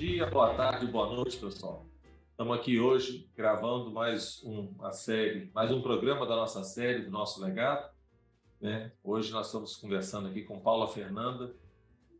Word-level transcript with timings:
dia, 0.00 0.24
boa 0.24 0.54
tarde, 0.54 0.86
boa 0.86 1.14
noite, 1.14 1.36
pessoal. 1.36 1.84
Estamos 2.30 2.56
aqui 2.56 2.80
hoje 2.80 3.28
gravando 3.36 3.90
mais 3.90 4.42
uma 4.42 4.94
série, 4.94 5.50
mais 5.54 5.70
um 5.70 5.82
programa 5.82 6.24
da 6.24 6.34
nossa 6.34 6.64
série, 6.64 7.02
do 7.02 7.10
nosso 7.10 7.44
legado. 7.44 7.92
Né? 8.58 8.92
Hoje 9.04 9.30
nós 9.30 9.48
estamos 9.48 9.76
conversando 9.76 10.28
aqui 10.28 10.42
com 10.42 10.58
Paula 10.58 10.88
Fernanda, 10.88 11.54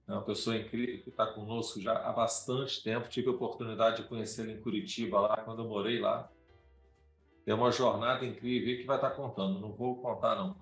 é 0.07 0.13
uma 0.13 0.21
pessoa 0.21 0.59
incrível 0.59 1.03
que 1.03 1.09
está 1.09 1.27
conosco 1.29 1.81
já 1.81 1.95
há 1.95 2.13
bastante 2.13 2.83
tempo. 2.83 3.09
Tive 3.09 3.29
a 3.29 3.33
oportunidade 3.33 4.03
de 4.03 4.09
conhecê-la 4.11 4.53
em 4.53 4.61
Curitiba, 4.61 5.19
lá 5.19 5.39
quando 5.39 5.63
eu 5.63 5.67
morei 5.67 5.99
lá. 6.01 6.31
É 7.47 7.55
uma 7.55 7.73
jornada 7.73 8.27
incrível 8.27 8.77
que 8.77 8.85
vai 8.85 8.97
estar 8.97 9.13
contando, 9.13 9.59
não 9.59 9.73
vou 9.73 9.97
contar 10.03 10.35
não. 10.35 10.55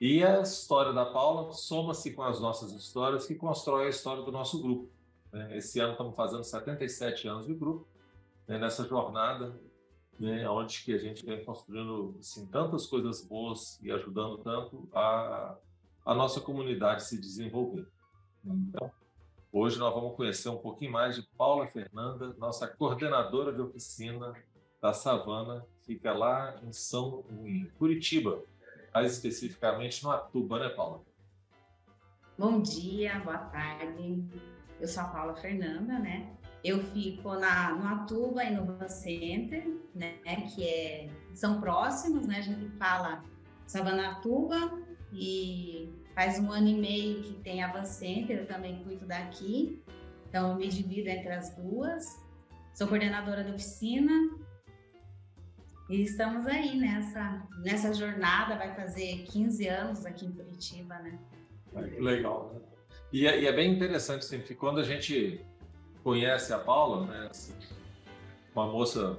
E 0.00 0.22
a 0.22 0.42
história 0.42 0.92
da 0.92 1.06
Paula 1.06 1.52
soma-se 1.52 2.12
com 2.12 2.22
as 2.22 2.38
nossas 2.38 2.70
histórias 2.70 3.26
que 3.26 3.34
constrói 3.34 3.86
a 3.86 3.90
história 3.90 4.22
do 4.22 4.30
nosso 4.30 4.62
grupo. 4.62 4.95
Né? 5.36 5.58
Esse 5.58 5.78
ano 5.80 5.92
estamos 5.92 6.16
fazendo 6.16 6.42
77 6.42 7.28
anos 7.28 7.46
de 7.46 7.54
grupo, 7.54 7.86
né? 8.48 8.58
nessa 8.58 8.88
jornada, 8.88 9.54
né? 10.18 10.48
onde 10.48 10.82
que 10.82 10.94
a 10.94 10.98
gente 10.98 11.26
vem 11.26 11.44
construindo 11.44 12.16
assim, 12.18 12.46
tantas 12.46 12.86
coisas 12.86 13.22
boas 13.22 13.78
e 13.82 13.92
ajudando 13.92 14.38
tanto 14.38 14.88
a, 14.94 15.54
a 16.06 16.14
nossa 16.14 16.40
comunidade 16.40 17.04
se 17.04 17.20
desenvolver. 17.20 17.86
Então, 18.42 18.90
hoje 19.52 19.78
nós 19.78 19.92
vamos 19.94 20.16
conhecer 20.16 20.48
um 20.48 20.56
pouquinho 20.56 20.92
mais 20.92 21.16
de 21.16 21.22
Paula 21.36 21.66
Fernanda, 21.66 22.34
nossa 22.38 22.66
coordenadora 22.66 23.52
de 23.52 23.60
oficina 23.60 24.32
da 24.80 24.94
Savana, 24.94 25.66
fica 25.82 26.14
lá 26.14 26.58
em 26.62 26.72
São 26.72 27.24
em 27.44 27.66
Curitiba, 27.78 28.42
mais 28.94 29.12
especificamente 29.12 30.02
no 30.02 30.10
Atuba, 30.10 30.58
né, 30.60 30.70
Paula? 30.70 31.02
Bom 32.38 32.62
dia, 32.62 33.18
boa 33.18 33.38
tarde. 33.38 34.55
Eu 34.80 34.88
sou 34.88 35.02
a 35.02 35.06
Paula 35.06 35.34
Fernanda, 35.36 35.98
né? 35.98 36.30
Eu 36.62 36.82
fico 36.82 37.34
na, 37.34 37.74
no 37.74 37.86
Atuba 37.86 38.44
e 38.44 38.54
no 38.54 38.64
Van 38.64 38.88
Center, 38.88 39.66
né? 39.94 40.18
Que 40.54 40.68
é, 40.68 41.08
são 41.34 41.60
próximos, 41.60 42.26
né? 42.26 42.38
A 42.38 42.42
gente 42.42 42.68
fala 42.76 43.22
Savana 43.66 44.12
Atuba 44.12 44.72
e 45.12 45.92
faz 46.14 46.38
um 46.38 46.50
ano 46.50 46.68
e 46.68 46.74
meio 46.74 47.22
que 47.22 47.34
tem 47.34 47.62
a 47.62 47.72
Van 47.72 47.84
Center, 47.84 48.38
eu 48.38 48.46
também 48.46 48.82
cuido 48.82 49.06
daqui. 49.06 49.82
Então, 50.28 50.50
eu 50.50 50.56
me 50.56 50.68
divido 50.68 51.08
entre 51.08 51.32
as 51.32 51.54
duas. 51.54 52.04
Sou 52.74 52.86
coordenadora 52.86 53.42
da 53.42 53.50
oficina, 53.50 54.12
e 55.88 56.02
estamos 56.02 56.46
aí 56.46 56.76
nessa, 56.76 57.46
nessa 57.62 57.94
jornada, 57.94 58.56
vai 58.56 58.74
fazer 58.74 59.24
15 59.30 59.68
anos 59.68 60.04
aqui 60.04 60.26
em 60.26 60.32
Curitiba, 60.32 60.98
né? 60.98 61.16
Legal, 61.72 62.52
né? 62.52 62.75
E 63.12 63.26
é, 63.26 63.40
e 63.40 63.46
é 63.46 63.52
bem 63.52 63.72
interessante, 63.72 64.20
assim, 64.20 64.40
que 64.40 64.54
quando 64.54 64.80
a 64.80 64.82
gente 64.82 65.40
conhece 66.02 66.52
a 66.52 66.58
Paula, 66.58 67.06
né, 67.06 67.28
assim, 67.30 67.52
uma 68.54 68.66
moça 68.66 69.18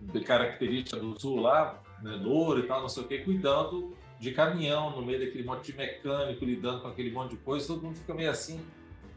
de 0.00 0.20
característica 0.20 0.98
do 0.98 1.18
sul 1.18 1.40
lá, 1.40 1.82
né, 2.02 2.12
louro 2.22 2.60
e 2.60 2.66
tal, 2.66 2.80
não 2.82 2.88
sei 2.88 3.02
o 3.02 3.06
quê, 3.06 3.18
cuidando 3.18 3.96
de 4.18 4.32
caminhão 4.32 4.90
no 4.90 5.04
meio 5.04 5.20
daquele 5.20 5.44
monte 5.44 5.72
de 5.72 5.78
mecânico, 5.78 6.44
lidando 6.44 6.82
com 6.82 6.88
aquele 6.88 7.10
monte 7.10 7.32
de 7.32 7.36
coisa, 7.38 7.66
todo 7.66 7.82
mundo 7.82 7.96
fica 7.96 8.14
meio 8.14 8.30
assim, 8.30 8.60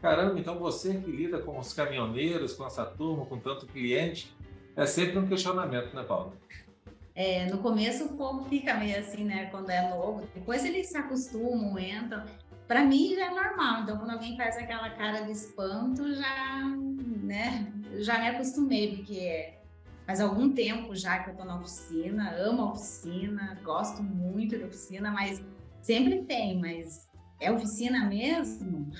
caramba, 0.00 0.38
então 0.38 0.58
você 0.58 0.94
que 1.00 1.10
lida 1.10 1.38
com 1.38 1.58
os 1.58 1.72
caminhoneiros, 1.72 2.54
com 2.54 2.66
essa 2.66 2.84
turma, 2.84 3.24
com 3.26 3.38
tanto 3.38 3.66
cliente, 3.66 4.34
é 4.76 4.86
sempre 4.86 5.18
um 5.18 5.26
questionamento, 5.26 5.94
né, 5.94 6.02
Paula? 6.02 6.32
É, 7.14 7.46
no 7.46 7.58
começo 7.58 8.04
o 8.04 8.16
povo 8.16 8.44
fica 8.44 8.74
meio 8.74 8.98
assim, 8.98 9.24
né, 9.24 9.46
quando 9.46 9.70
é 9.70 9.88
novo, 9.90 10.26
depois 10.34 10.64
eles 10.64 10.88
se 10.88 10.96
acostumam, 10.96 11.78
entram. 11.78 12.24
Para 12.70 12.84
mim 12.84 13.16
já 13.16 13.26
é 13.26 13.30
normal, 13.30 13.82
então 13.82 13.98
quando 13.98 14.10
alguém 14.10 14.36
faz 14.36 14.56
aquela 14.56 14.90
cara 14.90 15.22
de 15.22 15.32
espanto, 15.32 16.14
já, 16.14 16.68
né, 17.20 17.72
já 17.98 18.16
me 18.20 18.28
acostumei, 18.28 18.94
porque 18.94 19.54
faz 20.06 20.20
algum 20.20 20.52
tempo 20.52 20.94
já 20.94 21.18
que 21.18 21.30
eu 21.30 21.34
tô 21.34 21.44
na 21.44 21.58
oficina, 21.58 22.30
amo 22.36 22.62
a 22.62 22.70
oficina, 22.70 23.58
gosto 23.64 24.04
muito 24.04 24.56
da 24.56 24.66
oficina, 24.66 25.10
mas 25.10 25.44
sempre 25.82 26.22
tem, 26.22 26.60
mas 26.60 27.10
é 27.40 27.50
oficina 27.50 28.06
mesmo? 28.06 28.92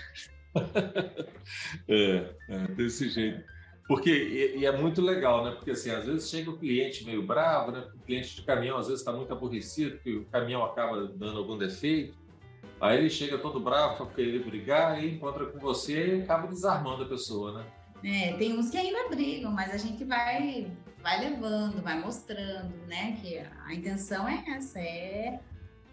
é, 1.86 2.34
é, 2.48 2.66
desse 2.74 3.08
jeito. 3.08 3.44
Porque, 3.86 4.10
e, 4.10 4.58
e, 4.58 4.66
é 4.66 4.76
muito 4.76 5.00
legal, 5.00 5.44
né? 5.44 5.52
Porque, 5.52 5.70
assim, 5.70 5.90
às 5.90 6.06
vezes 6.06 6.28
chega 6.28 6.50
o 6.50 6.58
cliente 6.58 7.04
meio 7.04 7.24
bravo, 7.24 7.70
né? 7.70 7.86
O 7.94 8.00
cliente 8.00 8.34
de 8.34 8.42
caminhão, 8.42 8.78
às 8.78 8.88
vezes, 8.88 9.00
está 9.00 9.12
muito 9.12 9.32
aborrecido, 9.32 9.92
porque 9.92 10.16
o 10.16 10.24
caminhão 10.24 10.64
acaba 10.64 11.06
dando 11.06 11.38
algum 11.38 11.56
defeito. 11.56 12.18
Aí 12.80 12.98
ele 12.98 13.10
chega 13.10 13.38
todo 13.38 13.60
bravo 13.60 13.96
para 14.04 14.14
querer 14.14 14.44
brigar 14.44 15.02
e 15.02 15.14
encontra 15.14 15.46
com 15.46 15.58
você 15.58 16.16
e 16.16 16.22
acaba 16.22 16.48
desarmando 16.48 17.04
a 17.04 17.08
pessoa, 17.08 17.58
né? 17.58 17.66
É, 18.02 18.32
tem 18.38 18.58
uns 18.58 18.70
que 18.70 18.78
ainda 18.78 19.08
brigam, 19.10 19.52
mas 19.52 19.74
a 19.74 19.76
gente 19.76 20.04
vai, 20.04 20.70
vai 21.02 21.20
levando, 21.20 21.82
vai 21.82 22.00
mostrando, 22.00 22.74
né? 22.86 23.18
Que 23.20 23.38
a 23.38 23.74
intenção 23.74 24.26
é 24.26 24.42
essa, 24.48 24.80
é 24.80 25.40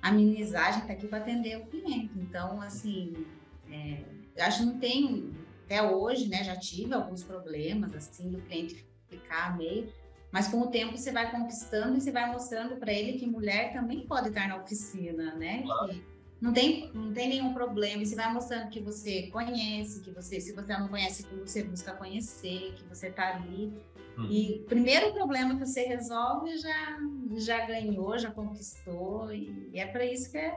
amenizar, 0.01 0.67
a 0.67 0.71
gente 0.71 0.87
tá 0.87 0.93
aqui 0.93 1.07
para 1.07 1.17
atender 1.17 1.57
o 1.57 1.65
cliente. 1.65 2.11
Então, 2.15 2.61
assim, 2.61 3.25
é, 3.69 4.03
eu 4.35 4.45
acho 4.45 4.59
que 4.59 4.65
não 4.65 4.79
tem 4.79 5.33
até 5.65 5.83
hoje, 5.83 6.29
né, 6.29 6.45
já 6.45 6.55
tive 6.55 6.93
alguns 6.93 7.23
problemas, 7.23 7.93
assim, 7.93 8.31
do 8.31 8.41
cliente 8.43 8.85
ficar 9.09 9.57
meio, 9.57 9.91
mas 10.31 10.47
com 10.47 10.61
o 10.61 10.67
tempo 10.67 10.97
você 10.97 11.11
vai 11.11 11.29
conquistando 11.29 11.97
e 11.97 12.01
você 12.01 12.11
vai 12.11 12.31
mostrando 12.31 12.77
para 12.77 12.93
ele 12.93 13.19
que 13.19 13.25
mulher 13.25 13.73
também 13.73 14.07
pode 14.07 14.29
estar 14.29 14.47
na 14.47 14.55
oficina, 14.57 15.35
né? 15.35 15.63
Claro. 15.63 15.89
Que 15.89 16.03
não 16.39 16.53
tem, 16.53 16.91
não 16.93 17.11
tem 17.13 17.29
nenhum 17.29 17.53
problema. 17.53 18.03
E 18.03 18.05
você 18.05 18.15
vai 18.15 18.31
mostrando 18.31 18.69
que 18.69 18.79
você 18.79 19.23
conhece, 19.27 20.01
que 20.01 20.11
você, 20.11 20.39
se 20.39 20.53
você 20.53 20.77
não 20.77 20.87
conhece 20.87 21.23
tudo, 21.25 21.47
você 21.47 21.63
busca 21.63 21.93
conhecer, 21.93 22.73
que 22.75 22.83
você 22.83 23.07
está 23.07 23.35
ali. 23.35 23.73
Hum. 24.17 24.27
E 24.29 24.63
primeiro 24.67 25.13
problema 25.13 25.57
que 25.57 25.65
você 25.65 25.83
resolve 25.83 26.57
já, 26.57 26.99
já 27.37 27.65
ganhou, 27.65 28.17
já 28.17 28.31
conquistou. 28.31 29.33
E, 29.33 29.71
é 29.73 29.85
para 29.87 30.05
isso 30.05 30.31
que 30.31 30.37
é. 30.37 30.55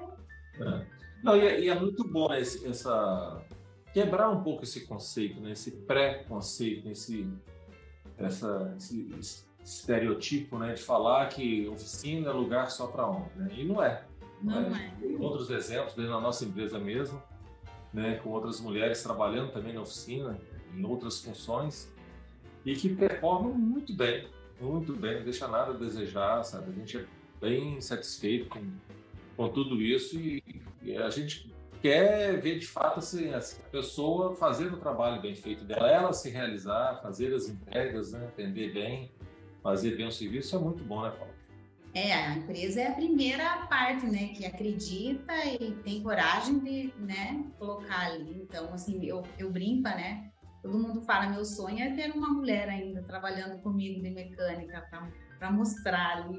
é. 0.61 0.87
Não, 1.23 1.37
e 1.37 1.47
é, 1.47 1.61
e 1.61 1.69
é 1.69 1.79
muito 1.79 2.07
bom 2.07 2.33
esse, 2.35 2.67
essa 2.67 3.43
quebrar 3.93 4.31
um 4.31 4.43
pouco 4.43 4.65
esse 4.65 4.87
conceito, 4.87 5.41
né? 5.41 5.53
esse 5.53 5.71
pré-conceito, 5.71 6.89
esse, 6.89 7.29
essa, 8.19 8.75
esse 8.77 9.45
estereotipo 9.65 10.59
né? 10.59 10.75
de 10.75 10.83
falar 10.83 11.29
que 11.29 11.67
oficina 11.69 12.31
é 12.31 12.33
lugar 12.33 12.71
só 12.71 12.87
para 12.87 13.07
homem. 13.07 13.31
Né? 13.37 13.51
E 13.57 13.65
não 13.65 13.83
é. 13.83 14.05
Não, 14.43 14.75
é. 14.75 14.93
Tem 15.01 15.17
outros 15.21 15.51
exemplos 15.51 15.95
dentro 15.95 16.12
da 16.12 16.21
nossa 16.21 16.45
empresa 16.45 16.78
mesmo, 16.78 17.23
né? 17.93 18.17
com 18.17 18.31
outras 18.31 18.61
mulheres 18.61 19.03
trabalhando 19.03 19.53
também 19.53 19.73
na 19.73 19.83
oficina, 19.83 20.39
em 20.75 20.84
outras 20.84 21.21
funções, 21.21 21.93
e 22.65 22.75
que 22.75 22.89
performam 22.95 23.53
muito 23.53 23.93
bem, 23.95 24.27
muito 24.61 24.93
bem, 24.95 25.17
não 25.17 25.25
deixa 25.25 25.49
nada 25.49 25.73
a 25.73 25.77
desejar, 25.77 26.45
sabe? 26.45 26.71
A 26.71 26.75
gente 26.75 26.99
é 26.99 27.05
bem 27.41 27.81
satisfeito 27.81 28.49
com, 28.49 28.61
com 29.37 29.49
tudo 29.49 29.81
isso 29.81 30.19
e, 30.19 30.43
e 30.83 30.97
a 30.97 31.09
gente 31.09 31.50
quer 31.81 32.39
ver 32.41 32.59
de 32.59 32.67
fato 32.67 32.99
assim, 32.99 33.33
a 33.33 33.41
pessoa 33.71 34.37
fazendo 34.37 34.75
o 34.75 34.77
trabalho 34.77 35.21
bem 35.23 35.34
feito 35.34 35.65
dela, 35.65 35.91
ela 35.91 36.12
se 36.12 36.29
realizar, 36.29 37.00
fazer 37.03 37.34
as 37.34 37.49
entregas, 37.49 38.12
né, 38.12 38.27
atender 38.27 38.73
bem, 38.73 39.11
fazer 39.62 39.97
bem 39.97 40.06
o 40.06 40.12
serviço, 40.12 40.55
é 40.55 40.59
muito 40.59 40.84
bom, 40.84 41.03
né, 41.03 41.11
Paulo? 41.11 41.40
É, 41.93 42.12
a 42.15 42.37
empresa 42.37 42.81
é 42.81 42.87
a 42.87 42.95
primeira 42.95 43.67
parte, 43.67 44.06
né, 44.06 44.28
que 44.28 44.47
acredita 44.47 45.33
e 45.45 45.73
tem 45.83 46.03
coragem 46.03 46.61
de, 46.61 46.95
né, 46.99 47.45
colocar 47.59 48.06
ali. 48.06 48.43
Então, 48.43 48.73
assim, 48.73 49.05
eu, 49.05 49.25
eu 49.39 49.51
brinco, 49.51 49.83
né, 49.83 50.31
todo 50.62 50.79
mundo 50.79 51.03
fala, 51.03 51.31
meu 51.31 51.45
sonho 51.45 51.83
é 51.83 51.91
ter 51.91 52.12
uma 52.12 52.29
mulher 52.29 52.69
ainda 52.69 53.03
trabalhando 53.03 53.61
comigo 53.61 54.00
de 54.00 54.11
mecânica 54.11 54.87
para 55.39 55.50
mostrar 55.50 56.19
ali 56.19 56.39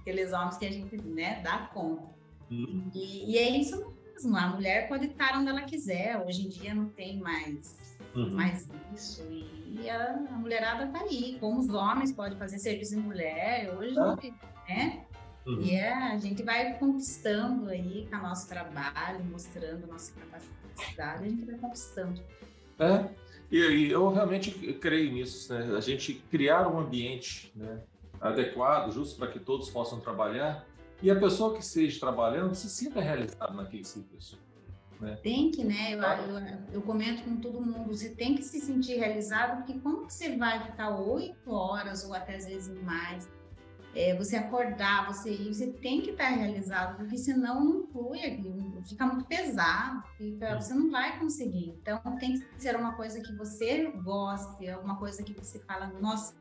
aqueles 0.00 0.32
homens 0.32 0.56
que 0.56 0.66
a 0.66 0.72
gente, 0.72 0.96
né, 0.96 1.40
dá 1.42 1.58
conta. 1.72 2.18
Uhum. 2.50 2.90
E, 2.94 3.32
e 3.32 3.38
é 3.38 3.50
isso 3.50 3.94
mesmo. 4.18 4.36
A 4.36 4.48
mulher 4.48 4.88
pode 4.88 5.06
estar 5.06 5.38
onde 5.38 5.48
ela 5.48 5.62
quiser. 5.62 6.18
Hoje 6.24 6.46
em 6.46 6.48
dia 6.48 6.74
não 6.74 6.88
tem 6.88 7.18
mais, 7.18 7.96
uhum. 8.14 8.32
mais 8.32 8.68
isso. 8.94 9.26
E 9.30 9.88
a, 9.88 10.14
a 10.14 10.36
mulherada 10.36 10.86
tá 10.88 11.00
aí. 11.00 11.36
Como 11.38 11.60
os 11.60 11.68
homens 11.68 12.12
podem 12.12 12.38
fazer 12.38 12.58
serviço 12.58 12.96
de 12.96 13.00
mulher, 13.00 13.74
hoje, 13.76 13.98
ah. 13.98 14.16
Né? 14.68 15.04
Uhum. 15.46 15.62
E 15.62 15.74
é, 15.74 15.92
a 15.92 16.18
gente 16.18 16.42
vai 16.42 16.74
conquistando 16.78 17.70
aí 17.70 18.06
com 18.10 18.16
o 18.16 18.22
nosso 18.22 18.48
trabalho, 18.48 19.24
mostrando 19.24 19.84
a 19.84 19.86
nossa 19.86 20.12
capacidade, 20.12 21.24
a 21.24 21.28
gente 21.28 21.44
vai 21.44 21.54
conquistando. 21.56 22.22
É, 22.78 23.08
e, 23.50 23.58
e 23.58 23.90
eu 23.90 24.10
realmente 24.10 24.50
creio 24.74 25.10
nisso, 25.12 25.52
né? 25.52 25.74
A 25.76 25.80
gente 25.80 26.14
criar 26.30 26.68
um 26.68 26.78
ambiente 26.78 27.50
né, 27.56 27.80
adequado, 28.20 28.92
justo 28.92 29.18
para 29.18 29.28
que 29.28 29.38
todos 29.38 29.70
possam 29.70 30.00
trabalhar, 30.00 30.66
e 31.00 31.10
a 31.10 31.18
pessoa 31.18 31.54
que 31.54 31.62
esteja 31.62 31.98
trabalhando 31.98 32.54
se 32.54 32.68
sinta 32.68 33.00
realizada 33.00 33.52
naquele 33.54 33.84
serviço. 33.84 34.38
Né? 35.00 35.16
Tem 35.22 35.50
que, 35.50 35.62
né? 35.64 35.94
Eu, 35.94 36.00
eu, 36.02 36.58
eu, 36.72 36.82
comento 36.82 37.22
com 37.22 37.36
todo 37.36 37.60
mundo, 37.60 37.86
você 37.86 38.10
tem 38.10 38.34
que 38.34 38.42
se 38.42 38.60
sentir 38.60 38.96
realizado, 38.96 39.58
porque 39.58 39.78
como 39.78 40.06
que 40.06 40.12
você 40.12 40.36
vai 40.36 40.62
ficar 40.64 40.98
oito 40.98 41.52
horas 41.52 42.04
ou 42.04 42.12
até 42.12 42.34
às 42.34 42.46
vezes 42.46 42.82
mais? 42.82 43.28
É, 43.98 44.14
você 44.14 44.36
acordar, 44.36 45.12
você 45.12 45.28
ir, 45.32 45.52
você 45.52 45.66
tem 45.66 46.00
que 46.00 46.10
estar 46.10 46.28
realizado, 46.28 46.96
porque 46.96 47.18
senão 47.18 47.64
não 47.64 47.86
flui 47.88 48.20
aquilo, 48.20 48.80
fica 48.84 49.04
muito 49.04 49.24
pesado, 49.24 50.04
fica, 50.16 50.54
você 50.54 50.72
não 50.72 50.88
vai 50.88 51.18
conseguir. 51.18 51.76
Então 51.82 52.00
tem 52.20 52.38
que 52.38 52.62
ser 52.62 52.76
uma 52.76 52.94
coisa 52.94 53.20
que 53.20 53.34
você 53.34 53.90
goste, 53.90 54.68
alguma 54.70 54.96
coisa 54.96 55.24
que 55.24 55.32
você 55.32 55.58
fala, 55.64 55.88
nossa, 56.00 56.32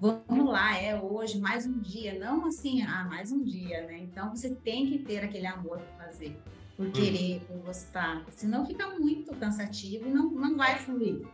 vamos 0.00 0.50
lá, 0.50 0.74
é 0.78 0.98
hoje, 0.98 1.38
mais 1.38 1.66
um 1.66 1.78
dia, 1.80 2.18
não 2.18 2.46
assim, 2.46 2.80
ah, 2.80 3.04
mais 3.04 3.30
um 3.30 3.44
dia, 3.44 3.86
né? 3.86 3.98
Então 3.98 4.34
você 4.34 4.54
tem 4.54 4.86
que 4.86 5.00
ter 5.00 5.22
aquele 5.22 5.46
amor 5.46 5.78
para 5.78 6.06
fazer, 6.06 6.34
por 6.78 6.90
querer, 6.92 7.44
por 7.46 7.58
gostar, 7.58 8.24
senão 8.30 8.64
fica 8.64 8.88
muito 8.98 9.34
cansativo 9.36 10.08
e 10.08 10.10
não, 10.10 10.30
não 10.30 10.56
vai 10.56 10.78
fluir. 10.78 11.26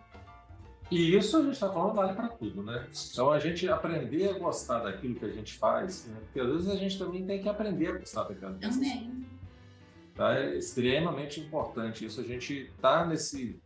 E 0.90 1.16
isso 1.16 1.37
a 1.37 1.42
gente 1.42 1.52
está 1.52 1.72
falando 1.72 1.94
vale 1.94 2.14
para 2.14 2.28
tudo, 2.28 2.62
né? 2.62 2.88
Então 3.12 3.31
a 3.31 3.38
gente 3.38 3.69
aprender 3.69 4.28
a 4.28 4.38
gostar 4.38 4.81
daquilo 4.81 5.14
que 5.14 5.25
a 5.25 5.32
gente 5.32 5.56
faz, 5.56 6.06
né? 6.06 6.16
porque 6.20 6.40
às 6.40 6.48
vezes 6.48 6.69
a 6.69 6.76
gente 6.76 6.98
também 6.98 7.25
tem 7.25 7.40
que 7.40 7.48
aprender 7.48 7.88
a 7.88 7.98
gostar 7.98 8.25
daquela 8.25 8.54
coisa. 8.54 8.69
Também. 8.69 9.25
Tá? 10.16 10.34
É 10.34 10.56
extremamente 10.56 11.40
importante 11.40 12.04
isso. 12.04 12.20
A 12.20 12.25
gente 12.25 12.70
tá 12.81 13.06
nesse. 13.06 13.60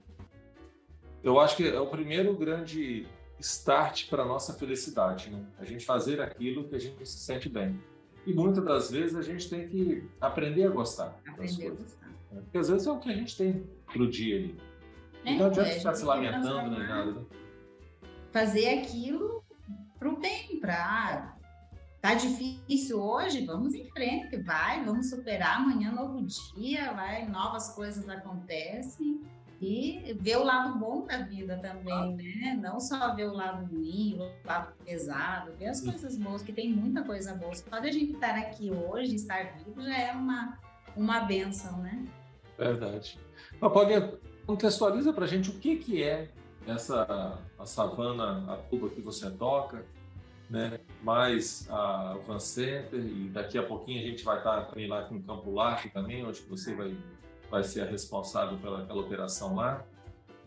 Eu 1.23 1.41
acho 1.41 1.57
que 1.57 1.67
é 1.67 1.81
o 1.81 1.87
primeiro 1.87 2.37
grande 2.37 3.07
start 3.41 4.09
para 4.09 4.25
nossa 4.25 4.53
felicidade, 4.53 5.31
né? 5.31 5.43
A 5.59 5.65
gente 5.65 5.85
fazer 5.85 6.21
aquilo 6.21 6.69
que 6.69 6.75
a 6.75 6.79
gente 6.79 7.07
se 7.07 7.19
sente 7.19 7.49
bem. 7.49 7.81
E 8.27 8.33
muitas 8.33 8.65
das 8.65 8.91
vezes 8.91 9.17
a 9.17 9.23
gente 9.23 9.49
tem 9.49 9.67
que 9.67 10.05
aprender 10.21 10.65
a 10.65 10.71
gostar. 10.71 11.19
Aprender 11.27 11.69
a 11.69 11.71
gostar. 11.71 12.07
Né? 12.33 12.41
Porque 12.43 12.59
às 12.59 12.69
vezes 12.69 12.87
é 12.87 12.91
o 12.91 12.99
que 12.99 13.11
a 13.11 13.15
gente 13.15 13.37
tem 13.37 13.67
pro 13.93 14.09
dia 14.09 14.37
ali. 14.37 14.57
É, 15.25 15.35
não 15.35 15.47
adianta 15.47 15.71
ficar 15.71 15.95
se 15.95 16.05
lamentando 16.05 16.71
nem 16.71 16.89
nada. 16.89 17.13
Né? 17.13 17.25
Fazer 18.33 18.81
aquilo 18.81 19.43
pro 19.99 20.19
bem, 20.21 20.59
pra. 20.61 21.35
Tá 22.01 22.13
difícil 22.13 23.01
hoje, 23.01 23.47
vamos 23.47 23.73
em 23.73 23.89
frente, 23.91 24.37
vai, 24.37 24.85
vamos 24.85 25.09
superar 25.09 25.57
amanhã 25.57 25.91
novo 25.91 26.23
dia, 26.23 26.93
vai, 26.93 27.27
novas 27.27 27.75
coisas 27.75 28.07
acontecem 28.07 29.23
e 29.59 30.15
ver 30.21 30.37
o 30.37 30.45
lado 30.45 30.79
bom 30.79 31.07
da 31.07 31.23
vida 31.23 31.57
também, 31.57 32.15
né? 32.17 32.59
Não 32.61 32.79
só 32.79 33.15
ver 33.15 33.29
o 33.29 33.33
lado 33.33 33.65
ruim, 33.65 34.19
o 34.21 34.47
lado 34.47 34.75
pesado, 34.85 35.53
ver 35.59 35.69
as 35.69 35.81
coisas 35.81 36.19
boas, 36.19 36.43
que 36.43 36.53
tem 36.53 36.71
muita 36.71 37.03
coisa 37.03 37.35
boa. 37.35 37.55
Só 37.55 37.79
de 37.79 37.89
a 37.89 37.93
gente 37.93 38.13
estar 38.13 38.37
aqui 38.37 38.71
hoje, 38.71 39.15
estar 39.15 39.55
vivo, 39.57 39.81
já 39.81 39.97
é 39.97 40.13
uma, 40.13 40.59
uma 40.95 41.21
benção, 41.21 41.79
né? 41.79 42.07
Verdade. 42.59 43.19
Mas 43.59 43.73
pode 43.73 43.95
Contextualiza 44.47 45.13
para 45.13 45.25
a 45.25 45.29
gente 45.29 45.51
o 45.51 45.55
que, 45.55 45.77
que 45.77 46.03
é 46.03 46.29
essa 46.67 47.39
a 47.59 47.67
savana, 47.67 48.53
a 48.53 48.57
tuba 48.57 48.89
que 48.89 49.01
você 49.01 49.31
toca, 49.31 49.85
né? 50.49 50.79
mais 51.03 51.67
a 51.71 52.17
Van 52.27 52.39
Center, 52.39 53.01
e 53.01 53.29
daqui 53.29 53.59
a 53.59 53.63
pouquinho 53.63 54.01
a 54.01 54.07
gente 54.07 54.25
vai 54.25 54.39
estar 54.39 54.63
também 54.67 54.89
lá 54.89 55.03
com 55.03 55.17
o 55.17 55.23
Campo 55.23 55.51
Largo 55.53 55.91
também, 55.91 56.25
onde 56.25 56.41
você 56.43 56.75
vai, 56.75 56.97
vai 57.51 57.65
ser 57.65 57.83
a 57.83 57.85
responsável 57.87 58.59
pela 58.59 59.01
operação 59.01 59.55
lá. 59.55 59.85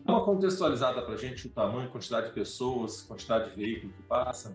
Dá 0.04 0.12
uma 0.12 0.24
contextualizada 0.24 1.02
para 1.02 1.14
a 1.14 1.16
gente 1.16 1.46
o 1.46 1.50
tamanho, 1.50 1.90
quantidade 1.90 2.28
de 2.28 2.32
pessoas, 2.32 3.02
quantidade 3.02 3.50
de 3.50 3.56
veículos 3.56 3.94
que 3.94 4.02
passam. 4.02 4.54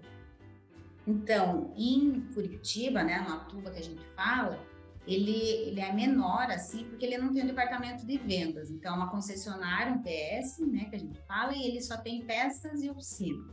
Então, 1.05 1.73
em 1.77 2.21
Curitiba, 2.33 3.03
né, 3.03 3.25
na 3.27 3.39
tuba 3.39 3.69
que 3.71 3.79
a 3.79 3.83
gente 3.83 4.01
fala, 4.15 4.57
ele, 5.05 5.37
ele 5.67 5.81
é 5.81 5.91
menor, 5.91 6.49
assim, 6.49 6.85
porque 6.85 7.05
ele 7.05 7.17
não 7.17 7.33
tem 7.33 7.43
um 7.43 7.47
departamento 7.47 8.05
de 8.05 8.17
vendas. 8.17 8.69
Então, 8.69 8.93
é 8.93 8.97
uma 8.97 9.09
concessionária, 9.09 9.91
um 9.91 10.01
PS, 10.01 10.59
né, 10.59 10.85
que 10.89 10.95
a 10.95 10.99
gente 10.99 11.19
fala, 11.27 11.53
e 11.53 11.63
ele 11.63 11.81
só 11.81 11.97
tem 11.97 12.23
peças 12.23 12.81
e 12.81 12.89
oficina. 12.89 13.43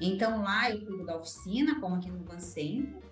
Então, 0.00 0.42
lá 0.42 0.70
eu 0.70 0.84
cuido 0.84 1.04
da 1.04 1.16
oficina, 1.16 1.78
como 1.80 1.96
aqui 1.96 2.10
no 2.10 2.24
Van 2.24 2.40
Center, 2.40 3.02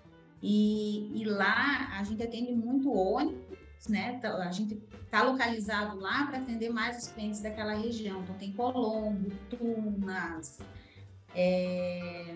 e, 0.41 1.21
e 1.21 1.25
lá 1.25 1.97
a 1.97 2.03
gente 2.03 2.21
atende 2.21 2.53
muito 2.53 2.91
ônibus, 2.91 3.87
né? 3.87 4.15
Então, 4.17 4.41
a 4.41 4.51
gente 4.51 4.81
está 5.05 5.21
localizado 5.23 5.97
lá 5.99 6.25
para 6.25 6.39
atender 6.39 6.69
mais 6.69 7.03
os 7.03 7.07
clientes 7.09 7.39
daquela 7.39 7.73
região. 7.73 8.21
Então, 8.21 8.35
tem 8.35 8.51
Colombo, 8.51 9.29
Tunas, 9.49 10.59
é, 11.35 12.35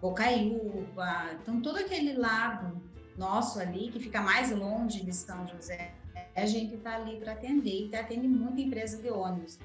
Bocaiúva, 0.00 1.30
então 1.40 1.60
todo 1.60 1.78
aquele 1.78 2.14
lado 2.14 2.82
nosso 3.16 3.58
ali, 3.58 3.90
que 3.90 4.00
fica 4.00 4.20
mais 4.20 4.50
longe 4.50 5.04
de 5.04 5.12
São 5.12 5.46
José, 5.46 5.94
a 6.34 6.46
gente 6.46 6.74
está 6.74 6.96
ali 6.96 7.18
para 7.18 7.32
atender 7.32 7.88
e 7.88 7.96
atende 7.96 8.28
muita 8.28 8.60
empresa 8.60 9.00
de 9.00 9.08
ônibus. 9.10 9.58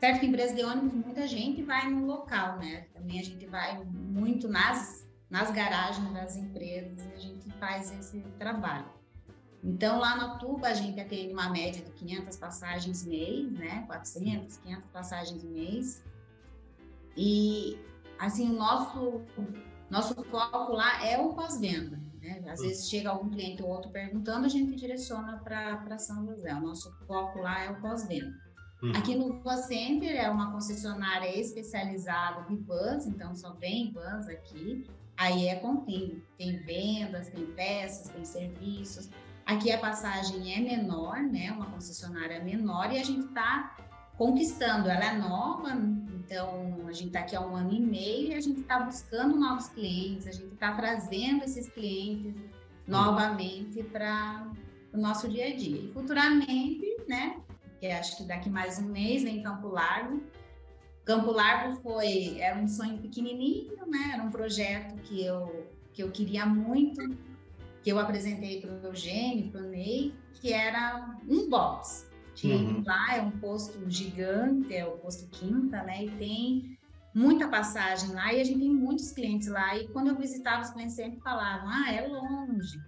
Certo 0.00 0.20
que 0.20 0.26
empresa 0.26 0.54
de 0.54 0.62
ônibus, 0.62 0.92
muita 0.92 1.26
gente 1.26 1.62
vai 1.62 1.90
no 1.90 2.06
local, 2.06 2.58
né? 2.58 2.86
Também 2.92 3.20
a 3.20 3.24
gente 3.24 3.46
vai 3.46 3.82
muito 3.84 4.48
nas, 4.48 5.06
nas 5.28 5.50
garagens 5.50 6.12
das 6.12 6.36
empresas 6.36 6.98
e 7.06 7.14
a 7.14 7.18
gente 7.18 7.50
faz 7.58 7.90
esse 7.92 8.20
trabalho. 8.38 8.96
Então, 9.64 9.98
lá 9.98 10.16
na 10.16 10.36
Tuba, 10.36 10.68
a 10.68 10.74
gente 10.74 11.00
atende 11.00 11.32
uma 11.32 11.48
média 11.48 11.82
de 11.82 11.90
500 11.90 12.36
passagens 12.36 13.04
mês, 13.04 13.50
né? 13.52 13.84
400, 13.86 14.58
500 14.58 14.90
passagens 14.90 15.42
mês. 15.42 16.04
E, 17.16 17.78
assim, 18.18 18.50
o 18.50 18.52
nosso, 18.52 19.22
nosso 19.90 20.14
foco 20.24 20.72
lá 20.72 21.04
é 21.04 21.18
o 21.18 21.32
pós-venda. 21.34 21.98
Né? 22.26 22.50
Às 22.50 22.60
vezes 22.60 22.88
chega 22.88 23.10
algum 23.10 23.30
cliente 23.30 23.62
ou 23.62 23.68
outro 23.68 23.90
perguntando, 23.90 24.46
a 24.46 24.48
gente 24.48 24.74
direciona 24.74 25.38
para 25.38 25.98
São 25.98 26.26
José. 26.26 26.54
O 26.54 26.60
nosso 26.60 26.90
foco 27.06 27.40
lá 27.40 27.64
é 27.64 27.70
o 27.70 27.80
pós-venda. 27.80 28.34
Uhum. 28.82 28.92
Aqui 28.92 29.14
no 29.14 29.40
Van 29.40 29.56
Center 29.56 30.14
é 30.16 30.28
uma 30.28 30.52
concessionária 30.52 31.38
especializada 31.38 32.52
em 32.52 32.56
vans, 32.56 33.06
então 33.06 33.34
só 33.34 33.54
vem 33.54 33.92
vans 33.92 34.28
aqui. 34.28 34.84
Aí 35.16 35.48
é 35.48 35.56
contínuo, 35.56 36.20
tem 36.36 36.58
vendas, 36.58 37.30
tem 37.30 37.46
peças, 37.46 38.10
tem 38.10 38.24
serviços. 38.24 39.08
Aqui 39.46 39.72
a 39.72 39.78
passagem 39.78 40.54
é 40.54 40.60
menor, 40.60 41.22
né? 41.22 41.52
Uma 41.52 41.70
concessionária 41.70 42.42
menor 42.42 42.92
e 42.92 42.98
a 42.98 43.04
gente 43.04 43.26
está 43.26 43.76
conquistando. 44.16 44.88
Ela 44.88 45.12
é 45.12 45.16
nova, 45.16 45.70
então 46.18 46.86
a 46.86 46.92
gente 46.92 47.08
está 47.08 47.20
aqui 47.20 47.36
há 47.36 47.40
um 47.40 47.54
ano 47.54 47.72
e 47.72 47.80
meio 47.80 48.28
e 48.28 48.34
a 48.34 48.40
gente 48.40 48.60
está 48.60 48.80
buscando 48.80 49.36
novos 49.36 49.68
clientes, 49.68 50.26
a 50.26 50.32
gente 50.32 50.54
está 50.54 50.72
trazendo 50.72 51.44
esses 51.44 51.68
clientes 51.68 52.34
novamente 52.86 53.82
para 53.82 54.50
o 54.92 54.98
nosso 54.98 55.28
dia 55.28 55.46
a 55.46 55.56
dia. 55.56 55.80
E 55.80 55.92
futuramente, 55.92 56.96
né? 57.08 57.40
Que 57.78 57.86
acho 57.88 58.16
que 58.16 58.24
daqui 58.24 58.48
mais 58.48 58.78
um 58.78 58.86
mês 58.86 59.22
vem 59.22 59.42
Campo 59.42 59.68
Largo. 59.68 60.22
Campo 61.04 61.30
Largo 61.30 61.76
foi 61.82 62.40
era 62.40 62.58
um 62.58 62.66
sonho 62.66 62.98
pequenininho, 62.98 63.86
né? 63.86 64.12
Era 64.14 64.22
um 64.22 64.30
projeto 64.30 64.96
que 65.02 65.24
eu 65.24 65.66
que 65.92 66.02
eu 66.02 66.10
queria 66.10 66.44
muito, 66.44 67.00
que 67.82 67.90
eu 67.90 67.98
apresentei 67.98 68.60
para 68.60 68.70
o 68.70 68.86
Eugênio, 68.88 69.50
para 69.50 69.62
o 69.62 69.64
Ney, 69.64 70.12
que 70.34 70.52
era 70.52 71.16
um 71.26 71.48
box 71.48 72.05
de 72.36 72.52
uhum. 72.52 72.84
lá, 72.84 73.16
é 73.16 73.22
um 73.22 73.30
posto 73.30 73.90
gigante, 73.90 74.74
é 74.76 74.86
o 74.86 74.98
posto 74.98 75.26
Quinta, 75.28 75.82
né? 75.82 76.04
E 76.04 76.10
tem 76.10 76.78
muita 77.14 77.48
passagem 77.48 78.10
lá 78.12 78.30
e 78.32 78.40
a 78.40 78.44
gente 78.44 78.60
tem 78.60 78.70
muitos 78.70 79.10
clientes 79.10 79.48
lá. 79.48 79.74
E 79.74 79.88
quando 79.88 80.08
eu 80.08 80.16
visitava, 80.16 80.62
os 80.62 80.70
clientes 80.70 80.94
sempre 80.94 81.18
falavam: 81.20 81.68
ah, 81.68 81.90
é 81.90 82.06
longe. 82.06 82.78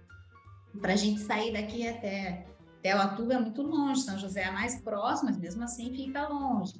Para 0.79 0.93
a 0.93 0.95
gente 0.95 1.19
sair 1.21 1.51
daqui 1.51 1.87
até, 1.87 2.45
até 2.77 2.95
o 2.95 3.01
Atuba 3.01 3.33
é 3.33 3.39
muito 3.39 3.63
longe, 3.63 4.01
São 4.01 4.19
José 4.19 4.43
é 4.43 4.51
mais 4.51 4.79
próximo, 4.81 5.29
mas 5.29 5.39
mesmo 5.39 5.63
assim 5.63 5.91
fica 5.95 6.27
longe. 6.27 6.75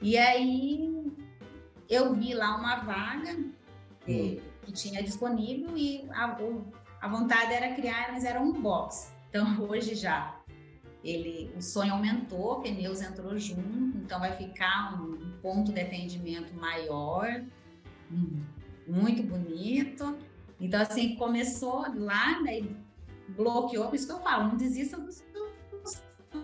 E 0.00 0.18
aí 0.18 1.12
eu 1.88 2.14
vi 2.14 2.34
lá 2.34 2.56
uma 2.56 2.80
vaga 2.80 3.32
que, 4.00 4.12
uhum. 4.12 4.40
que 4.62 4.72
tinha 4.72 5.00
disponível 5.04 5.76
e 5.76 6.04
a, 6.10 6.36
a 7.00 7.08
vontade 7.08 7.52
era 7.52 7.74
criar, 7.74 8.10
mas 8.10 8.24
era 8.24 8.40
um 8.40 8.60
box. 8.60 9.12
Então 9.28 9.46
hoje 9.70 9.94
já 9.94 10.41
ele, 11.04 11.52
o 11.56 11.62
sonho 11.62 11.92
aumentou, 11.92 12.60
pneus 12.60 13.00
entrou 13.00 13.36
junto, 13.38 13.98
então 13.98 14.20
vai 14.20 14.36
ficar 14.36 15.00
um 15.02 15.32
ponto 15.42 15.72
de 15.72 15.80
atendimento 15.80 16.54
maior, 16.54 17.42
muito 18.86 19.22
bonito. 19.22 20.16
Então, 20.60 20.80
assim, 20.80 21.16
começou 21.16 21.84
lá, 21.96 22.40
daí 22.44 22.76
bloqueou, 23.28 23.88
por 23.88 23.96
isso 23.96 24.06
que 24.06 24.12
eu 24.12 24.20
falo, 24.20 24.48
não 24.48 24.56
desista 24.56 24.98
dos 25.00 25.22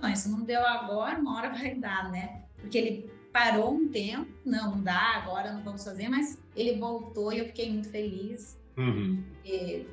sonhos. 0.01 0.19
Se 0.19 0.29
não 0.29 0.43
deu 0.43 0.65
agora, 0.67 1.19
uma 1.19 1.37
hora 1.37 1.51
vai 1.51 1.75
dar, 1.75 2.11
né? 2.11 2.43
Porque 2.57 2.77
ele 2.77 3.13
parou 3.33 3.75
um 3.75 3.89
tempo, 3.89 4.29
não, 4.45 4.73
não 4.73 4.83
dá, 4.83 5.17
agora 5.17 5.53
não 5.53 5.63
vamos 5.63 5.85
fazer, 5.85 6.09
mas 6.09 6.43
ele 6.57 6.79
voltou 6.79 7.33
e 7.33 7.39
eu 7.39 7.47
fiquei 7.47 7.71
muito 7.71 7.89
feliz. 7.91 8.59
Uhum. 8.77 9.23
E, 9.45 9.87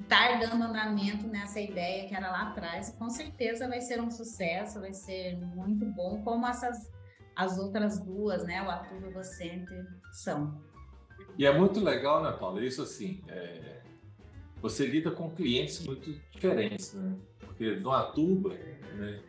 estar 0.00 0.38
dando 0.38 0.64
andamento 0.64 1.26
nessa 1.26 1.60
ideia 1.60 2.08
que 2.08 2.14
era 2.14 2.30
lá 2.30 2.50
atrás, 2.50 2.94
com 2.98 3.08
certeza 3.08 3.68
vai 3.68 3.80
ser 3.80 4.00
um 4.00 4.10
sucesso, 4.10 4.80
vai 4.80 4.92
ser 4.92 5.36
muito 5.38 5.84
bom, 5.86 6.22
como 6.22 6.46
essas 6.46 6.92
as 7.36 7.58
outras 7.58 7.98
duas, 8.00 8.44
né, 8.44 8.62
o 8.62 8.70
Atuba 8.70 9.10
e 9.10 9.18
o 9.18 9.24
Center 9.24 9.86
são. 10.12 10.62
E 11.36 11.44
é 11.44 11.56
muito 11.56 11.80
legal, 11.80 12.22
né, 12.22 12.30
Paula? 12.30 12.64
Isso 12.64 12.82
assim, 12.82 13.22
é... 13.28 13.80
você 14.62 14.86
lida 14.86 15.10
com 15.10 15.30
clientes 15.30 15.84
muito 15.84 16.12
diferentes, 16.30 16.94
né? 16.94 17.16
Porque 17.40 17.76
no 17.76 17.90
Atuba, 17.90 18.50
né, 18.50 19.20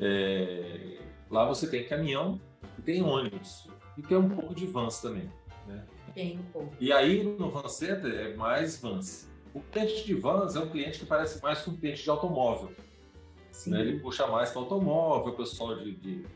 é... 0.00 0.98
lá 1.30 1.46
você 1.46 1.68
tem 1.68 1.86
caminhão 1.86 2.40
e 2.78 2.82
tem 2.82 3.02
ônibus 3.02 3.68
e 3.96 4.02
tem 4.02 4.16
um 4.16 4.30
pouco 4.30 4.54
de 4.54 4.66
vans 4.66 5.00
também, 5.00 5.30
Tem 6.18 6.36
pouco. 6.52 6.74
E 6.80 6.92
aí 6.92 7.22
no 7.22 7.48
Van 7.48 7.68
Center 7.68 8.12
é 8.12 8.34
mais 8.34 8.80
vans. 8.80 9.30
O 9.54 9.60
cliente 9.60 10.04
de 10.04 10.14
vans 10.14 10.56
é 10.56 10.58
um 10.58 10.68
cliente 10.68 10.98
que 10.98 11.06
parece 11.06 11.40
mais 11.40 11.62
com 11.62 11.70
um 11.70 11.76
cliente 11.76 12.02
de 12.02 12.10
automóvel. 12.10 12.72
Né? 13.68 13.80
Ele 13.82 14.00
puxa 14.00 14.26
mais 14.26 14.50
para 14.50 14.60
automóvel, 14.60 15.32
o 15.32 15.36
pessoal 15.36 15.76
de, 15.76 15.94
de, 15.94 16.26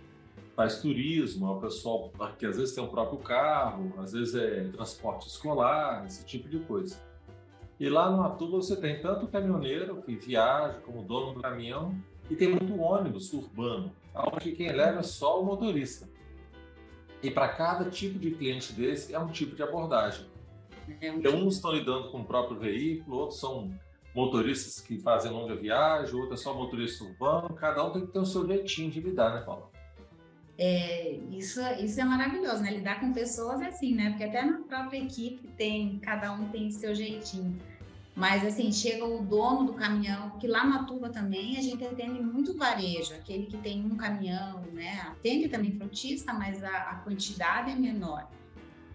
faz 0.55 0.81
turismo, 0.81 1.49
é 1.49 1.51
o 1.51 1.61
pessoal 1.61 2.13
que 2.39 2.47
às 2.47 2.59
vezes 2.59 2.77
tem 2.77 2.85
o 2.85 2.87
próprio 2.87 3.19
carro, 3.19 3.93
às 3.99 4.13
vezes 4.13 4.37
é 4.37 4.69
transporte 4.69 5.27
escolar, 5.27 6.07
esse 6.07 6.25
tipo 6.25 6.49
de 6.49 6.61
coisa. 6.61 6.97
E 7.81 7.89
lá 7.89 8.09
no 8.09 8.23
Atuba 8.23 8.59
você 8.59 8.77
tem 8.77 9.01
tanto 9.01 9.25
o 9.25 9.29
caminhoneiro 9.29 10.01
que 10.03 10.15
viaja 10.15 10.79
como 10.87 11.03
dono 11.03 11.35
do 11.35 11.41
caminhão 11.41 11.93
e 12.31 12.37
tem 12.37 12.51
muito 12.51 12.81
ônibus 12.81 13.33
urbano, 13.33 13.93
onde 14.15 14.53
quem 14.53 14.71
leva 14.71 15.01
é 15.01 15.03
só 15.03 15.43
o 15.43 15.45
motorista. 15.45 16.09
E 17.23 17.31
para 17.31 17.49
cada 17.49 17.89
tipo 17.89 18.19
de 18.19 18.33
cliente 18.33 18.73
desse 18.73 19.15
é 19.15 19.19
um 19.19 19.29
tipo 19.29 19.55
de 19.55 19.63
abordagem. 19.63 20.27
É 21.01 21.11
um 21.13 21.19
então, 21.19 21.37
uns 21.37 21.57
estão 21.57 21.73
lidando 21.73 22.11
com 22.11 22.21
o 22.21 22.25
próprio 22.25 22.59
veículo, 22.59 23.19
outros 23.19 23.39
são 23.39 23.73
motoristas 24.15 24.81
que 24.81 24.99
fazem 24.99 25.31
longa 25.31 25.55
viagem, 25.55 26.15
outros 26.15 26.41
é 26.41 26.43
só 26.43 26.55
motorista 26.55 27.05
urbano. 27.05 27.55
Cada 27.55 27.85
um 27.85 27.93
tem 27.93 28.07
que 28.07 28.13
ter 28.13 28.19
o 28.19 28.27
seu 28.27 28.47
jeitinho 28.47 28.91
de 28.91 29.01
lidar, 29.01 29.35
né, 29.35 29.41
Paula? 29.43 29.71
É, 30.59 31.13
isso, 31.31 31.61
isso 31.81 32.01
é 32.01 32.05
maravilhoso, 32.05 32.63
né? 32.63 32.71
Lidar 32.71 33.01
com 33.01 33.13
pessoas 33.13 33.61
é 33.63 33.69
assim, 33.69 33.95
né? 33.95 34.11
Porque 34.11 34.25
até 34.25 34.43
na 34.45 34.59
própria 34.61 34.99
equipe 34.99 35.49
tem, 35.57 35.99
cada 35.99 36.33
um 36.33 36.49
tem 36.51 36.71
seu 36.71 36.95
jeitinho. 36.95 37.59
Mas 38.15 38.45
assim, 38.45 38.71
chega 38.71 39.07
o 39.07 39.25
dono 39.25 39.65
do 39.65 39.73
caminhão, 39.73 40.39
que 40.39 40.47
lá 40.47 40.67
na 40.67 40.85
Tuba 40.85 41.09
também 41.09 41.57
a 41.57 41.63
gente 41.63 41.83
atende 41.85 42.21
muito 42.21 42.55
varejo, 42.55 43.15
aquele 43.15 43.47
que 43.47 43.57
tem 43.57 43.85
um 43.85 43.97
caminhão, 43.97 44.61
né? 44.73 45.01
Atende 45.07 45.49
também 45.49 45.73
frutista, 45.73 46.33
mas 46.33 46.63
a, 46.63 46.77
a 46.91 46.95
quantidade 46.97 47.71
é 47.71 47.75
menor. 47.75 48.29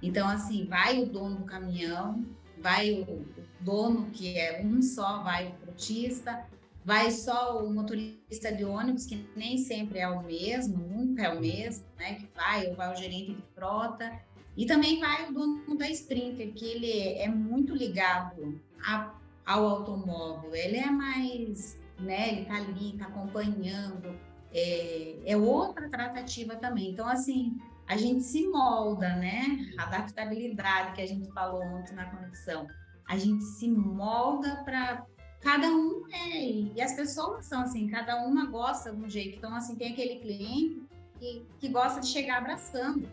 Então, 0.04 0.28
assim, 0.28 0.66
vai 0.68 1.02
o 1.02 1.08
dono 1.08 1.38
do 1.38 1.46
caminhão, 1.46 2.24
vai 2.62 2.92
o, 2.92 3.26
dono, 3.60 4.12
que 4.12 4.38
é 4.38 4.62
um 4.64 4.82
só, 4.84 5.24
vai 5.24 5.48
o 5.50 5.56
frutista, 5.66 6.46
vai 6.86 7.10
só 7.10 7.64
o 7.64 7.74
motorista 7.74 8.52
de 8.52 8.64
ônibus, 8.64 9.08
que 9.08 9.28
nem 9.36 9.58
sempre 9.58 9.98
é 9.98 10.08
o 10.08 10.24
mesmo, 10.24 10.78
nunca 10.78 11.24
é 11.24 11.34
o 11.34 11.40
mesmo, 11.40 11.86
né? 11.98 12.16
Que 12.16 12.30
vai, 12.36 12.68
ou 12.68 12.76
vai 12.76 12.94
o 12.94 12.96
gerente 12.96 13.34
de 13.34 13.44
frota. 13.56 14.12
E 14.56 14.66
também 14.66 15.00
vai 15.00 15.30
o 15.30 15.34
dono 15.34 15.76
da 15.76 15.90
Sprinter, 15.90 16.54
que 16.54 16.66
ele 16.66 17.00
é 17.18 17.28
muito 17.28 17.76
ligado 17.76 18.60
a, 18.86 19.14
ao 19.46 19.68
automóvel. 19.68 20.54
Ele 20.56 20.78
é 20.78 20.90
mais, 20.90 21.80
né? 22.00 22.30
Ele 22.30 22.46
tá 22.46 22.56
ali, 22.56 22.98
tá 22.98 23.06
acompanhando. 23.06 24.18
É, 24.54 25.18
é 25.26 25.38
outra 25.38 25.90
tratativa 25.90 26.56
também. 26.56 26.92
Então, 26.92 27.08
assim, 27.08 27.58
a 27.88 27.96
gente 27.96 28.24
se 28.24 28.48
molda, 28.48 29.16
né? 29.16 29.72
A 29.78 29.84
adaptabilidade 29.84 30.94
que 30.94 31.02
a 31.02 31.08
gente 31.08 31.32
falou 31.32 31.62
ontem 31.64 31.96
na 31.96 32.06
conexão. 32.06 32.68
A 33.08 33.18
gente 33.18 33.44
se 33.44 33.70
molda 33.70 34.62
para 34.66 35.06
cada 35.40 35.68
um 35.70 36.04
é, 36.12 36.42
e 36.76 36.82
as 36.82 36.94
pessoas 36.94 37.46
são 37.46 37.62
assim, 37.62 37.88
cada 37.88 38.26
uma 38.26 38.46
gosta 38.48 38.92
de 38.92 39.02
um 39.02 39.10
jeito. 39.10 39.38
Então, 39.38 39.56
assim, 39.56 39.76
tem 39.76 39.94
aquele 39.94 40.20
cliente 40.20 40.82
que, 41.18 41.46
que 41.60 41.70
gosta 41.70 42.02
de 42.02 42.08
chegar 42.08 42.40
abraçando. 42.40 43.08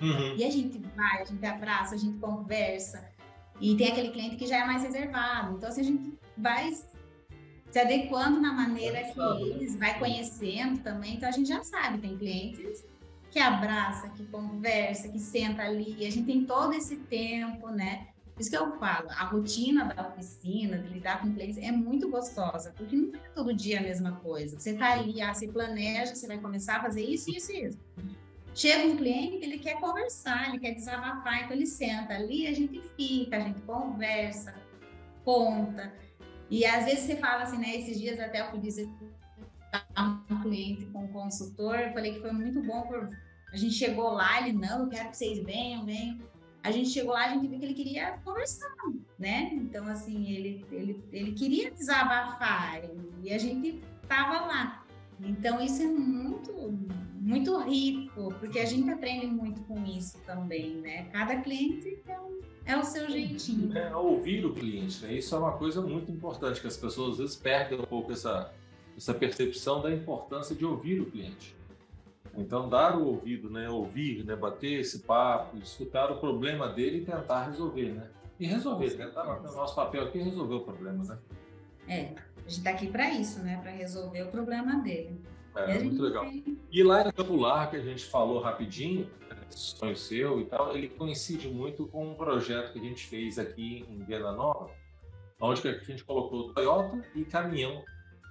Uhum. 0.00 0.36
E 0.36 0.44
a 0.44 0.50
gente 0.50 0.78
vai, 0.78 1.22
a 1.22 1.24
gente 1.24 1.46
abraça, 1.46 1.94
a 1.94 1.98
gente 1.98 2.18
conversa. 2.18 3.08
E 3.60 3.76
tem 3.76 3.88
aquele 3.88 4.10
cliente 4.10 4.36
que 4.36 4.46
já 4.46 4.58
é 4.58 4.66
mais 4.66 4.82
reservado. 4.82 5.56
Então, 5.56 5.68
assim, 5.68 5.80
a 5.80 5.84
gente 5.84 6.18
vai 6.36 6.72
se 7.70 7.78
adequando 7.78 8.40
na 8.40 8.52
maneira 8.52 9.02
que 9.04 9.20
eles, 9.20 9.76
vai 9.76 9.98
conhecendo 9.98 10.82
também. 10.82 11.16
Então, 11.16 11.28
a 11.28 11.32
gente 11.32 11.48
já 11.48 11.62
sabe, 11.62 11.98
tem 11.98 12.16
clientes 12.16 12.84
que 13.30 13.38
abraça, 13.38 14.08
que 14.10 14.24
conversa, 14.26 15.08
que 15.08 15.18
senta 15.18 15.62
ali. 15.62 16.06
A 16.06 16.10
gente 16.10 16.26
tem 16.26 16.44
todo 16.44 16.72
esse 16.72 16.96
tempo, 16.96 17.68
né? 17.70 18.08
Por 18.36 18.42
isso 18.42 18.50
que 18.50 18.56
eu 18.56 18.78
falo, 18.78 19.08
a 19.10 19.24
rotina 19.24 19.86
da 19.86 20.08
oficina, 20.08 20.78
de 20.78 20.92
lidar 20.92 21.22
com 21.22 21.32
clientes, 21.32 21.56
é 21.56 21.72
muito 21.72 22.10
gostosa, 22.10 22.70
porque 22.76 22.94
não 22.94 23.14
é 23.14 23.28
todo 23.34 23.54
dia 23.54 23.80
a 23.80 23.82
mesma 23.82 24.12
coisa. 24.16 24.60
Você 24.60 24.74
tá 24.74 24.92
ali, 24.92 25.22
ah, 25.22 25.32
se 25.32 25.48
planeja, 25.48 26.14
você 26.14 26.26
vai 26.26 26.38
começar 26.38 26.76
a 26.76 26.82
fazer 26.82 27.02
isso, 27.02 27.30
isso 27.30 27.50
e 27.52 27.64
isso. 27.64 27.78
Chega 28.56 28.86
um 28.86 28.96
cliente, 28.96 29.44
ele 29.44 29.58
quer 29.58 29.78
conversar, 29.78 30.48
ele 30.48 30.58
quer 30.58 30.72
desabafar, 30.72 31.44
então 31.44 31.54
ele 31.54 31.66
senta 31.66 32.14
ali, 32.14 32.46
a 32.46 32.54
gente 32.54 32.80
fica, 32.96 33.36
a 33.36 33.40
gente 33.40 33.60
conversa, 33.60 34.54
conta. 35.22 35.92
E 36.48 36.64
às 36.64 36.86
vezes 36.86 37.00
você 37.00 37.16
fala 37.16 37.42
assim, 37.42 37.58
né? 37.58 37.76
Esses 37.76 38.00
dias 38.00 38.18
até 38.18 38.40
eu 38.40 38.50
fui 38.50 38.58
dizer 38.58 38.88
um 40.30 40.40
cliente 40.40 40.86
com 40.86 41.04
um 41.04 41.08
consultor, 41.08 41.78
eu 41.78 41.92
falei 41.92 42.14
que 42.14 42.20
foi 42.20 42.32
muito 42.32 42.62
bom 42.62 42.80
por 42.86 43.10
a 43.52 43.56
gente 43.58 43.74
chegou 43.74 44.10
lá, 44.12 44.40
ele 44.40 44.56
não, 44.56 44.84
eu 44.84 44.88
quero 44.88 45.10
que 45.10 45.18
vocês 45.18 45.38
venham, 45.44 45.84
venham. 45.84 46.18
A 46.62 46.70
gente 46.70 46.88
chegou 46.88 47.12
lá, 47.12 47.26
a 47.26 47.28
gente 47.28 47.46
viu 47.46 47.58
que 47.58 47.64
ele 47.66 47.74
queria 47.74 48.18
conversar, 48.24 48.74
né? 49.18 49.50
Então 49.52 49.86
assim, 49.86 50.30
ele 50.30 50.64
ele, 50.72 51.04
ele 51.12 51.32
queria 51.32 51.70
desabafar 51.70 52.80
e 53.22 53.34
a 53.34 53.36
gente 53.36 53.82
tava 54.08 54.46
lá. 54.46 54.85
Então 55.20 55.60
isso 55.62 55.82
é 55.82 55.86
muito 55.86 56.52
muito 57.26 57.58
rico, 57.58 58.32
porque 58.38 58.60
a 58.60 58.64
gente 58.64 58.88
aprende 58.88 59.26
muito 59.26 59.60
com 59.62 59.84
isso 59.84 60.16
também, 60.24 60.76
né? 60.76 61.08
Cada 61.12 61.40
cliente 61.40 61.98
é, 62.06 62.20
um, 62.20 62.40
é 62.64 62.76
o 62.76 62.84
seu 62.84 63.10
jeitinho. 63.10 63.76
É, 63.76 63.94
ouvir 63.96 64.46
o 64.46 64.54
cliente, 64.54 65.04
né? 65.04 65.14
Isso 65.14 65.34
é 65.34 65.38
uma 65.38 65.52
coisa 65.58 65.80
muito 65.80 66.10
importante, 66.12 66.60
que 66.60 66.68
as 66.68 66.76
pessoas 66.76 67.14
às 67.14 67.18
vezes 67.18 67.36
perdem 67.36 67.80
um 67.80 67.84
pouco 67.84 68.12
essa, 68.12 68.52
essa 68.96 69.12
percepção 69.12 69.82
da 69.82 69.92
importância 69.92 70.54
de 70.54 70.64
ouvir 70.64 71.00
o 71.00 71.06
cliente. 71.06 71.56
Então, 72.36 72.68
dar 72.68 72.96
o 72.96 73.06
ouvido, 73.06 73.50
né? 73.50 73.68
Ouvir, 73.68 74.24
né? 74.24 74.36
Bater 74.36 74.80
esse 74.80 75.00
papo, 75.00 75.56
escutar 75.56 76.12
o 76.12 76.20
problema 76.20 76.68
dele 76.68 76.98
e 76.98 77.04
tentar 77.04 77.46
resolver, 77.46 77.92
né? 77.92 78.08
E 78.38 78.46
resolver, 78.46 78.94
né? 78.96 79.06
Tá 79.08 79.24
no 79.24 79.52
nosso 79.52 79.74
papel 79.74 80.04
aqui 80.04 80.18
resolver 80.18 80.54
o 80.54 80.60
problema, 80.60 81.02
né? 81.02 81.18
É, 81.88 82.14
a 82.46 82.48
gente 82.48 82.58
está 82.58 82.70
aqui 82.70 82.86
para 82.86 83.10
isso, 83.10 83.40
né? 83.40 83.58
Para 83.60 83.72
resolver 83.72 84.22
o 84.22 84.30
problema 84.30 84.76
dele. 84.76 85.20
É, 85.56 85.80
muito 85.80 86.00
legal. 86.00 86.24
Tem... 86.24 86.56
E 86.70 86.82
lá 86.82 87.08
em 87.08 87.10
Campo 87.10 87.38
que 87.70 87.76
a 87.76 87.80
gente 87.80 88.04
falou 88.04 88.40
rapidinho, 88.40 89.10
né, 89.28 89.36
sonho 89.50 89.96
seu 89.96 90.40
e 90.40 90.44
tal, 90.44 90.76
ele 90.76 90.88
coincide 90.88 91.48
muito 91.48 91.86
com 91.86 92.12
um 92.12 92.14
projeto 92.14 92.72
que 92.72 92.78
a 92.78 92.82
gente 92.82 93.04
fez 93.06 93.38
aqui 93.38 93.84
em 93.88 94.04
Viana 94.04 94.30
Nova, 94.30 94.70
onde 95.40 95.66
a 95.66 95.78
gente 95.78 96.04
colocou 96.04 96.52
Toyota 96.52 97.02
e 97.16 97.24
caminhão 97.24 97.82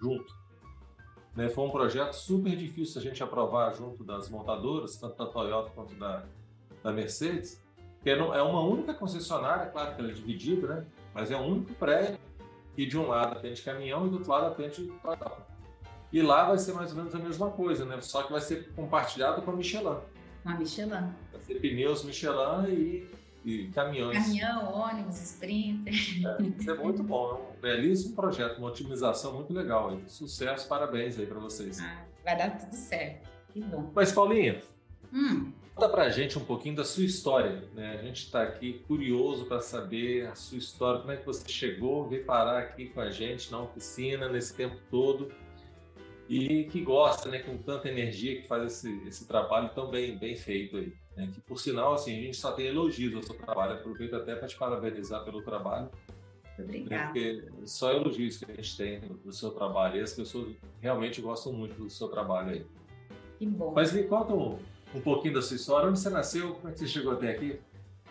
junto. 0.01 0.34
Né, 1.36 1.50
foi 1.50 1.65
um 1.65 1.72
projeto 1.72 2.13
super 2.13 2.55
difícil 2.55 3.01
a 3.01 3.03
gente 3.03 3.22
aprovar 3.22 3.75
junto 3.75 4.01
das 4.01 4.29
montadoras, 4.29 4.95
tanto 4.95 5.17
da 5.17 5.25
Toyota 5.25 5.72
quanto 5.72 5.93
da, 5.95 6.24
da 6.81 6.93
Mercedes, 6.93 7.62
que 8.01 8.10
é, 8.10 8.13
é 8.13 8.41
uma 8.41 8.62
única 8.62 8.93
concessionária, 8.93 9.65
claro 9.65 9.93
que 9.93 10.01
ela 10.01 10.12
é 10.12 10.13
dividida, 10.13 10.67
né? 10.67 10.86
mas 11.13 11.31
é 11.31 11.36
um 11.36 11.48
único 11.48 11.74
prédio 11.74 12.17
e 12.77 12.86
de 12.86 12.98
um 12.98 13.08
lado 13.08 13.38
atende 13.38 13.62
caminhão 13.62 14.05
e 14.05 14.10
do 14.10 14.17
outro 14.17 14.32
lado 14.32 14.48
atende 14.48 14.91
Toyota. 15.01 15.55
E 16.12 16.22
lá 16.22 16.46
vai 16.46 16.58
ser 16.58 16.74
mais 16.74 16.91
ou 16.91 16.98
menos 16.98 17.13
a 17.13 17.20
mesma 17.20 17.50
coisa, 17.51 17.86
né? 17.86 18.00
Só 18.01 18.24
que 18.24 18.32
vai 18.32 18.41
ser 18.41 18.72
compartilhado 18.74 19.41
com 19.41 19.51
a 19.51 19.55
Michelin. 19.55 19.98
Com 20.44 20.50
a 20.50 20.55
Michelin. 20.55 21.13
Vai 21.32 21.41
ser 21.41 21.55
pneus 21.55 22.03
Michelin 22.03 22.70
e, 22.70 23.10
e 23.44 23.67
caminhões. 23.70 24.17
Caminhão, 24.17 24.74
ônibus, 24.74 25.22
sprinter. 25.22 25.94
É, 25.94 26.41
isso 26.58 26.72
é 26.72 26.74
muito 26.75 27.03
bom. 27.03 27.32
É 27.32 27.58
um 27.58 27.62
belíssimo 27.62 28.15
projeto, 28.15 28.60
uma 28.60 28.70
otimização 28.70 29.34
muito 29.34 29.53
legal. 29.53 29.89
Aí. 29.89 30.03
Sucesso, 30.08 30.67
parabéns 30.70 31.20
aí 31.20 31.25
para 31.25 31.39
vocês. 31.39 31.79
Ah, 31.82 32.05
vai 32.24 32.38
dar 32.38 32.58
tudo 32.58 32.75
certo. 32.75 33.29
Que 33.50 33.62
bom. 33.62 33.91
Mas, 33.94 34.12
Paulinha, 34.12 34.62
hum. 35.12 35.51
Conta 35.75 35.89
pra 35.89 36.10
gente 36.10 36.39
um 36.39 36.46
pouquinho 36.46 36.75
da 36.75 36.86
sua 36.86 37.03
história. 37.03 37.63
Né? 37.74 37.98
A 38.00 38.03
gente 38.03 38.24
está 38.24 38.41
aqui 38.41 38.82
curioso 38.88 39.46
para 39.46 39.60
saber 39.60 40.27
a 40.27 40.36
sua 40.36 40.58
história, 40.58 41.01
como 41.01 41.12
é 41.12 41.17
que 41.17 41.25
você 41.25 41.48
chegou, 41.50 42.08
veio 42.08 42.24
parar 42.24 42.60
aqui 42.60 42.88
com 42.88 43.01
a 43.01 43.12
gente 43.12 43.51
na 43.51 43.62
oficina 43.62 44.29
nesse 44.29 44.55
tempo 44.55 44.77
todo 44.89 45.29
e 46.27 46.63
que 46.65 46.82
gosta, 46.82 47.29
né, 47.29 47.39
com 47.39 47.55
tanta 47.58 47.88
energia 47.88 48.41
que 48.41 48.48
faz 48.48 48.63
esse, 48.63 49.08
esse 49.08 49.27
trabalho 49.27 49.70
tão 49.75 49.91
bem, 49.91 50.17
bem 50.17 50.36
feito 50.36 50.77
aí. 50.77 50.94
Né? 51.15 51.29
Que 51.32 51.41
por 51.41 51.60
sinal, 51.60 51.94
assim, 51.94 52.17
a 52.17 52.22
gente 52.22 52.38
só 52.38 52.53
tem 52.53 52.67
elogios 52.67 53.13
ao 53.13 53.22
seu 53.22 53.36
trabalho. 53.36 53.74
Aproveito 53.74 54.15
até 54.15 54.34
para 54.34 54.48
te 54.48 54.58
parabenizar 54.58 55.24
pelo 55.24 55.44
trabalho. 55.44 55.89
Obrigada. 56.58 57.08
Porque 57.08 57.44
só 57.65 57.91
elogios 57.91 58.38
que 58.38 58.50
a 58.50 58.55
gente 58.55 58.77
tem 58.77 59.01
do 59.24 59.32
seu 59.32 59.51
trabalho 59.51 59.98
e 59.98 60.01
as 60.01 60.13
pessoas 60.13 60.55
realmente 60.79 61.22
gostam 61.22 61.51
muito 61.51 61.75
do 61.75 61.89
seu 61.89 62.08
trabalho 62.08 62.51
aí. 62.51 62.65
Que 63.38 63.46
bom. 63.46 63.74
Mas 63.75 63.91
me 63.91 64.03
conta 64.03 64.34
um, 64.34 64.58
um 64.96 65.02
pouquinho 65.02 65.34
da 65.34 65.42
sua 65.42 65.58
história. 65.58 65.90
Onde 65.90 66.00
você 66.00 66.10
nasceu? 66.10 66.56
Como 66.56 66.70
é 66.70 66.72
que 66.72 66.80
você 66.80 66.88
chegou 66.88 67.14
até 67.14 67.32
aqui? 67.32 67.60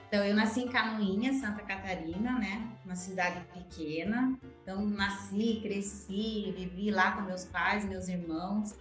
Então, 0.07 0.25
eu 0.25 0.35
nasci 0.35 0.61
em 0.61 0.69
Canoinha, 0.69 1.33
Santa 1.33 1.63
Catarina, 1.63 2.39
né? 2.39 2.71
Uma 2.85 2.95
cidade 2.95 3.41
pequena. 3.53 4.39
Então, 4.63 4.87
nasci, 4.87 5.61
cresci, 5.63 6.55
vivi 6.57 6.91
lá 6.91 7.13
com 7.13 7.23
meus 7.23 7.45
pais, 7.47 7.85
meus 7.85 8.07
irmãos. 8.07 8.77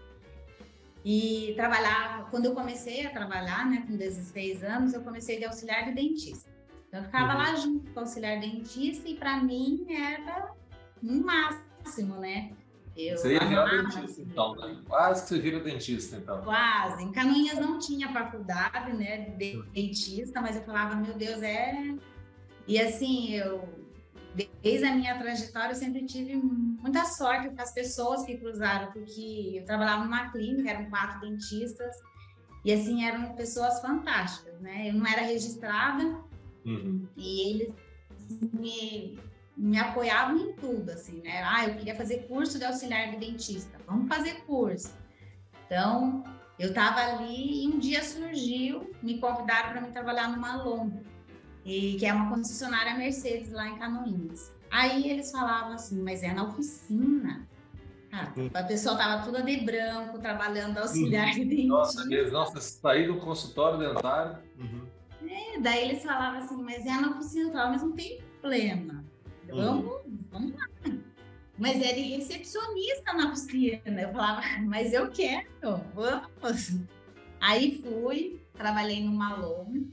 E 1.03 1.53
trabalhava, 1.55 2.25
quando 2.29 2.45
eu 2.45 2.53
comecei 2.53 3.05
a 3.05 3.10
trabalhar, 3.10 3.69
né, 3.69 3.83
com 3.88 3.98
16 3.98 4.63
anos, 4.63 4.93
eu 4.93 5.01
comecei 5.01 5.38
de 5.38 5.45
auxiliar 5.45 5.86
de 5.86 5.93
dentista. 5.93 6.50
Então, 6.88 7.00
eu 7.00 7.05
ficava 7.05 7.33
uhum. 7.33 7.38
lá 7.39 7.55
junto 7.55 7.91
com 7.91 8.00
o 8.00 8.03
auxiliar 8.03 8.39
dentista 8.39 9.10
e 9.10 9.15
para 9.15 9.38
mim 9.41 9.86
era 9.89 10.51
um 11.01 11.22
máximo, 11.24 12.15
né? 12.17 12.51
Eu 12.95 13.17
você 13.17 13.33
ia 13.33 13.45
virar 13.45 13.65
dentista, 13.65 14.21
então, 14.21 14.55
né? 14.55 14.77
Quase 14.88 15.23
que 15.23 15.29
você 15.29 15.39
vira 15.39 15.59
dentista, 15.59 16.17
então. 16.17 16.41
Quase. 16.43 17.03
Em 17.03 17.12
Canoinhas 17.12 17.59
não 17.59 17.79
tinha 17.79 18.12
faculdade, 18.13 18.93
né, 18.93 19.29
de 19.31 19.62
dentista, 19.73 20.39
mas 20.39 20.55
eu 20.55 20.63
falava, 20.63 20.95
meu 20.95 21.15
Deus, 21.15 21.41
é. 21.41 21.95
E 22.67 22.79
assim, 22.79 23.31
eu, 23.33 23.67
desde 24.62 24.85
a 24.85 24.95
minha 24.95 25.17
trajetória, 25.17 25.71
eu 25.71 25.75
sempre 25.75 26.05
tive 26.05 26.35
muita 26.35 27.03
sorte 27.05 27.50
com 27.50 27.62
as 27.62 27.73
pessoas 27.73 28.23
que 28.25 28.38
cruzaram, 28.38 28.91
porque 28.91 29.53
eu 29.55 29.65
trabalhava 29.65 30.03
numa 30.03 30.31
clínica, 30.31 30.69
eram 30.69 30.89
quatro 30.89 31.19
dentistas, 31.21 31.95
e 32.63 32.71
assim, 32.71 33.03
eram 33.05 33.33
pessoas 33.33 33.81
fantásticas, 33.81 34.59
né? 34.62 34.89
Eu 34.89 34.93
não 34.93 35.05
era 35.05 35.21
registrada, 35.21 36.03
uhum. 36.63 37.07
e 37.17 37.50
eles 37.50 37.73
me 38.53 39.17
me 39.55 39.77
apoiavam 39.77 40.38
em 40.38 40.53
tudo, 40.53 40.89
assim, 40.89 41.22
né? 41.22 41.43
Ah, 41.43 41.67
eu 41.67 41.75
queria 41.75 41.95
fazer 41.95 42.27
curso 42.27 42.57
de 42.57 42.65
auxiliar 42.65 43.12
de 43.12 43.17
dentista, 43.17 43.77
vamos 43.88 44.07
fazer 44.07 44.41
curso. 44.45 44.93
Então, 45.65 46.24
eu 46.57 46.69
estava 46.69 47.00
ali 47.00 47.63
e 47.63 47.67
um 47.67 47.79
dia 47.79 48.03
surgiu, 48.03 48.91
me 49.01 49.19
convidaram 49.19 49.72
para 49.72 49.81
me 49.81 49.91
trabalhar 49.91 50.29
numa 50.29 50.62
Lomba, 50.63 51.01
e 51.65 51.95
que 51.98 52.05
é 52.05 52.13
uma 52.13 52.29
concessionária 52.29 52.95
Mercedes 52.95 53.51
lá 53.51 53.67
em 53.69 53.77
Canoinhas. 53.77 54.51
Aí 54.69 55.10
eles 55.10 55.31
falavam 55.31 55.74
assim, 55.74 56.01
mas 56.01 56.24
é 56.24 56.33
na 56.33 56.45
oficina. 56.45 57.48
Ah, 58.12 58.31
hum. 58.38 58.50
a 58.53 58.63
pessoa 58.63 58.95
tava 58.95 59.24
toda 59.24 59.41
de 59.41 59.57
branco, 59.62 60.19
trabalhando 60.19 60.77
auxiliar 60.77 61.31
de 61.31 61.45
dentista. 61.45 61.67
Nossa, 61.67 62.31
nossa, 62.31 62.62
sair 62.62 63.07
do 63.07 63.17
consultório 63.17 63.79
dentário. 63.79 64.38
Uhum. 64.60 64.86
É, 65.27 65.60
daí 65.60 65.89
eles 65.89 66.03
falavam 66.03 66.39
assim, 66.39 66.62
mas 66.62 66.86
é 66.86 66.91
na 66.91 67.10
oficina, 67.10 67.50
eu 67.50 67.51
falava, 67.51 67.72
mas 67.72 67.81
não 67.81 67.91
tem 67.93 68.22
problema. 68.39 69.02
Vamos, 69.50 69.85
uhum. 69.85 70.19
vamos 70.31 70.53
lá. 70.53 70.67
Mas 71.57 71.81
era 71.81 71.97
recepcionista 71.97 73.13
na 73.13 73.31
oficina. 73.31 74.01
Eu 74.01 74.12
falava, 74.12 74.41
mas 74.65 74.93
eu 74.93 75.09
quero, 75.09 75.47
vamos. 75.93 76.79
Aí 77.39 77.81
fui, 77.81 78.41
trabalhei 78.53 79.03
no 79.03 79.12
Malon. 79.12 79.83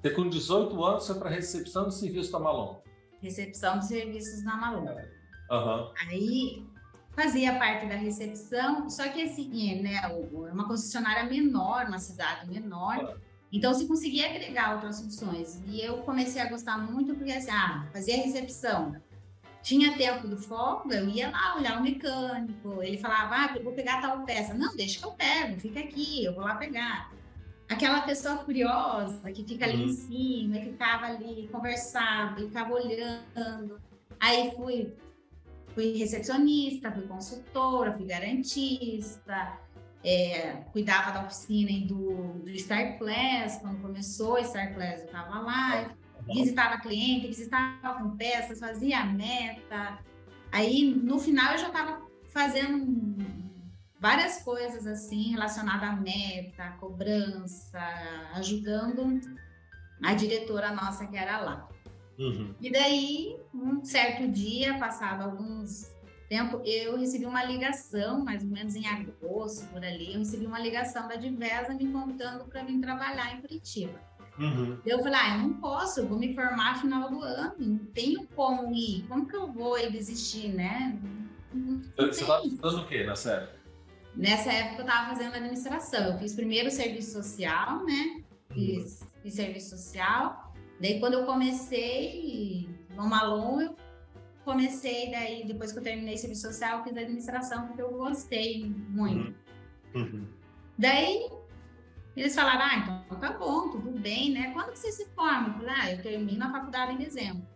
Você 0.00 0.10
com 0.10 0.28
18 0.28 0.84
anos 0.84 1.06
foi 1.06 1.18
para 1.18 1.30
recepção 1.30 1.88
de 1.88 1.94
serviço 1.94 2.32
da 2.32 2.38
Malon? 2.38 2.76
Recepção 3.20 3.78
de 3.78 3.86
serviços 3.86 4.44
na 4.44 4.56
Malon. 4.56 4.96
Uhum. 5.50 5.92
Aí 5.98 6.66
fazia 7.14 7.58
parte 7.58 7.86
da 7.86 7.94
recepção, 7.94 8.88
só 8.90 9.08
que 9.08 9.22
assim, 9.22 9.82
né, 9.82 9.94
é 10.02 10.08
uma 10.52 10.66
concessionária 10.66 11.24
menor, 11.24 11.86
uma 11.86 11.98
cidade 11.98 12.50
menor. 12.50 12.98
Uhum. 12.98 13.14
Então, 13.54 13.72
se 13.72 13.86
conseguia 13.86 14.28
agregar 14.28 14.74
outras 14.74 15.00
funções. 15.00 15.62
E 15.68 15.80
eu 15.80 15.98
comecei 15.98 16.42
a 16.42 16.48
gostar 16.48 16.76
muito 16.76 17.14
porque, 17.14 17.30
assim, 17.30 17.52
ah, 17.52 17.86
fazia 17.92 18.16
recepção. 18.16 18.96
Tinha 19.62 19.96
tempo 19.96 20.26
do 20.26 20.36
folga, 20.36 20.96
eu 20.96 21.08
ia 21.08 21.30
lá 21.30 21.56
olhar 21.56 21.78
o 21.78 21.82
mecânico. 21.82 22.82
Ele 22.82 22.98
falava, 22.98 23.36
ah, 23.36 23.62
vou 23.62 23.72
pegar 23.72 24.00
tal 24.00 24.24
peça. 24.24 24.54
Não, 24.54 24.74
deixa 24.74 24.98
que 24.98 25.06
eu 25.06 25.12
pego, 25.12 25.60
fica 25.60 25.78
aqui, 25.78 26.24
eu 26.24 26.34
vou 26.34 26.42
lá 26.42 26.56
pegar. 26.56 27.12
Aquela 27.68 28.02
pessoa 28.02 28.38
curiosa 28.38 29.30
que 29.30 29.44
fica 29.44 29.66
ali 29.66 29.76
uhum. 29.76 29.84
em 29.84 29.92
cima, 29.92 30.58
que 30.58 30.70
ficava 30.70 31.06
ali, 31.06 31.48
conversava, 31.52 32.40
ficava 32.40 32.74
olhando. 32.74 33.80
Aí 34.18 34.50
fui, 34.56 34.92
fui 35.68 35.96
recepcionista, 35.96 36.90
fui 36.90 37.06
consultora, 37.06 37.92
fui 37.92 38.04
garantista, 38.04 39.60
é, 40.04 40.64
cuidava 40.70 41.10
da 41.10 41.24
oficina 41.24 41.70
e 41.70 41.80
do, 41.86 42.34
do 42.44 42.58
Star 42.58 42.98
Class, 42.98 43.58
quando 43.60 43.80
começou 43.80 44.34
o 44.34 44.44
Star 44.44 44.74
Class 44.74 45.00
eu 45.00 45.06
estava 45.06 45.38
lá, 45.38 45.94
visitava 46.26 46.78
cliente, 46.78 47.26
visitava 47.26 47.94
com 47.94 48.16
peças, 48.16 48.60
fazia 48.60 49.00
a 49.00 49.06
meta. 49.06 49.98
Aí, 50.52 50.94
no 50.94 51.18
final, 51.18 51.52
eu 51.52 51.58
já 51.58 51.68
estava 51.68 52.02
fazendo 52.28 53.16
várias 53.98 54.42
coisas 54.42 54.86
assim 54.86 55.30
relacionadas 55.30 55.88
à 55.88 55.92
meta, 55.96 56.76
cobrança, 56.78 57.80
ajudando 58.34 59.20
a 60.02 60.12
diretora 60.12 60.70
nossa 60.72 61.06
que 61.06 61.16
era 61.16 61.40
lá. 61.40 61.68
Uhum. 62.18 62.54
E 62.60 62.70
daí, 62.70 63.36
um 63.54 63.82
certo 63.84 64.28
dia, 64.28 64.78
passado 64.78 65.22
alguns 65.22 65.93
tempo, 66.34 66.60
eu 66.64 66.98
recebi 66.98 67.24
uma 67.26 67.44
ligação, 67.44 68.24
mais 68.24 68.42
ou 68.42 68.50
menos 68.50 68.74
em 68.74 68.84
agosto, 68.86 69.68
por 69.68 69.84
ali, 69.84 70.14
eu 70.14 70.18
recebi 70.18 70.46
uma 70.46 70.58
ligação 70.58 71.06
da 71.06 71.14
Divesa 71.14 71.72
me 71.74 71.86
convidando 71.92 72.44
para 72.46 72.64
vir 72.64 72.80
trabalhar 72.80 73.36
em 73.36 73.40
Curitiba. 73.40 74.00
Uhum. 74.36 74.80
Eu 74.84 74.98
falei, 74.98 75.14
ah, 75.14 75.36
eu 75.36 75.42
não 75.44 75.54
posso, 75.54 76.00
eu 76.00 76.08
vou 76.08 76.18
me 76.18 76.34
formar 76.34 76.74
no 76.74 76.80
final 76.80 77.08
do 77.08 77.22
ano, 77.22 77.54
não 77.56 77.78
tenho 77.92 78.26
como 78.34 78.74
ir, 78.74 79.04
como 79.08 79.26
que 79.26 79.36
eu 79.36 79.52
vou 79.52 79.78
desistir, 79.92 80.48
né? 80.48 80.98
Você 81.96 82.22
estava 82.22 82.44
estudando 82.44 82.78
o 82.80 82.88
quê 82.88 83.04
nessa 83.04 83.30
época? 83.30 83.60
Nessa 84.16 84.52
época 84.52 84.82
eu 84.82 84.86
estava 84.86 85.08
fazendo 85.10 85.36
administração, 85.36 86.12
eu 86.12 86.18
fiz 86.18 86.34
primeiro 86.34 86.68
serviço 86.68 87.12
social, 87.12 87.84
né? 87.84 88.24
Uhum. 88.50 88.54
Fiz, 88.54 89.02
uhum. 89.02 89.08
fiz 89.22 89.34
serviço 89.34 89.70
social, 89.70 90.52
daí 90.80 90.98
quando 90.98 91.14
eu 91.14 91.24
comecei 91.24 92.68
no 92.96 93.08
Malon, 93.08 93.60
eu 93.60 93.76
comecei 94.44 95.10
daí, 95.10 95.44
depois 95.46 95.72
que 95.72 95.78
eu 95.78 95.82
terminei 95.82 96.16
serviço 96.16 96.42
social, 96.42 96.84
fiz 96.84 96.96
administração, 96.96 97.66
porque 97.66 97.82
eu 97.82 97.90
gostei 97.92 98.64
muito. 98.64 99.34
Uhum. 99.94 100.02
uhum. 100.02 100.26
Daí, 100.78 101.28
eles 102.16 102.34
falaram, 102.34 102.62
ah, 102.62 102.76
então 102.78 103.18
tá 103.18 103.32
bom, 103.32 103.70
tudo 103.70 103.90
bem, 103.98 104.32
né? 104.32 104.52
Quando 104.52 104.72
que 104.72 104.78
você 104.78 104.92
se 104.92 105.06
forma? 105.10 105.48
Eu 105.48 105.54
falei, 105.54 105.74
ah, 105.76 105.92
eu 105.92 106.02
termino 106.02 106.44
a 106.44 106.50
faculdade 106.50 106.92
em 106.92 106.98
dezembro. 106.98 107.46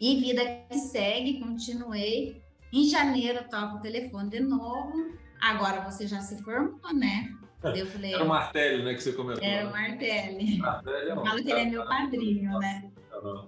E 0.00 0.20
vida 0.20 0.44
que 0.68 0.78
segue, 0.78 1.40
continuei. 1.40 2.42
Em 2.72 2.84
janeiro, 2.84 3.44
toco 3.48 3.76
o 3.76 3.80
telefone 3.80 4.30
de 4.30 4.40
novo. 4.40 5.14
Agora 5.40 5.82
você 5.82 6.06
já 6.06 6.20
se 6.20 6.42
formou, 6.42 6.92
né? 6.94 7.32
Eu 7.74 7.86
falei, 7.86 8.12
era 8.12 8.24
o 8.24 8.28
Martelli, 8.28 8.84
né, 8.84 8.94
que 8.94 9.02
você 9.02 9.12
comentou. 9.12 9.42
Era 9.42 9.68
o 9.68 9.72
né? 9.72 9.88
Martelli. 9.88 10.58
Martelli 10.58 11.08
é 11.08 11.12
Eu 11.12 11.24
falo 11.24 11.42
que 11.42 11.50
ele 11.50 11.60
é 11.60 11.64
meu 11.64 11.86
padrinho, 11.86 12.58
né? 12.58 12.90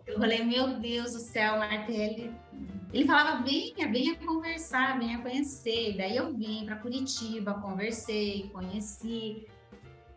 Eu 0.06 0.18
falei, 0.18 0.42
meu 0.44 0.78
Deus 0.78 1.12
do 1.12 1.18
céu, 1.18 1.58
Martelli. 1.58 2.32
Ele 2.92 3.04
falava, 3.04 3.42
venha, 3.42 3.90
venha 3.90 4.16
conversar, 4.16 4.98
venha 4.98 5.18
conhecer. 5.18 5.96
Daí 5.96 6.16
eu 6.16 6.34
vim 6.34 6.64
para 6.64 6.76
Curitiba, 6.76 7.54
conversei, 7.54 8.48
conheci. 8.52 9.46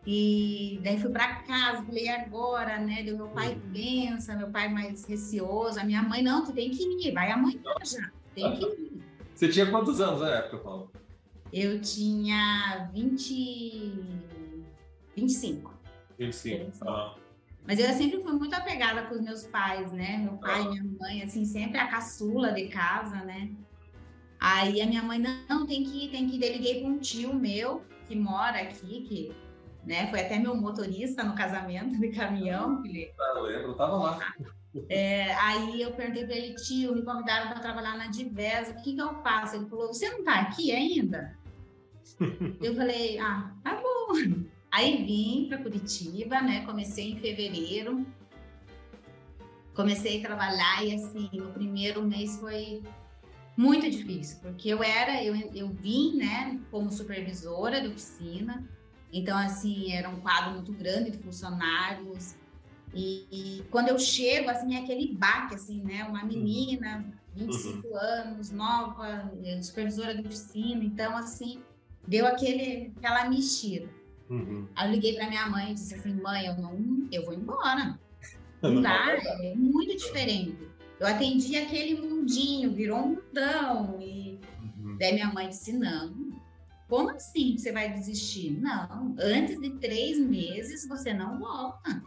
E 0.05 0.79
daí 0.81 0.99
fui 0.99 1.11
para 1.11 1.43
casa, 1.43 1.83
falei, 1.83 2.07
agora, 2.07 2.79
né? 2.79 3.03
Deu 3.03 3.17
meu 3.17 3.27
pai 3.27 3.53
uhum. 3.53 3.73
pensa, 3.73 4.35
meu 4.35 4.49
pai 4.49 4.69
mais 4.69 5.05
receoso, 5.05 5.79
a 5.79 5.83
minha 5.83 6.01
mãe, 6.01 6.23
não, 6.23 6.45
tu 6.45 6.53
tem 6.53 6.71
que 6.71 6.83
ir, 6.83 7.11
vai 7.11 7.31
amanhã 7.31 7.59
já, 7.83 8.09
tem 8.33 8.55
que 8.55 8.65
ir. 8.65 9.03
Você 9.35 9.49
tinha 9.49 9.69
quantos 9.69 9.99
anos 9.99 10.21
na 10.21 10.35
época, 10.35 10.57
Paulo? 10.59 10.91
Eu 11.51 11.81
tinha 11.81 12.89
20... 12.93 14.03
25. 15.15 15.73
25, 16.17 16.65
25. 16.65 16.89
Ah. 16.89 17.15
Mas 17.69 17.77
eu 17.77 17.87
sempre 17.89 18.19
fui 18.23 18.31
muito 18.31 18.55
apegada 18.55 19.03
com 19.03 19.13
os 19.13 19.21
meus 19.21 19.45
pais, 19.45 19.91
né? 19.91 20.17
Meu 20.17 20.39
pai 20.39 20.59
e 20.59 20.69
minha 20.69 20.83
mãe, 20.99 21.21
assim, 21.21 21.45
sempre 21.45 21.77
a 21.77 21.85
caçula 21.85 22.51
de 22.51 22.67
casa, 22.67 23.17
né? 23.17 23.51
Aí 24.39 24.81
a 24.81 24.87
minha 24.87 25.03
mãe, 25.03 25.19
não, 25.47 25.67
tem 25.67 25.83
que 25.83 26.05
ir, 26.05 26.09
tem 26.09 26.27
que 26.27 26.37
ir. 26.37 26.51
Liguei 26.51 26.81
para 26.81 26.89
um 26.89 26.97
tio 26.97 27.31
meu 27.31 27.83
que 28.07 28.15
mora 28.15 28.59
aqui, 28.59 29.01
que 29.01 29.31
né, 29.85 30.09
foi 30.09 30.21
até 30.21 30.39
meu 30.39 30.55
motorista 30.55 31.23
no 31.23 31.35
casamento 31.35 31.95
de 31.99 32.09
caminhão. 32.09 32.81
Que 32.81 32.87
ele... 32.87 33.13
Ah, 33.19 33.33
eu 33.35 33.43
lembro, 33.43 33.67
eu 33.67 33.75
tava 33.75 33.97
lá. 33.97 34.33
É, 34.87 35.33
aí 35.33 35.81
eu 35.81 35.91
perguntei 35.93 36.27
para 36.27 36.35
ele, 36.35 36.53
tio, 36.53 36.93
me 36.93 37.01
convidaram 37.01 37.49
para 37.49 37.59
trabalhar 37.59 37.97
na 37.97 38.05
Diversa, 38.05 38.71
o 38.71 38.83
que, 38.83 38.93
que 38.93 39.01
eu 39.01 39.15
faço? 39.23 39.55
Ele 39.55 39.65
falou, 39.65 39.87
você 39.87 40.07
não 40.11 40.19
está 40.19 40.41
aqui 40.41 40.71
ainda? 40.71 41.35
eu 42.61 42.75
falei, 42.75 43.17
ah, 43.17 43.51
tá 43.63 43.81
bom. 43.81 44.13
Aí 44.71 45.03
vim 45.03 45.47
para 45.47 45.57
Curitiba, 45.57 46.41
né? 46.41 46.65
Comecei 46.65 47.11
em 47.11 47.19
fevereiro. 47.19 48.05
Comecei 49.73 50.19
a 50.19 50.27
trabalhar 50.27 50.85
e 50.85 50.93
assim, 50.93 51.29
no 51.33 51.51
primeiro 51.51 52.03
mês 52.03 52.37
foi 52.37 52.83
muito 53.59 53.89
difícil, 53.89 54.39
porque 54.41 54.69
eu 54.69 54.81
era, 54.81 55.21
eu, 55.21 55.35
eu 55.53 55.67
vim, 55.67 56.15
né, 56.15 56.57
como 56.71 56.89
supervisora 56.89 57.81
de 57.81 57.89
oficina, 57.89 58.65
então 59.11 59.37
assim, 59.37 59.91
era 59.91 60.09
um 60.09 60.21
quadro 60.21 60.53
muito 60.53 60.71
grande 60.71 61.11
de 61.11 61.17
funcionários, 61.17 62.35
e, 62.93 63.27
e 63.29 63.63
quando 63.69 63.89
eu 63.89 63.99
chego, 63.99 64.49
assim, 64.49 64.75
é 64.75 64.79
aquele 64.79 65.13
baque, 65.13 65.55
assim, 65.55 65.81
né, 65.83 66.05
uma 66.05 66.23
menina, 66.23 67.05
25 67.35 67.85
uhum. 67.85 67.97
anos, 67.97 68.49
nova, 68.49 69.29
supervisora 69.61 70.15
de 70.15 70.21
oficina, 70.21 70.81
então 70.81 71.17
assim, 71.17 71.61
deu 72.07 72.25
aquele, 72.25 72.93
aquela 72.97 73.29
mexida. 73.29 73.89
Uhum. 74.29 74.67
Aí 74.75 74.87
eu 74.87 74.93
liguei 74.93 75.15
para 75.15 75.27
minha 75.27 75.47
mãe 75.47 75.71
e 75.71 75.73
disse 75.73 75.95
assim, 75.95 76.13
mãe, 76.13 76.45
eu 76.45 76.55
não, 76.57 77.07
eu 77.11 77.25
vou 77.25 77.33
embora. 77.33 77.99
Não 78.61 78.81
dá, 78.81 79.15
é 79.41 79.55
muito 79.55 79.95
diferente. 79.95 80.67
Eu 80.99 81.07
atendi 81.07 81.55
aquele 81.55 82.01
mundinho, 82.01 82.73
virou 82.73 82.99
um 82.99 83.15
mundão. 83.15 83.97
E 84.01 84.37
uhum. 84.77 84.97
daí 84.99 85.13
minha 85.13 85.31
mãe 85.31 85.47
disse, 85.47 85.71
não, 85.71 86.13
como 86.89 87.09
assim 87.11 87.57
você 87.57 87.71
vai 87.71 87.93
desistir? 87.93 88.59
Não, 88.59 89.15
antes 89.17 89.57
de 89.61 89.69
três 89.77 90.19
meses 90.19 90.85
você 90.85 91.13
não 91.13 91.39
volta. 91.39 92.03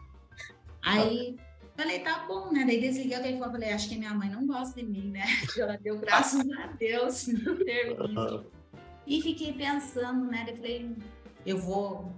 Aí 0.82 1.36
Falei, 1.76 2.00
tá 2.00 2.26
bom, 2.28 2.52
né? 2.52 2.64
Daí 2.66 2.80
desliguei 2.80 3.18
o 3.18 3.22
telefone, 3.22 3.52
falei, 3.52 3.72
acho 3.72 3.88
que 3.88 3.96
minha 3.96 4.12
mãe 4.12 4.28
não 4.28 4.46
gosta 4.46 4.80
de 4.80 4.86
mim, 4.86 5.10
né? 5.10 5.24
Ela 5.56 5.78
deu 5.78 5.98
graças 5.98 6.48
a 6.50 6.66
Deus 6.66 7.14
serviço. 7.24 8.46
E 9.06 9.22
fiquei 9.22 9.52
pensando, 9.54 10.26
né? 10.26 10.44
Eu 10.48 10.56
falei, 10.56 10.94
eu 11.44 11.58
vou. 11.58 12.12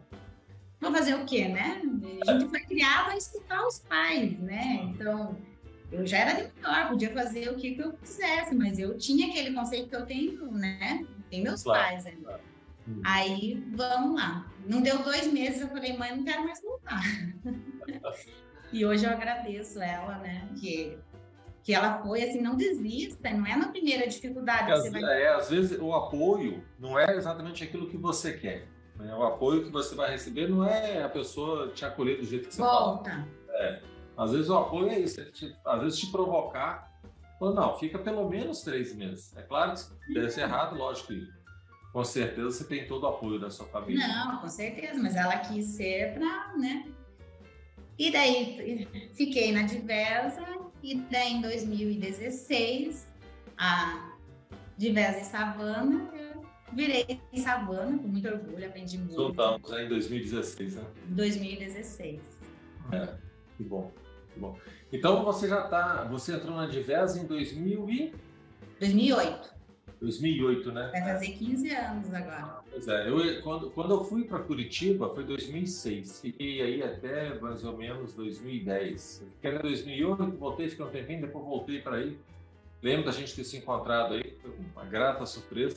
Vou 0.80 0.92
fazer 0.92 1.14
o 1.14 1.24
quê, 1.24 1.48
né? 1.48 1.80
A 2.26 2.32
gente 2.32 2.50
foi 2.50 2.60
criado 2.60 3.10
a 3.10 3.16
escutar 3.16 3.66
os 3.66 3.78
pais, 3.80 4.38
né? 4.38 4.80
Então, 4.82 5.36
eu 5.90 6.06
já 6.06 6.18
era 6.18 6.42
de 6.42 6.60
maior, 6.60 6.88
podia 6.88 7.10
fazer 7.10 7.48
o 7.48 7.56
que, 7.56 7.74
que 7.74 7.82
eu 7.82 7.92
quisesse, 7.94 8.54
mas 8.54 8.78
eu 8.78 8.98
tinha 8.98 9.28
aquele 9.28 9.54
conceito 9.54 9.88
que 9.88 9.96
eu 9.96 10.04
tenho, 10.04 10.52
né? 10.52 11.06
Tem 11.30 11.42
meus 11.42 11.62
claro, 11.62 11.82
pais 11.82 12.06
ainda. 12.06 12.22
Claro. 12.22 12.42
Hum. 12.86 13.00
Aí, 13.02 13.64
vamos 13.74 14.20
lá. 14.20 14.46
Não 14.66 14.82
deu 14.82 15.02
dois 15.02 15.32
meses, 15.32 15.62
eu 15.62 15.68
falei, 15.68 15.96
mãe, 15.96 16.14
não 16.14 16.24
quero 16.24 16.44
mais 16.44 16.60
voltar. 16.60 17.00
e 18.70 18.84
hoje 18.84 19.06
eu 19.06 19.10
agradeço 19.10 19.80
ela, 19.80 20.18
né? 20.18 20.48
Que 20.60 20.98
que 21.64 21.72
ela 21.72 22.02
foi 22.02 22.22
assim, 22.22 22.42
não 22.42 22.56
desista, 22.56 23.30
não 23.30 23.46
é 23.46 23.56
na 23.56 23.68
primeira 23.68 24.06
dificuldade. 24.06 24.70
Às, 24.70 24.92
vai... 24.92 25.02
é, 25.02 25.28
às 25.34 25.48
vezes 25.48 25.80
o 25.80 25.94
apoio 25.94 26.62
não 26.78 26.98
é 26.98 27.16
exatamente 27.16 27.64
aquilo 27.64 27.88
que 27.88 27.96
você 27.96 28.34
quer. 28.34 28.68
Né? 28.96 29.14
O 29.14 29.22
apoio 29.22 29.64
que 29.64 29.70
você 29.70 29.94
vai 29.94 30.10
receber 30.10 30.48
não 30.48 30.64
é 30.64 31.02
a 31.02 31.08
pessoa 31.08 31.68
te 31.68 31.84
acolher 31.84 32.18
do 32.18 32.24
jeito 32.24 32.48
que 32.48 32.54
você 32.54 32.62
Volta. 32.62 33.10
fala. 33.10 33.28
É. 33.50 33.82
Às 34.16 34.30
vezes 34.32 34.48
o 34.48 34.56
apoio 34.56 34.88
é 34.88 34.98
isso, 34.98 35.20
é 35.20 35.24
te, 35.24 35.54
às 35.64 35.80
vezes 35.82 35.98
te 35.98 36.06
provocar. 36.10 36.92
Ou 37.40 37.52
não, 37.52 37.76
fica 37.78 37.98
pelo 37.98 38.28
menos 38.28 38.62
três 38.62 38.94
meses. 38.94 39.36
É 39.36 39.42
claro 39.42 39.72
que 39.72 39.80
se 39.80 40.14
desse 40.14 40.40
errado, 40.40 40.76
lógico 40.76 41.08
que 41.08 41.28
com 41.92 42.04
certeza 42.04 42.50
você 42.50 42.64
tem 42.64 42.86
todo 42.86 43.04
o 43.04 43.08
apoio 43.08 43.38
da 43.38 43.50
sua 43.50 43.66
família. 43.66 44.06
Não, 44.06 44.38
com 44.40 44.48
certeza, 44.48 45.00
mas 45.00 45.14
ela 45.16 45.38
quis 45.38 45.66
ser 45.66 46.14
para, 46.14 46.56
né? 46.56 46.86
E 47.98 48.10
daí 48.10 48.88
fiquei 49.14 49.52
na 49.52 49.62
Diversa 49.62 50.44
e 50.82 50.96
daí, 51.10 51.34
em 51.34 51.40
2016, 51.40 53.08
a 53.56 54.12
Diversa 54.76 55.20
e 55.20 55.24
Savana, 55.24 56.10
virei 56.74 57.20
Savana, 57.36 57.98
com 57.98 58.08
muito 58.08 58.28
orgulho, 58.28 58.66
aprendi 58.66 58.98
muito. 58.98 59.14
Juntamos 59.14 59.72
em 59.72 59.88
2016, 59.88 60.76
né? 60.76 60.84
2016. 61.08 62.20
É, 62.92 63.14
que 63.56 63.64
bom, 63.64 63.90
que 64.32 64.40
bom. 64.40 64.58
Então, 64.92 65.24
você 65.24 65.48
já 65.48 65.64
está, 65.64 66.04
você 66.04 66.34
entrou 66.34 66.54
na 66.54 66.66
Diversa 66.66 67.18
em 67.18 67.26
2000 67.26 67.90
e... 67.90 68.14
2008. 68.78 69.54
2008, 70.00 70.72
né? 70.72 70.90
Vai 70.92 71.02
fazer 71.02 71.28
15 71.28 71.70
anos 71.70 72.14
agora. 72.14 72.60
Pois 72.70 72.88
é, 72.88 73.08
eu, 73.08 73.42
quando, 73.42 73.70
quando 73.70 73.94
eu 73.94 74.04
fui 74.04 74.24
para 74.24 74.40
Curitiba 74.40 75.14
foi 75.14 75.24
2006, 75.24 76.20
fiquei 76.20 76.60
aí 76.60 76.82
até 76.82 77.38
mais 77.38 77.64
ou 77.64 77.76
menos 77.76 78.12
2010. 78.14 79.24
Fiquei 79.36 79.58
em 79.58 79.62
2008, 79.62 80.30
voltei, 80.32 80.68
fiquei 80.68 80.84
um 80.84 80.90
tempinho, 80.90 81.22
depois 81.22 81.44
voltei 81.44 81.80
para 81.80 81.96
aí. 81.96 82.18
Lembro 82.82 83.06
da 83.06 83.12
gente 83.12 83.34
ter 83.34 83.44
se 83.44 83.56
encontrado 83.56 84.14
aí, 84.14 84.36
foi 84.42 84.52
uma 84.74 84.84
grata 84.84 85.24
surpresa. 85.24 85.76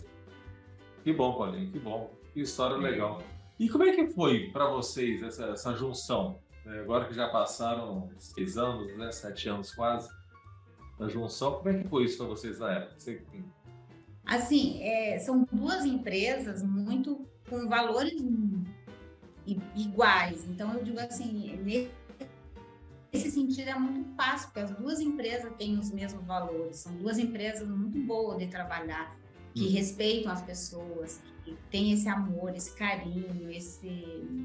Que 1.08 1.14
bom, 1.14 1.38
Paulinho, 1.38 1.72
que 1.72 1.80
bom, 1.80 2.12
que 2.34 2.42
história 2.42 2.76
legal. 2.76 3.24
E 3.58 3.70
como 3.70 3.86
é 3.86 3.96
que 3.96 4.08
foi 4.08 4.50
para 4.52 4.68
vocês 4.68 5.24
essa, 5.24 5.46
essa 5.46 5.74
junção? 5.74 6.42
É, 6.66 6.80
agora 6.82 7.06
que 7.08 7.14
já 7.14 7.30
passaram 7.30 8.10
seis 8.20 8.58
anos, 8.58 8.94
né, 8.98 9.10
sete 9.14 9.48
anos 9.48 9.74
quase, 9.74 10.10
da 11.00 11.08
junção, 11.08 11.60
como 11.60 11.70
é 11.70 11.82
que 11.82 11.88
foi 11.88 12.04
isso 12.04 12.18
para 12.18 12.28
vocês 12.28 12.60
na 12.60 12.74
época? 12.74 13.00
Você 13.00 13.24
Assim, 14.26 14.84
é, 14.84 15.18
são 15.20 15.48
duas 15.50 15.86
empresas 15.86 16.62
muito 16.62 17.26
com 17.50 17.70
valores 17.70 18.22
iguais. 19.78 20.46
Então, 20.50 20.74
eu 20.74 20.84
digo 20.84 21.00
assim, 21.00 21.58
nesse 23.14 23.32
sentido 23.32 23.70
é 23.70 23.80
muito 23.80 24.14
fácil, 24.14 24.48
porque 24.48 24.60
as 24.60 24.72
duas 24.72 25.00
empresas 25.00 25.56
têm 25.56 25.80
os 25.80 25.90
mesmos 25.90 26.26
valores. 26.26 26.80
São 26.80 26.94
duas 26.98 27.18
empresas 27.18 27.66
muito 27.66 27.98
boas 28.02 28.40
de 28.40 28.48
trabalhar, 28.48 29.18
que 29.58 29.68
hum. 29.68 29.72
respeitam 29.72 30.32
as 30.32 30.42
pessoas, 30.42 31.22
que 31.44 31.56
têm 31.72 31.92
esse 31.92 32.08
amor, 32.08 32.56
esse 32.56 32.76
carinho, 32.76 33.50
esse... 33.50 33.88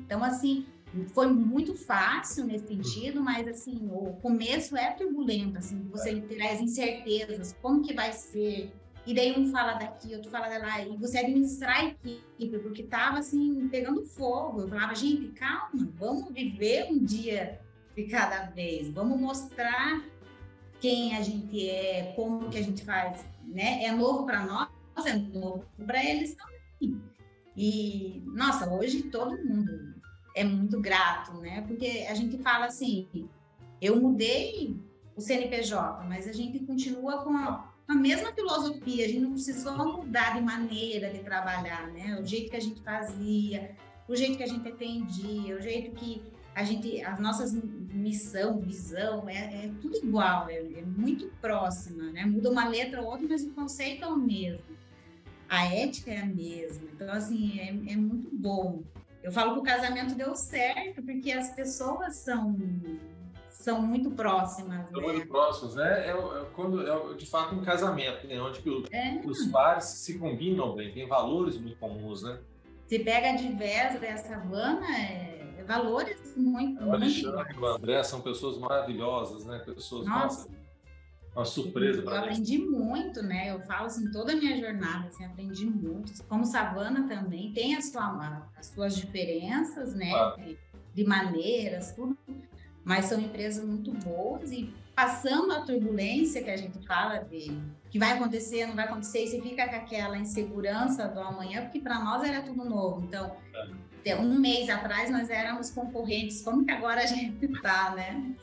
Então, 0.05 0.23
assim, 0.23 0.67
foi 1.09 1.27
muito 1.29 1.75
fácil 1.75 2.45
nesse 2.45 2.67
sentido, 2.67 3.21
mas 3.23 3.49
assim, 3.49 3.89
o 3.91 4.13
começo 4.21 4.77
é 4.77 4.93
turbulento, 4.93 5.59
assim, 5.59 5.89
você 5.91 6.11
é. 6.11 6.21
ter 6.21 6.43
as 6.43 6.61
incertezas, 6.61 7.57
como 7.63 7.83
que 7.83 7.95
vai 7.95 8.13
ser, 8.13 8.73
e 9.05 9.15
daí 9.15 9.39
um 9.39 9.51
fala 9.51 9.75
daqui, 9.75 10.15
outro 10.15 10.31
fala 10.31 10.49
de 10.49 10.59
lá, 10.59 10.81
e 10.81 10.97
você 10.97 11.19
administrar 11.19 11.81
a 11.81 11.85
equipe, 11.87 12.59
porque 12.59 12.85
tava 12.85 13.19
assim, 13.19 13.69
pegando 13.69 14.05
fogo. 14.05 14.61
Eu 14.61 14.69
falava, 14.69 14.95
gente, 14.95 15.29
calma, 15.33 15.89
vamos 15.97 16.33
viver 16.33 16.87
um 16.91 17.03
dia 17.03 17.61
de 17.97 18.05
cada 18.05 18.45
vez, 18.47 18.91
vamos 18.91 19.21
mostrar 19.21 20.05
quem 20.81 21.17
a 21.17 21.23
gente 21.23 21.69
é, 21.69 22.13
como 22.17 22.49
que 22.49 22.59
a 22.59 22.63
gente 22.63 22.85
faz, 22.85 23.25
né? 23.45 23.85
É 23.85 23.93
novo 23.93 24.25
para 24.25 24.45
nós, 24.45 24.69
é 24.97 25.15
novo 25.15 25.65
para 25.87 26.05
eles 26.05 26.35
também. 26.35 27.01
E, 27.57 28.23
nossa, 28.27 28.71
hoje 28.73 29.05
todo 29.05 29.37
mundo 29.45 29.95
é 30.35 30.45
muito 30.45 30.81
grato, 30.81 31.35
né? 31.39 31.63
Porque 31.63 32.07
a 32.09 32.15
gente 32.15 32.39
fala 32.39 32.67
assim, 32.67 33.07
eu 33.81 34.01
mudei 34.01 34.77
o 35.15 35.21
CNPJ, 35.21 36.05
mas 36.05 36.27
a 36.27 36.33
gente 36.33 36.61
continua 36.61 37.23
com 37.23 37.37
a 37.37 37.73
a 37.93 37.95
mesma 37.95 38.33
filosofia, 38.33 39.05
a 39.05 39.09
gente 39.09 39.21
não 39.21 39.33
precisou 39.33 39.77
mudar 39.77 40.35
de 40.35 40.41
maneira 40.41 41.11
de 41.11 41.19
trabalhar, 41.19 41.89
né? 41.89 42.19
O 42.21 42.25
jeito 42.25 42.51
que 42.51 42.57
a 42.57 42.61
gente 42.61 42.81
fazia, 42.81 43.77
o 44.09 44.17
jeito 44.17 44.37
que 44.37 44.43
a 44.43 44.47
gente 44.47 44.67
atendia, 44.67 45.57
o 45.57 45.61
jeito 45.61 45.95
que 45.95 46.23
a 46.55 46.65
gente, 46.65 47.03
as 47.03 47.19
nossas 47.19 47.53
missão, 47.53 48.61
visão, 48.61 49.29
é, 49.29 49.67
é 49.67 49.71
tudo 49.81 49.97
igual, 49.97 50.49
é, 50.49 50.57
é, 50.57 50.85
muito 50.85 51.27
próxima, 51.41 52.05
né? 52.13 52.25
Muda 52.25 52.51
uma 52.51 52.67
letra 52.67 53.01
ou 53.03 53.09
outra, 53.09 53.27
mas 53.29 53.43
o 53.43 53.51
conceito 53.51 54.05
é 54.05 54.09
o 54.09 54.17
mesmo. 54.17 54.72
A 55.53 55.67
ética 55.67 56.11
é 56.11 56.19
a 56.19 56.25
mesma. 56.25 56.89
Então, 56.95 57.13
assim, 57.13 57.61
é, 57.61 57.93
é 57.93 57.97
muito 57.97 58.31
bom. 58.33 58.83
Eu 59.23 59.31
falo 59.31 59.53
que 59.53 59.61
o 59.61 59.63
casamento 59.63 60.15
deu 60.15 60.35
certo, 60.35 61.03
porque 61.03 61.31
as 61.31 61.55
pessoas 61.55 62.17
são 62.17 62.57
são 63.51 63.83
muito 63.83 64.11
próximas. 64.13 64.89
São 64.89 65.01
né? 65.01 65.13
muito 65.13 65.29
próximas, 65.29 65.75
né? 65.75 66.07
É, 66.07 66.11
é, 66.11 66.47
quando, 66.55 67.13
é 67.13 67.15
de 67.15 67.27
fato 67.27 67.55
um 67.55 67.63
casamento, 67.63 68.27
né? 68.27 68.41
onde 68.41 68.67
o, 68.67 68.83
é. 68.91 69.21
os 69.27 69.45
pares 69.49 69.85
se 69.85 70.19
combinam 70.19 70.75
bem, 70.75 70.91
tem 70.91 71.07
valores 71.07 71.59
muito 71.59 71.77
comuns, 71.77 72.23
né? 72.23 72.39
Se 72.87 72.99
pega 73.01 73.31
a 73.31 73.37
diversa 73.37 73.99
dessa 73.99 74.31
savana, 74.31 74.87
é, 74.99 75.55
é 75.59 75.65
valores 75.65 76.35
muito. 76.35 76.83
O 76.83 76.93
Alexandre 76.95 77.55
e 77.55 77.59
o 77.59 77.67
André 77.67 78.03
são 78.03 78.23
pessoas 78.23 78.57
maravilhosas, 78.57 79.45
né? 79.45 79.59
Pessoas 79.59 80.07
nossa. 80.07 80.49
Uma 81.35 81.45
surpresa 81.45 82.03
para 82.03 82.17
Eu 82.17 82.23
aprendi 82.25 82.59
muito, 82.59 83.23
né? 83.23 83.51
Eu 83.51 83.61
falo 83.61 83.87
assim, 83.87 84.11
toda 84.11 84.33
a 84.33 84.37
minha 84.37 84.59
jornada, 84.59 85.09
assim, 85.09 85.25
aprendi 85.25 85.65
muito. 85.65 86.13
Como 86.25 86.45
Savana 86.45 87.09
também 87.09 87.53
tem 87.53 87.75
a 87.75 87.81
sua, 87.81 88.49
as 88.57 88.67
suas 88.67 88.95
diferenças, 88.95 89.95
né? 89.95 90.13
Ah. 90.13 90.37
De 90.95 91.05
maneiras, 91.05 91.93
tudo 91.93 92.19
mas 92.85 93.07
são 93.07 93.21
empresas 93.21 93.65
muito 93.65 93.93
boas 93.93 94.51
e 94.51 94.73
passando 94.95 95.53
a 95.53 95.61
turbulência 95.61 96.43
que 96.43 96.51
a 96.51 96.57
gente 96.57 96.85
fala 96.87 97.19
de 97.19 97.57
que 97.93 97.99
vai 97.99 98.13
acontecer, 98.13 98.65
não 98.65 98.75
vai 98.75 98.87
acontecer, 98.87 99.25
e 99.25 99.29
você 99.29 99.43
fica 99.43 99.69
com 99.69 99.77
aquela 99.77 100.17
insegurança 100.17 101.07
do 101.09 101.21
amanhã, 101.21 101.61
porque 101.61 101.79
para 101.79 101.99
nós 101.99 102.27
era 102.27 102.41
tudo 102.41 102.65
novo. 102.65 103.03
Então, 103.05 103.37
um 104.19 104.41
mês 104.41 104.71
atrás 104.71 105.11
nós 105.11 105.29
éramos 105.29 105.71
concorrentes, 105.71 106.41
como 106.41 106.65
que 106.65 106.73
agora 106.73 107.03
a 107.03 107.07
gente 107.07 107.45
está, 107.45 107.95
né? 107.95 108.35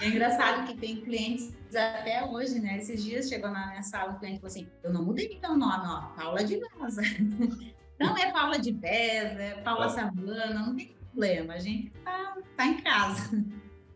É 0.00 0.08
engraçado 0.08 0.66
que 0.66 0.74
tem 0.74 1.02
clientes 1.02 1.52
até 1.68 2.24
hoje, 2.24 2.58
né? 2.58 2.78
Esses 2.78 3.04
dias 3.04 3.28
chegou 3.28 3.50
na 3.50 3.66
minha 3.68 3.82
sala 3.82 4.12
um 4.12 4.18
cliente 4.18 4.40
falou 4.40 4.50
assim: 4.50 4.66
Eu 4.82 4.90
não 4.90 5.04
mudei 5.04 5.38
meu 5.40 5.54
nome, 5.54 5.84
ó, 5.86 6.00
Paula 6.16 6.42
de 6.42 6.58
Vaza. 6.58 7.02
Não 7.96 8.18
é 8.18 8.32
Paula 8.32 8.58
de 8.58 8.72
Veza, 8.72 9.40
é 9.40 9.54
Paula 9.62 9.86
é. 9.86 9.88
Savana, 9.90 10.52
não 10.52 10.74
tem 10.74 10.92
problema, 11.12 11.54
a 11.54 11.58
gente 11.60 11.90
tá, 12.04 12.36
tá 12.56 12.66
em 12.66 12.82
casa. 12.82 13.40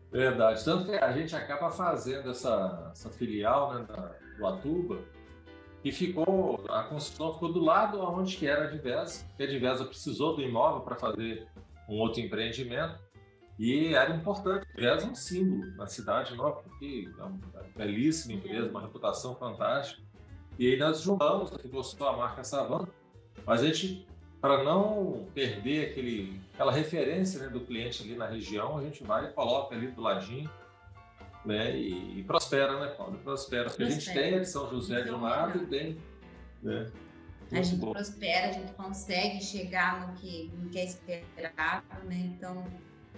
Verdade. 0.09 0.63
Tanto 0.63 0.85
que 0.85 0.95
a 0.95 1.11
gente 1.11 1.35
acaba 1.35 1.69
fazendo 1.69 2.31
essa, 2.31 2.91
essa 2.93 3.09
filial 3.09 3.73
né, 3.73 3.85
da, 3.85 4.15
Atuba 4.47 4.99
e 5.83 5.91
ficou, 5.91 6.63
a 6.69 6.83
construção 6.83 7.33
ficou 7.33 7.53
do 7.53 7.59
lado 7.59 8.01
onde 8.01 8.35
que 8.35 8.45
era 8.45 8.65
a 8.65 8.67
Divesa, 8.67 9.25
que 9.37 9.43
a 9.43 9.47
Divesa 9.47 9.85
precisou 9.85 10.35
do 10.35 10.41
imóvel 10.41 10.81
para 10.81 10.95
fazer 10.95 11.47
um 11.87 11.97
outro 11.97 12.21
empreendimento 12.21 12.99
e 13.57 13.93
era 13.93 14.13
importante. 14.15 14.65
A 14.73 14.75
Divesa 14.75 15.05
é 15.05 15.09
um 15.09 15.15
símbolo 15.15 15.75
na 15.75 15.87
cidade 15.87 16.35
nova, 16.35 16.61
porque 16.61 17.09
é 17.17 17.23
uma 17.23 17.39
belíssima 17.75 18.33
empresa, 18.33 18.69
uma 18.69 18.81
reputação 18.81 19.35
fantástica. 19.35 20.01
E 20.57 20.67
aí 20.67 20.77
nós 20.77 21.01
juntamos, 21.01 21.51
que 21.51 21.67
gostou 21.69 22.07
a 22.07 22.17
marca 22.17 22.43
Savana, 22.43 22.89
mas 23.45 23.61
a 23.61 23.67
gente 23.67 24.05
para 24.41 24.63
não 24.63 25.27
perder 25.33 25.89
aquele, 25.89 26.39
aquela 26.53 26.71
referência 26.71 27.41
né, 27.41 27.49
do 27.49 27.59
cliente 27.59 28.03
ali 28.03 28.15
na 28.15 28.25
região, 28.25 28.77
a 28.77 28.81
gente 28.81 29.03
vai 29.03 29.25
e 29.25 29.33
coloca 29.33 29.75
ali 29.75 29.87
do 29.87 30.01
ladinho 30.01 30.49
né, 31.45 31.75
e, 31.75 32.19
e 32.19 32.23
prospera, 32.23 32.79
né, 32.79 32.87
Paulo? 32.95 33.17
Prospera. 33.19 33.69
Porque 33.69 33.83
a 33.83 33.89
gente 33.89 34.13
tem 34.13 34.35
a 34.35 34.39
de 34.39 34.49
São 34.49 34.69
José 34.69 35.01
de 35.01 35.11
um 35.11 35.21
lado 35.21 35.63
e 35.63 35.65
tem. 35.67 35.97
Né, 36.61 36.91
a 37.51 37.61
gente 37.61 37.77
bom. 37.77 37.91
prospera, 37.91 38.49
a 38.49 38.51
gente 38.51 38.71
consegue 38.73 39.43
chegar 39.43 40.07
no 40.07 40.13
que, 40.15 40.51
no 40.55 40.69
que 40.69 40.79
é 40.79 40.85
esperado, 40.85 42.05
né? 42.05 42.33
Então, 42.35 42.63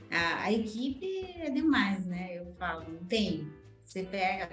a, 0.09 0.43
a, 0.43 0.51
equipe 0.51 1.35
é 1.37 1.49
demais, 1.49 2.05
né? 2.05 2.37
Eu 2.37 2.53
falo, 2.57 2.85
tem. 3.09 3.51
Você 3.83 4.03
pega, 4.03 4.47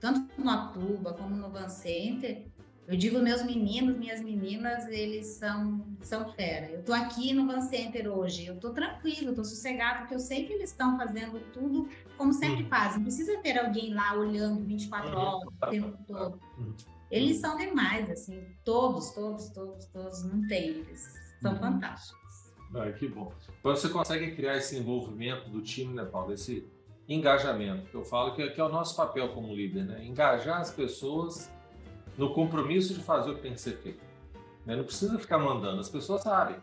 tanto 0.00 0.40
no 0.40 0.50
Atuba 0.50 1.12
como 1.12 1.36
no 1.36 1.48
Van 1.50 1.68
Center, 1.68 2.46
eu 2.88 2.96
digo 2.96 3.18
meus 3.18 3.42
meninos, 3.42 3.98
minhas 3.98 4.22
meninas, 4.22 4.88
eles 4.88 5.26
são, 5.26 5.86
são 6.00 6.32
fera. 6.32 6.70
Eu 6.70 6.82
tô 6.82 6.94
aqui 6.94 7.34
no 7.34 7.46
Van 7.46 7.60
Center 7.60 8.10
hoje, 8.10 8.46
eu 8.46 8.58
tô 8.58 8.70
tranquilo, 8.70 9.34
tô 9.34 9.44
sossegado, 9.44 9.98
porque 9.98 10.14
eu 10.14 10.18
sei 10.18 10.46
que 10.46 10.54
eles 10.54 10.70
estão 10.70 10.96
fazendo 10.96 11.38
tudo 11.52 11.86
como 12.16 12.32
sempre 12.32 12.62
uhum. 12.62 12.70
fazem. 12.70 12.96
Não 12.96 13.02
precisa 13.02 13.36
ter 13.42 13.58
alguém 13.58 13.92
lá 13.92 14.14
olhando 14.14 14.64
24 14.64 15.10
uhum. 15.10 15.16
horas 15.18 15.42
o 15.42 15.66
tempo 15.66 15.98
todo. 16.06 16.40
Uhum. 16.56 16.74
Eles 17.10 17.36
são 17.36 17.58
demais, 17.58 18.10
assim, 18.10 18.42
todos, 18.64 19.10
todos, 19.10 19.50
todos, 19.50 19.84
todos, 19.88 20.24
não 20.24 20.48
tem, 20.48 20.68
eles 20.68 21.14
são 21.42 21.52
uhum. 21.52 21.58
fantásticos. 21.58 22.54
Ah, 22.74 22.90
que 22.90 23.06
bom. 23.06 23.30
Então 23.60 23.76
você 23.76 23.90
consegue 23.90 24.34
criar 24.34 24.56
esse 24.56 24.78
envolvimento 24.78 25.50
do 25.50 25.60
time, 25.60 25.92
né, 25.92 26.06
Paulo? 26.06 26.32
Esse 26.32 26.66
engajamento, 27.06 27.90
que 27.90 27.94
eu 27.94 28.04
falo 28.04 28.34
que, 28.34 28.48
que 28.48 28.58
é 28.58 28.64
o 28.64 28.70
nosso 28.70 28.96
papel 28.96 29.28
como 29.34 29.54
líder, 29.54 29.84
né? 29.84 30.06
Engajar 30.06 30.58
as 30.62 30.70
pessoas 30.70 31.50
no 32.18 32.34
compromisso 32.34 32.92
de 32.92 33.00
fazer 33.00 33.30
o 33.30 33.36
que 33.36 33.40
tem 33.40 33.54
que 33.54 33.60
ser 33.60 33.78
feito. 33.78 34.04
Né? 34.66 34.76
Não 34.76 34.84
precisa 34.84 35.18
ficar 35.18 35.38
mandando, 35.38 35.80
as 35.80 35.88
pessoas 35.88 36.22
sabem. 36.22 36.56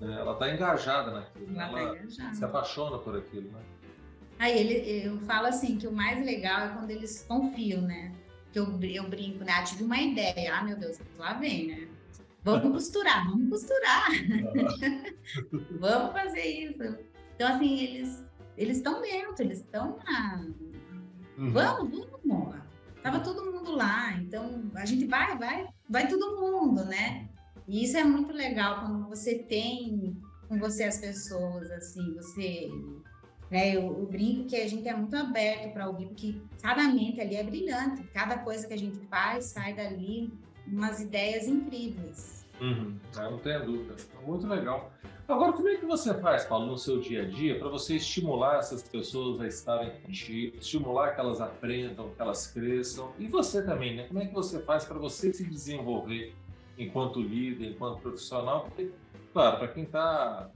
Né? 0.00 0.16
Ela 0.18 0.32
está 0.32 0.52
engajada 0.52 1.12
naquilo, 1.12 1.52
né? 1.52 1.68
ela, 1.68 1.80
ela 1.80 1.96
engajada. 1.98 2.34
se 2.34 2.44
apaixona 2.44 2.98
por 2.98 3.16
aquilo. 3.16 3.50
Né? 3.52 3.60
Aí 4.38 4.58
ele, 4.58 5.06
eu 5.06 5.18
falo 5.20 5.46
assim 5.46 5.76
que 5.76 5.86
o 5.86 5.92
mais 5.92 6.24
legal 6.24 6.62
é 6.62 6.68
quando 6.70 6.90
eles 6.90 7.24
confiam, 7.28 7.82
né? 7.82 8.12
Que 8.52 8.58
eu, 8.58 8.80
eu 8.82 9.08
brinco, 9.08 9.44
né? 9.44 9.52
Ah, 9.52 9.62
tive 9.62 9.84
uma 9.84 9.98
ideia, 10.00 10.56
ah 10.56 10.64
meu 10.64 10.76
Deus, 10.76 10.98
lá 11.18 11.34
vem, 11.34 11.68
né? 11.68 11.88
Vamos 12.42 12.72
costurar, 12.72 13.24
vamos 13.28 13.50
costurar. 13.50 14.08
vamos 15.78 16.12
fazer 16.12 16.44
isso. 16.44 16.98
Então, 17.36 17.54
assim, 17.54 17.78
eles 17.78 18.24
eles 18.56 18.76
estão 18.76 19.00
dentro, 19.00 19.42
eles 19.42 19.58
estão 19.58 19.98
na. 20.04 20.46
Uhum. 21.36 21.50
Vamos, 21.50 22.08
vamos, 22.22 22.54
Tava 23.04 23.20
todo 23.20 23.52
mundo 23.52 23.76
lá, 23.76 24.14
então 24.14 24.70
a 24.74 24.86
gente 24.86 25.04
vai, 25.04 25.36
vai, 25.36 25.68
vai 25.86 26.08
todo 26.08 26.40
mundo, 26.40 26.86
né? 26.86 27.28
E 27.68 27.84
isso 27.84 27.98
é 27.98 28.02
muito 28.02 28.32
legal 28.32 28.80
quando 28.80 29.06
você 29.10 29.40
tem 29.40 30.16
com 30.48 30.58
você 30.58 30.84
as 30.84 30.96
pessoas, 30.96 31.70
assim, 31.70 32.14
você. 32.14 32.70
Né, 33.50 33.76
eu, 33.76 33.82
eu 33.82 34.06
brinco 34.06 34.48
que 34.48 34.56
a 34.56 34.66
gente 34.66 34.88
é 34.88 34.96
muito 34.96 35.14
aberto 35.14 35.74
para 35.74 35.86
ouvir, 35.86 36.06
porque 36.06 36.40
cada 36.62 36.84
mente 36.84 37.20
ali 37.20 37.36
é 37.36 37.42
brilhante, 37.44 38.02
cada 38.04 38.38
coisa 38.38 38.66
que 38.66 38.72
a 38.72 38.78
gente 38.78 38.98
faz 39.08 39.44
sai 39.52 39.74
dali 39.74 40.32
umas 40.66 40.98
ideias 40.98 41.46
incríveis. 41.46 42.46
Uhum, 42.58 42.98
não 43.14 43.38
tenho 43.38 43.66
dúvida. 43.66 43.96
Muito 44.24 44.46
legal. 44.46 44.90
Agora, 45.26 45.52
como 45.52 45.68
é 45.68 45.76
que 45.76 45.86
você 45.86 46.12
faz, 46.20 46.44
Paulo, 46.44 46.66
no 46.66 46.76
seu 46.76 47.00
dia 47.00 47.22
a 47.22 47.24
dia, 47.24 47.58
para 47.58 47.68
você 47.68 47.96
estimular 47.96 48.58
essas 48.58 48.82
pessoas 48.82 49.40
a 49.40 49.46
estarem 49.46 49.90
contigo, 50.02 50.58
estimular 50.58 51.14
que 51.14 51.20
elas 51.20 51.40
aprendam, 51.40 52.10
que 52.10 52.20
elas 52.20 52.46
cresçam? 52.46 53.10
E 53.18 53.26
você 53.26 53.64
também, 53.64 53.96
né? 53.96 54.06
Como 54.06 54.20
é 54.20 54.26
que 54.26 54.34
você 54.34 54.60
faz 54.60 54.84
para 54.84 54.98
você 54.98 55.32
se 55.32 55.44
desenvolver 55.44 56.34
enquanto 56.76 57.22
líder, 57.22 57.70
enquanto 57.70 58.02
profissional? 58.02 58.64
Porque, 58.64 58.90
claro, 59.32 59.58
para 59.58 59.68
quem 59.68 59.84
está 59.84 60.50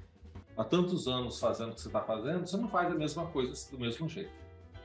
há 0.55 0.65
tantos 0.65 1.09
anos 1.09 1.41
fazendo 1.41 1.71
o 1.71 1.75
que 1.75 1.81
você 1.81 1.89
está 1.89 2.03
fazendo, 2.03 2.47
você 2.47 2.57
não 2.59 2.69
faz 2.69 2.93
a 2.93 2.95
mesma 2.95 3.25
coisa 3.27 3.71
do 3.71 3.79
mesmo 3.79 4.07
jeito. 4.07 4.31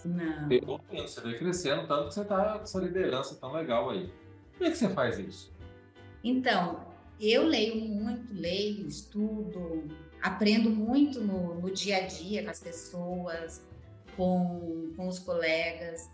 Não. 0.05 0.49
Você 0.91 1.19
vai 1.21 1.33
crescendo 1.33 1.87
tanto 1.87 2.07
que 2.07 2.13
você 2.13 2.21
está 2.21 2.57
com 2.57 2.63
essa 2.63 2.79
liderança 2.79 3.35
tão 3.35 3.51
legal 3.51 3.89
aí. 3.89 4.09
Como 4.57 4.69
é 4.69 4.71
que 4.71 4.77
você 4.77 4.89
faz 4.89 5.19
isso? 5.19 5.51
Então, 6.23 6.92
eu 7.19 7.45
leio 7.45 7.75
muito, 7.75 8.33
leio, 8.33 8.87
estudo, 8.87 9.87
aprendo 10.21 10.69
muito 10.69 11.21
no, 11.21 11.59
no 11.59 11.71
dia 11.71 11.97
a 11.97 12.07
dia 12.07 12.43
com 12.43 12.49
as 12.49 12.59
pessoas, 12.59 13.61
com, 14.15 14.93
com 14.95 15.07
os 15.07 15.19
colegas. 15.19 16.09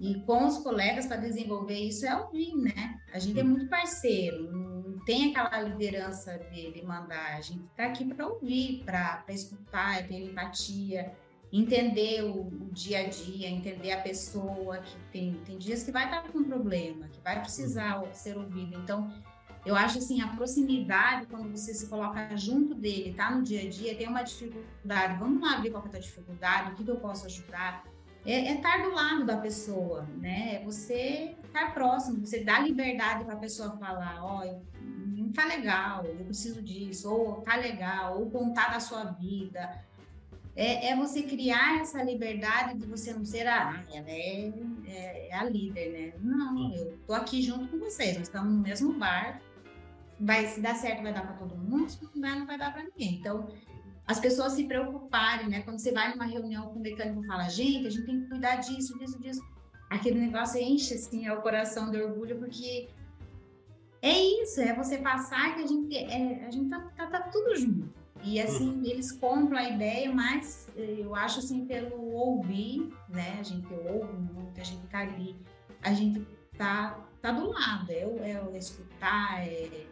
E 0.00 0.20
com 0.20 0.46
os 0.46 0.58
colegas 0.58 1.06
para 1.06 1.18
desenvolver 1.18 1.78
isso 1.78 2.04
é 2.04 2.16
ouvir, 2.16 2.54
né? 2.56 2.98
A 3.12 3.18
gente 3.18 3.38
é 3.38 3.44
muito 3.44 3.68
parceiro, 3.68 4.50
não 4.50 4.98
tem 5.04 5.30
aquela 5.30 5.60
liderança 5.62 6.36
de, 6.50 6.72
de 6.72 6.82
mandar. 6.82 7.36
A 7.36 7.40
gente 7.40 7.64
está 7.66 7.86
aqui 7.86 8.04
para 8.04 8.26
ouvir, 8.26 8.82
para 8.84 9.24
escutar, 9.28 10.06
ter 10.08 10.18
empatia, 10.18 11.12
entender 11.52 12.24
o, 12.24 12.40
o, 12.40 12.70
dia 12.72 13.00
a 13.00 13.08
dia, 13.08 13.48
entender 13.48 13.92
a 13.92 14.00
pessoa 14.00 14.78
que 14.78 14.96
tem, 15.12 15.34
tem 15.44 15.56
dias 15.56 15.84
que 15.84 15.92
vai 15.92 16.06
estar 16.06 16.22
com 16.32 16.38
um 16.38 16.44
problema, 16.44 17.08
que 17.08 17.20
vai 17.20 17.40
precisar 17.40 18.02
ser 18.12 18.36
ouvido. 18.36 18.76
Então, 18.76 19.12
eu 19.64 19.74
acho 19.74 19.98
assim, 19.98 20.20
a 20.20 20.28
proximidade, 20.28 21.26
quando 21.26 21.50
você 21.50 21.72
se 21.72 21.86
coloca 21.86 22.36
junto 22.36 22.74
dele, 22.74 23.14
tá 23.14 23.30
no 23.30 23.42
dia 23.42 23.62
a 23.62 23.68
dia, 23.68 23.96
tem 23.96 24.06
uma 24.06 24.22
dificuldade, 24.22 25.18
vamos 25.18 25.40
lá 25.40 25.58
ver 25.58 25.70
qual 25.70 25.82
é 25.84 25.86
a 25.86 25.90
tua 25.90 26.00
dificuldade, 26.00 26.72
o 26.72 26.74
que, 26.74 26.84
que 26.84 26.90
eu 26.90 26.96
posso 26.96 27.26
ajudar. 27.26 27.84
É, 28.26 28.32
é 28.32 28.54
estar 28.54 28.82
do 28.82 28.94
lado 28.94 29.24
da 29.24 29.36
pessoa, 29.36 30.06
né? 30.18 30.56
É 30.56 30.64
você 30.64 31.34
estar 31.44 31.72
próximo, 31.72 32.26
você 32.26 32.42
dá 32.42 32.58
liberdade 32.58 33.24
para 33.24 33.34
a 33.34 33.38
pessoa 33.38 33.76
falar, 33.76 34.22
ó, 34.22 34.42
oh, 34.42 34.60
não 34.82 35.30
tá 35.30 35.46
legal, 35.46 36.04
eu 36.04 36.24
preciso 36.24 36.62
disso, 36.62 37.10
ou 37.10 37.40
tá 37.42 37.56
legal, 37.56 38.18
ou 38.18 38.30
contar 38.30 38.70
da 38.70 38.80
sua 38.80 39.04
vida. 39.04 39.82
É, 40.56 40.90
é, 40.90 40.96
você 40.96 41.22
criar 41.22 41.80
essa 41.80 42.02
liberdade 42.02 42.78
de 42.78 42.86
você 42.86 43.12
não 43.12 43.24
ser 43.24 43.46
a, 43.46 43.70
ah, 43.70 43.84
ela 43.92 44.08
é, 44.08 44.52
é, 44.86 45.28
é, 45.28 45.34
a 45.34 45.44
líder, 45.44 45.90
né? 45.90 46.12
Não, 46.20 46.72
eu 46.72 46.96
tô 47.06 47.12
aqui 47.12 47.42
junto 47.42 47.66
com 47.66 47.78
vocês, 47.78 48.16
nós 48.16 48.28
estamos 48.28 48.52
no 48.52 48.60
mesmo 48.60 48.92
bar, 48.92 49.40
vai 50.24 50.46
se 50.46 50.60
dar 50.60 50.74
certo 50.74 51.02
vai 51.02 51.12
dar 51.12 51.22
para 51.22 51.34
todo 51.34 51.56
mundo, 51.56 51.88
se 51.88 52.02
não 52.02 52.20
der 52.20 52.36
não 52.36 52.46
vai 52.46 52.58
dar 52.58 52.72
para 52.72 52.82
ninguém. 52.82 53.16
Então 53.16 53.46
as 54.06 54.18
pessoas 54.18 54.52
se 54.52 54.64
preocuparem, 54.64 55.48
né? 55.48 55.62
Quando 55.62 55.78
você 55.78 55.92
vai 55.92 56.10
numa 56.10 56.26
reunião 56.26 56.68
com 56.68 56.78
o 56.78 56.82
mecânico 56.82 57.22
e 57.22 57.26
fala, 57.26 57.48
gente, 57.48 57.86
a 57.86 57.90
gente 57.90 58.06
tem 58.06 58.20
que 58.20 58.28
cuidar 58.28 58.56
disso, 58.56 58.98
disso, 58.98 59.18
disso. 59.20 59.42
Aquele 59.88 60.18
negócio 60.18 60.60
enche 60.60 60.94
assim 60.94 61.28
o 61.30 61.40
coração 61.40 61.90
de 61.90 62.02
orgulho 62.02 62.38
porque 62.38 62.88
é 64.02 64.42
isso, 64.42 64.60
é 64.60 64.74
você 64.74 64.98
passar 64.98 65.54
que 65.54 65.62
a 65.62 65.66
gente 65.66 65.96
é, 65.96 66.44
a 66.46 66.50
gente 66.50 66.68
tá, 66.68 66.80
tá, 66.96 67.06
tá 67.06 67.20
tudo 67.28 67.56
junto. 67.56 67.92
E 68.22 68.40
assim, 68.40 68.78
uhum. 68.78 68.84
eles 68.84 69.12
compram 69.12 69.58
a 69.58 69.68
ideia, 69.68 70.10
mas 70.10 70.68
eh, 70.76 70.96
eu 71.00 71.14
acho 71.14 71.40
assim, 71.40 71.66
pelo 71.66 72.12
ouvir, 72.12 72.90
né? 73.08 73.36
A 73.38 73.42
gente 73.42 73.68
ouve 73.74 74.14
muito, 74.14 74.58
a 74.58 74.64
gente 74.64 74.86
tá 74.86 75.00
ali, 75.00 75.36
a 75.82 75.92
gente 75.92 76.26
tá, 76.56 76.98
tá 77.20 77.32
do 77.32 77.50
lado, 77.50 77.90
é, 77.90 78.00
é 78.00 78.58
escutar, 78.58 79.46
é 79.46 79.86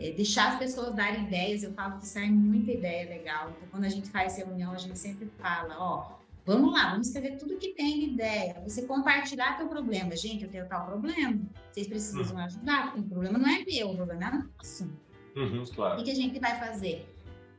é, 0.00 0.12
deixar 0.12 0.54
as 0.54 0.58
pessoas 0.58 0.94
darem 0.94 1.24
ideias, 1.24 1.62
eu 1.62 1.74
falo 1.74 1.98
que 1.98 2.06
sai 2.06 2.30
muita 2.30 2.72
ideia 2.72 3.06
legal. 3.06 3.50
Então, 3.50 3.68
quando 3.70 3.84
a 3.84 3.88
gente 3.88 4.08
faz 4.08 4.38
reunião, 4.38 4.72
a 4.72 4.78
gente 4.78 4.98
sempre 4.98 5.30
fala, 5.38 5.76
ó, 5.78 6.18
vamos 6.46 6.72
lá, 6.72 6.92
vamos 6.92 7.08
escrever 7.08 7.36
tudo 7.36 7.58
que 7.58 7.74
tem 7.74 8.00
de 8.00 8.06
ideia. 8.06 8.62
Você 8.66 8.86
compartilhar 8.86 9.58
teu 9.58 9.68
problema. 9.68 10.16
Gente, 10.16 10.44
eu 10.44 10.50
tenho 10.50 10.66
tal 10.66 10.86
problema, 10.86 11.38
vocês 11.70 11.86
precisam 11.86 12.34
uhum. 12.34 12.44
ajudar, 12.44 12.84
porque 12.86 13.00
o 13.00 13.04
problema 13.04 13.38
não 13.38 13.46
é 13.46 13.62
meu, 13.62 13.90
o 13.90 13.96
problema 13.96 14.24
é 14.24 14.58
nosso. 14.58 14.90
Uhum, 15.36 15.64
claro. 15.74 16.00
O 16.00 16.04
que 16.04 16.10
a 16.10 16.14
gente 16.14 16.40
vai 16.40 16.58
fazer? 16.58 17.06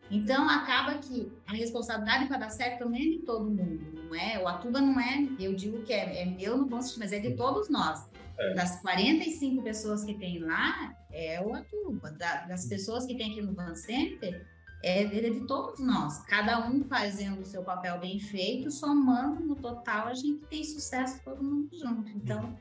Então, 0.10 0.50
acaba 0.50 0.96
que 0.96 1.32
a 1.48 1.54
responsabilidade 1.54 2.28
para 2.28 2.38
dar 2.38 2.50
certo 2.50 2.80
também 2.80 3.02
é 3.02 3.10
de 3.12 3.20
todo 3.20 3.46
mundo, 3.46 4.04
não 4.10 4.16
é? 4.16 4.42
O 4.44 4.48
Atuba 4.48 4.82
não 4.82 5.00
é, 5.00 5.26
eu 5.40 5.54
digo 5.54 5.84
que 5.84 5.94
é, 5.94 6.24
é 6.24 6.26
meu 6.26 6.58
no 6.58 6.66
bom 6.66 6.82
sentido, 6.82 7.00
mas 7.00 7.14
é 7.14 7.20
de 7.20 7.30
uhum. 7.30 7.36
todos 7.36 7.70
nós. 7.70 8.10
É. 8.38 8.54
Das 8.54 8.82
45 8.82 9.62
pessoas 9.64 10.04
que 10.04 10.14
tem 10.14 10.40
lá, 10.40 10.96
é 11.12 11.42
o 11.42 11.54
Atuba. 11.54 12.12
Da, 12.12 12.46
das 12.46 12.66
pessoas 12.66 13.06
que 13.06 13.16
tem 13.16 13.32
aqui 13.32 13.42
no 13.42 13.54
Van 13.54 13.76
Center, 13.76 14.46
é, 14.84 15.04
é 15.04 15.30
de 15.30 15.46
todos 15.46 15.80
nós. 15.80 16.20
Cada 16.26 16.68
um 16.68 16.84
fazendo 16.84 17.42
o 17.42 17.46
seu 17.46 17.64
papel 17.64 18.00
bem 18.00 18.20
feito, 18.20 18.72
somando 18.72 19.42
no 19.42 19.56
total, 19.56 20.08
a 20.08 20.14
gente 20.14 20.46
tem 20.46 20.64
sucesso 20.64 21.22
todo 21.24 21.44
mundo 21.44 21.70
junto. 21.78 22.10
Então, 22.10 22.58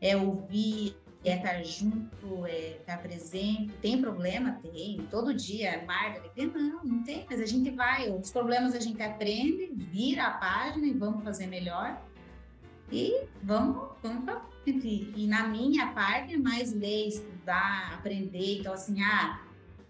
é 0.00 0.16
ouvir, 0.16 0.96
é 1.24 1.36
estar 1.36 1.62
junto, 1.62 2.46
é 2.46 2.78
estar 2.78 2.98
presente. 2.98 3.72
Tem 3.80 4.00
problema? 4.00 4.58
Tem. 4.62 5.06
Todo 5.10 5.34
dia, 5.34 5.84
Marga, 5.86 6.22
não, 6.36 6.84
não 6.84 7.02
tem, 7.02 7.26
mas 7.28 7.40
a 7.40 7.46
gente 7.46 7.70
vai. 7.70 8.10
Os 8.10 8.30
problemas 8.30 8.74
a 8.74 8.80
gente 8.80 9.02
aprende, 9.02 9.70
vira 9.74 10.26
a 10.26 10.30
página 10.32 10.86
e 10.86 10.92
vamos 10.92 11.22
fazer 11.22 11.46
melhor. 11.46 12.02
E 12.90 13.24
vamos, 13.42 13.90
vamos 14.02 14.24
para 14.24 14.44
E 15.16 15.26
na 15.26 15.46
minha 15.48 15.88
parte 15.92 16.34
é 16.34 16.38
mais 16.38 16.72
ler, 16.72 17.08
estudar, 17.08 17.94
aprender. 17.94 18.60
Então, 18.60 18.72
assim, 18.72 19.02
ah, 19.02 19.40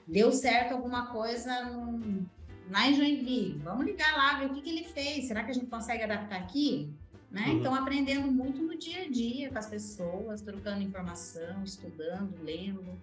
deu 0.06 0.32
certo 0.32 0.72
alguma 0.72 1.06
coisa 1.06 1.64
no, 1.64 2.26
lá 2.70 2.88
em 2.88 2.94
Joinville. 2.94 3.58
Vamos 3.64 3.84
ligar 3.84 4.16
lá, 4.16 4.38
ver 4.38 4.46
o 4.46 4.54
que, 4.54 4.62
que 4.62 4.70
ele 4.70 4.84
fez. 4.84 5.26
Será 5.26 5.44
que 5.44 5.50
a 5.50 5.54
gente 5.54 5.66
consegue 5.66 6.02
adaptar 6.02 6.36
aqui? 6.36 6.92
Né? 7.30 7.46
Uhum. 7.46 7.58
Então, 7.58 7.74
aprendendo 7.74 8.30
muito 8.30 8.62
no 8.62 8.76
dia 8.76 9.02
a 9.02 9.08
dia 9.08 9.50
com 9.50 9.58
as 9.58 9.66
pessoas, 9.68 10.42
trocando 10.42 10.82
informação, 10.82 11.62
estudando, 11.62 12.34
lendo. 12.42 13.00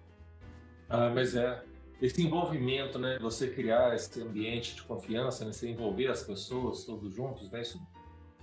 Ah, 0.88 1.10
mas 1.14 1.34
é. 1.34 1.62
Esse 2.00 2.22
envolvimento, 2.22 2.98
né? 2.98 3.18
Você 3.20 3.50
criar 3.50 3.94
esse 3.94 4.20
ambiente 4.22 4.76
de 4.76 4.82
confiança, 4.82 5.44
né? 5.44 5.52
Você 5.52 5.68
envolver 5.68 6.06
as 6.06 6.22
pessoas 6.22 6.84
todos 6.84 7.12
juntos, 7.12 7.50
né? 7.50 7.62
Isso 7.62 7.80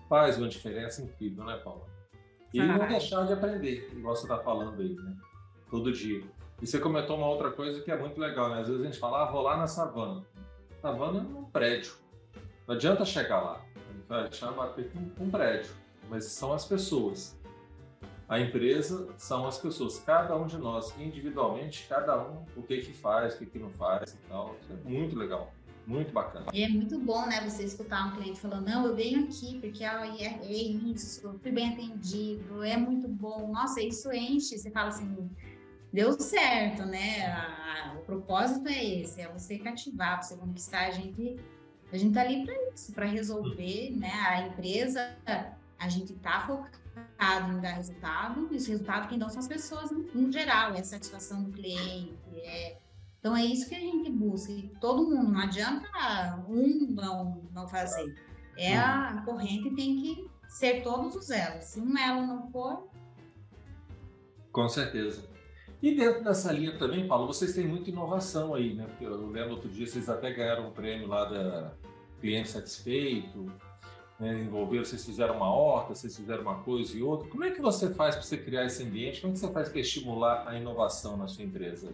faz 0.10 0.38
uma 0.38 0.50
diferença 0.50 1.02
incrível, 1.02 1.45
né, 1.45 1.56
Paula? 1.63 1.95
E 2.56 2.62
ah. 2.62 2.78
não 2.78 2.88
deixar 2.88 3.26
de 3.26 3.34
aprender, 3.34 3.89
igual 3.91 4.15
você 4.15 4.24
está 4.24 4.38
falando 4.38 4.82
aí, 4.82 4.96
né? 4.96 5.13
Todo 5.70 5.91
dia. 5.91 6.24
E 6.62 6.65
você 6.65 6.80
comentou 6.80 7.18
uma 7.18 7.28
outra 7.28 7.52
coisa 7.52 7.82
que 7.82 7.91
é 7.91 7.98
muito 7.98 8.18
legal, 8.18 8.50
né? 8.50 8.62
Às 8.62 8.68
vezes 8.70 8.82
a 8.82 8.86
gente 8.86 8.98
fala, 8.98 9.24
ah, 9.24 9.32
vou 9.32 9.41
lá 9.41 9.58
na 9.58 9.68
savana. 9.68 10.26
Savana 10.82 11.20
é 11.20 11.22
um 11.22 11.44
prédio. 11.44 11.96
Não 12.65 12.76
adianta 12.76 13.04
chegar 13.04 13.41
lá. 13.41 13.62
A 13.76 13.91
gente 13.91 14.08
vai 14.08 14.24
deixar 14.30 14.52
bater 14.54 14.89
com 14.89 15.26
um 15.26 15.30
prédio, 15.30 15.76
mas 16.10 16.24
são 16.26 16.54
as 16.54 16.63
pessoas. 16.63 17.38
A 18.30 18.39
empresa 18.39 19.10
são 19.18 19.46
as 19.46 19.58
pessoas, 19.58 20.00
cada 20.00 20.36
um 20.38 20.48
de 20.48 20.58
nós, 20.58 20.98
individualmente, 20.98 21.86
cada 21.89 22.18
um, 22.18 22.46
o 22.56 22.63
que 22.63 22.78
que 22.78 22.94
faz, 22.94 23.36
o 23.36 23.39
que 23.39 23.48
que 23.48 23.60
não 23.60 23.70
faz 23.72 24.13
e 24.13 24.18
tal. 24.30 24.56
Isso 24.62 24.72
é 24.72 24.89
muito 24.89 25.20
legal, 25.20 25.52
muito 25.88 26.12
bacana. 26.12 26.48
E 26.54 26.63
é 26.63 26.67
muito 26.67 27.00
bom, 27.00 27.26
né, 27.28 27.41
você 27.41 27.63
escutar 27.63 28.08
um 28.08 28.15
cliente 28.17 28.39
falando, 28.39 28.67
não, 28.67 28.88
eu 28.88 28.95
venho 28.95 29.26
aqui 29.26 29.60
porque 29.60 29.84
é, 29.84 29.88
é 29.88 30.54
isso, 30.54 31.38
fui 31.41 31.52
bem 31.52 31.74
atendido, 31.74 32.63
é 32.63 32.76
muito 32.76 33.08
bom. 33.08 33.52
Nossa, 33.52 33.82
isso 33.82 34.12
enche, 34.12 34.58
você 34.58 34.71
fala 34.71 34.89
assim, 34.89 35.30
deu 35.93 36.19
certo, 36.19 36.86
né? 36.86 37.28
A, 37.28 37.95
o 38.00 38.06
propósito 38.06 38.67
é 38.67 38.84
esse, 38.84 39.21
é 39.21 39.32
você 39.32 39.58
cativar, 39.60 40.21
você 40.21 40.36
conquistar 40.36 40.88
a 40.88 40.91
gente. 40.91 41.39
A 41.91 41.98
gente 41.98 42.13
tá 42.13 42.21
ali 42.21 42.43
para 42.43 42.56
isso, 42.74 42.91
para 42.91 43.06
resolver, 43.06 43.91
né? 43.91 44.12
A 44.12 44.48
empresa, 44.48 45.15
a 45.78 45.88
gente 45.88 46.13
tá 46.13 46.41
focado 46.41 47.54
em 47.54 47.62
dar 47.62 47.74
resultado, 47.74 48.50
e 48.52 48.56
esse 48.56 48.69
resultado 48.71 49.08
quem 49.08 49.19
dá 49.19 49.30
são 49.30 49.39
as 49.39 49.48
pessoas 49.48 49.91
no, 49.91 50.00
no 50.13 50.32
geral, 50.32 50.74
é 50.74 50.80
a 50.80 50.84
satisfação 50.84 51.43
do 51.43 51.52
cliente, 51.52 52.17
é... 52.38 52.78
Então 53.26 53.36
é 53.36 53.44
isso 53.44 53.68
que 53.68 53.74
a 53.74 53.80
gente 53.80 54.08
busca, 54.12 54.52
e 54.52 54.70
todo 54.80 55.10
mundo, 55.10 55.32
não 55.32 55.40
adianta 55.40 55.90
um 56.48 56.92
não, 56.92 57.42
não 57.52 57.68
fazer. 57.68 58.14
É 58.56 58.78
a 58.78 59.24
corrente 59.26 59.74
tem 59.74 60.00
que 60.00 60.30
ser 60.48 60.84
todos 60.84 61.16
os 61.16 61.32
elos. 61.32 61.66
Se 61.66 61.80
um 61.80 61.98
elo 61.98 62.28
não 62.28 62.52
for. 62.52 62.88
Com 64.52 64.70
certeza. 64.70 65.28
E 65.82 65.96
dentro 65.96 66.24
dessa 66.24 66.52
linha 66.52 66.78
também, 66.78 67.08
Paulo, 67.08 67.26
vocês 67.26 67.56
têm 67.56 67.68
muita 67.68 67.90
inovação 67.90 68.54
aí, 68.54 68.76
né? 68.76 68.86
Porque 68.86 69.04
eu 69.04 69.28
lembro 69.32 69.54
outro 69.54 69.70
dia, 69.70 69.88
vocês 69.88 70.08
até 70.08 70.32
ganharam 70.32 70.68
um 70.68 70.72
prêmio 70.72 71.08
lá 71.08 71.26
da 71.26 71.74
Cliente 72.22 72.50
Satisfeito, 72.50 73.52
né, 74.20 74.40
envolveram, 74.40 74.86
vocês 74.86 75.04
fizeram 75.04 75.38
uma 75.38 75.52
horta, 75.52 75.96
vocês 75.96 76.16
fizeram 76.16 76.44
uma 76.44 76.62
coisa 76.62 76.96
e 76.96 77.02
outra. 77.02 77.28
Como 77.28 77.44
é 77.44 77.50
que 77.50 77.60
você 77.60 77.92
faz 77.92 78.14
para 78.14 78.24
você 78.24 78.38
criar 78.38 78.66
esse 78.66 78.84
ambiente? 78.84 79.22
Como 79.22 79.34
é 79.34 79.34
que 79.34 79.40
você 79.40 79.52
faz 79.52 79.68
para 79.68 79.80
estimular 79.80 80.48
a 80.48 80.56
inovação 80.56 81.18
na 81.18 81.28
sua 81.28 81.44
empresa? 81.44 81.92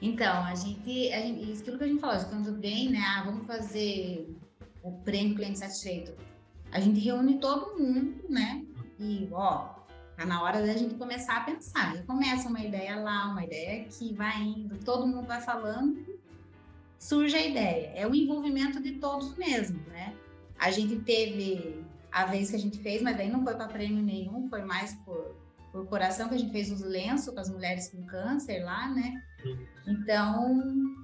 Então, 0.00 0.44
a 0.44 0.54
gente, 0.54 1.12
a 1.12 1.20
gente 1.20 1.60
aquilo 1.60 1.78
que 1.78 1.84
a 1.84 1.88
gente 1.88 2.00
falou, 2.00 2.24
quando 2.26 2.60
vem, 2.60 2.90
né, 2.90 3.00
ah, 3.00 3.24
vamos 3.24 3.46
fazer 3.46 4.28
o 4.82 4.92
prêmio 4.92 5.34
cliente 5.34 5.58
satisfeito. 5.58 6.12
A 6.70 6.78
gente 6.78 7.00
reúne 7.00 7.38
todo 7.38 7.78
mundo, 7.78 8.24
né, 8.28 8.64
e 8.98 9.28
ó, 9.32 9.74
tá 10.16 10.24
na 10.24 10.42
hora 10.42 10.64
da 10.64 10.76
gente 10.76 10.94
começar 10.94 11.38
a 11.38 11.40
pensar. 11.40 11.96
E 11.96 12.02
começa 12.04 12.48
uma 12.48 12.60
ideia 12.60 12.96
lá, 12.96 13.30
uma 13.30 13.44
ideia 13.44 13.82
aqui, 13.82 14.14
vai 14.14 14.40
indo, 14.40 14.76
todo 14.84 15.06
mundo 15.06 15.26
vai 15.26 15.40
falando, 15.40 16.04
surge 16.98 17.36
a 17.36 17.46
ideia. 17.46 17.92
É 17.94 18.06
o 18.06 18.14
envolvimento 18.14 18.80
de 18.80 18.92
todos 18.92 19.36
mesmo, 19.36 19.80
né? 19.88 20.14
A 20.58 20.70
gente 20.70 20.96
teve 20.96 21.84
a 22.10 22.24
vez 22.24 22.50
que 22.50 22.56
a 22.56 22.58
gente 22.58 22.78
fez, 22.78 23.02
mas 23.02 23.16
daí 23.16 23.30
não 23.30 23.44
foi 23.44 23.54
para 23.54 23.68
prêmio 23.68 24.02
nenhum, 24.02 24.48
foi 24.48 24.62
mais 24.62 24.94
por, 25.04 25.36
por 25.70 25.86
coração 25.86 26.28
que 26.28 26.34
a 26.34 26.38
gente 26.38 26.52
fez 26.52 26.70
os 26.70 26.80
lenços 26.80 27.32
com 27.32 27.40
as 27.40 27.48
mulheres 27.48 27.88
com 27.88 28.04
câncer 28.04 28.64
lá, 28.64 28.88
né? 28.88 29.22
Então, 29.86 30.96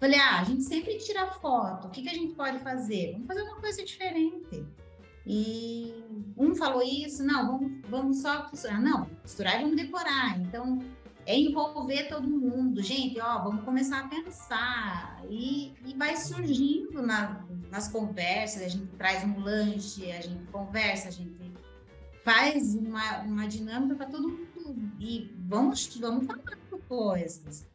falei, 0.00 0.18
ah, 0.18 0.40
a 0.40 0.44
gente 0.44 0.62
sempre 0.64 0.96
tira 0.98 1.26
foto, 1.26 1.86
o 1.86 1.90
que, 1.90 2.02
que 2.02 2.08
a 2.08 2.14
gente 2.14 2.34
pode 2.34 2.58
fazer? 2.58 3.12
Vamos 3.12 3.26
fazer 3.26 3.42
uma 3.42 3.60
coisa 3.60 3.84
diferente. 3.84 4.66
E 5.26 6.04
um 6.36 6.54
falou 6.54 6.82
isso, 6.82 7.24
não, 7.24 7.46
vamos, 7.46 7.88
vamos 7.88 8.20
só 8.20 8.42
costurar. 8.42 8.82
Não, 8.82 9.06
costurar 9.22 9.58
e 9.58 9.62
vamos 9.62 9.76
decorar. 9.76 10.38
Então, 10.40 10.80
é 11.24 11.38
envolver 11.38 12.08
todo 12.08 12.28
mundo. 12.28 12.82
Gente, 12.82 13.18
ó, 13.20 13.42
vamos 13.42 13.64
começar 13.64 14.00
a 14.00 14.08
pensar. 14.08 15.22
E, 15.30 15.72
e 15.86 15.94
vai 15.94 16.16
surgindo 16.16 17.00
na, 17.00 17.42
nas 17.70 17.88
conversas, 17.88 18.62
a 18.62 18.68
gente 18.68 18.88
traz 18.96 19.24
um 19.24 19.40
lanche, 19.40 20.12
a 20.12 20.20
gente 20.20 20.44
conversa, 20.50 21.08
a 21.08 21.12
gente 21.12 21.54
faz 22.22 22.74
uma, 22.74 23.22
uma 23.22 23.48
dinâmica 23.48 23.94
para 23.94 24.06
todo 24.06 24.28
mundo. 24.28 24.92
E 25.00 25.32
vamos, 25.46 25.96
vamos 25.96 26.26
falar 26.26 26.42
coisas. 26.88 27.66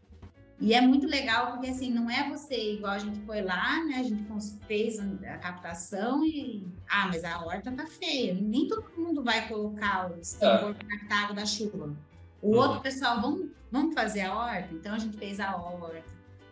E 0.62 0.74
é 0.74 0.82
muito 0.82 1.08
legal 1.08 1.54
porque 1.54 1.70
assim, 1.70 1.90
não 1.90 2.10
é 2.12 2.30
você 2.30 2.74
igual 2.74 2.92
a 2.92 2.98
gente 2.98 3.20
foi 3.22 3.42
lá, 3.42 3.84
né? 3.86 3.96
A 3.96 4.04
gente 4.04 4.26
fez 4.68 5.00
a 5.00 5.38
captação 5.38 6.26
e 6.26 6.68
ah, 6.90 7.08
mas 7.08 7.24
a 7.24 7.40
horta 7.46 7.72
tá 7.72 7.88
feia. 7.88 8.34
Nem 8.34 8.68
todo 8.68 8.86
mundo 8.98 9.24
vai 9.24 9.48
colocar 9.48 10.12
o 10.12 10.20
extintor 10.20 10.76
é. 10.78 11.34
da 11.34 11.46
chuva. 11.46 11.96
O 12.42 12.52
uhum. 12.52 12.58
outro 12.58 12.82
pessoal, 12.82 13.22
vamos, 13.22 13.50
vamos 13.72 13.94
fazer 13.94 14.22
a 14.22 14.36
horta? 14.36 14.74
Então 14.74 14.94
a 14.94 15.00
gente 15.00 15.18
fez 15.18 15.40
a 15.40 15.56
horta, 15.56 16.04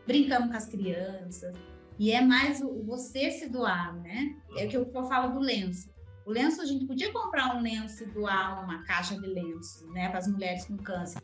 brincamos 0.05 0.49
com 0.49 0.55
as 0.55 0.67
crianças. 0.67 1.53
E 1.99 2.11
é 2.11 2.21
mais 2.21 2.61
o, 2.61 2.83
você 2.83 3.31
se 3.31 3.49
doar, 3.49 3.93
né? 3.95 4.35
É 4.55 4.65
o 4.65 4.69
que 4.69 4.77
eu, 4.77 5.05
falo 5.07 5.33
do 5.33 5.39
lenço. 5.39 5.89
O 6.25 6.31
lenço, 6.31 6.61
a 6.61 6.65
gente 6.65 6.85
podia 6.85 7.11
comprar 7.11 7.55
um 7.55 7.61
lenço 7.61 8.03
e 8.03 8.07
doar 8.07 8.63
uma 8.63 8.83
caixa 8.83 9.19
de 9.19 9.25
lenço, 9.25 9.87
né, 9.91 10.09
para 10.09 10.19
as 10.19 10.27
mulheres 10.27 10.65
com 10.65 10.75
câncer. 10.75 11.21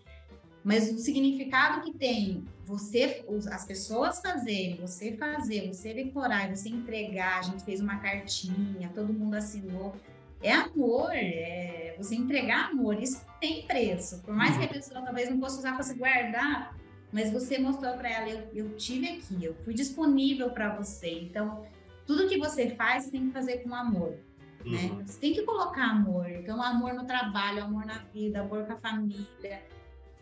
Mas 0.64 0.90
o 0.92 0.98
significado 0.98 1.82
que 1.82 1.94
tem 1.98 2.46
você, 2.66 3.26
as 3.52 3.66
pessoas 3.66 4.22
fazerem, 4.22 4.78
você 4.78 5.18
fazer, 5.18 5.68
você 5.68 5.94
decorar, 5.94 6.50
você 6.56 6.70
entregar, 6.70 7.40
a 7.40 7.42
gente 7.42 7.64
fez 7.64 7.82
uma 7.82 7.98
cartinha, 7.98 8.90
todo 8.96 9.12
mundo 9.12 9.36
assinou. 9.36 9.94
É 10.42 10.52
amor, 10.52 11.12
é 11.14 11.96
você 11.98 12.16
entregar 12.16 12.70
amor, 12.70 13.02
isso 13.02 13.26
tem 13.40 13.66
preço. 13.66 14.22
Por 14.22 14.34
mais 14.34 14.58
que 14.58 14.64
a 14.64 14.68
uhum. 14.68 14.74
pessoa 14.74 15.02
talvez 15.02 15.30
não 15.30 15.40
possa 15.40 15.60
usar 15.60 15.74
para 15.74 15.84
se 15.84 15.96
guardar, 15.96 16.76
mas 17.12 17.32
você 17.32 17.58
mostrou 17.60 17.94
para 17.94 18.10
ela, 18.10 18.30
eu, 18.30 18.50
eu 18.54 18.76
tive 18.76 19.08
aqui, 19.08 19.44
eu 19.44 19.54
fui 19.64 19.74
disponível 19.74 20.50
para 20.50 20.76
você. 20.76 21.12
Então, 21.20 21.66
tudo 22.06 22.28
que 22.28 22.38
você 22.38 22.72
faz, 22.72 23.06
você 23.06 23.12
tem 23.12 23.28
que 23.28 23.34
fazer 23.34 23.58
com 23.58 23.74
amor. 23.76 24.18
Né? 24.66 24.84
Uhum. 24.84 24.96
Né? 24.96 25.04
Você 25.06 25.20
tem 25.20 25.34
que 25.34 25.44
colocar 25.44 25.84
amor. 25.84 26.30
Então, 26.30 26.62
amor 26.62 26.94
no 26.94 27.06
trabalho, 27.06 27.64
amor 27.64 27.86
na 27.86 28.00
vida, 28.14 28.42
amor 28.42 28.66
com 28.66 28.74
a 28.74 28.78
família. 28.78 29.62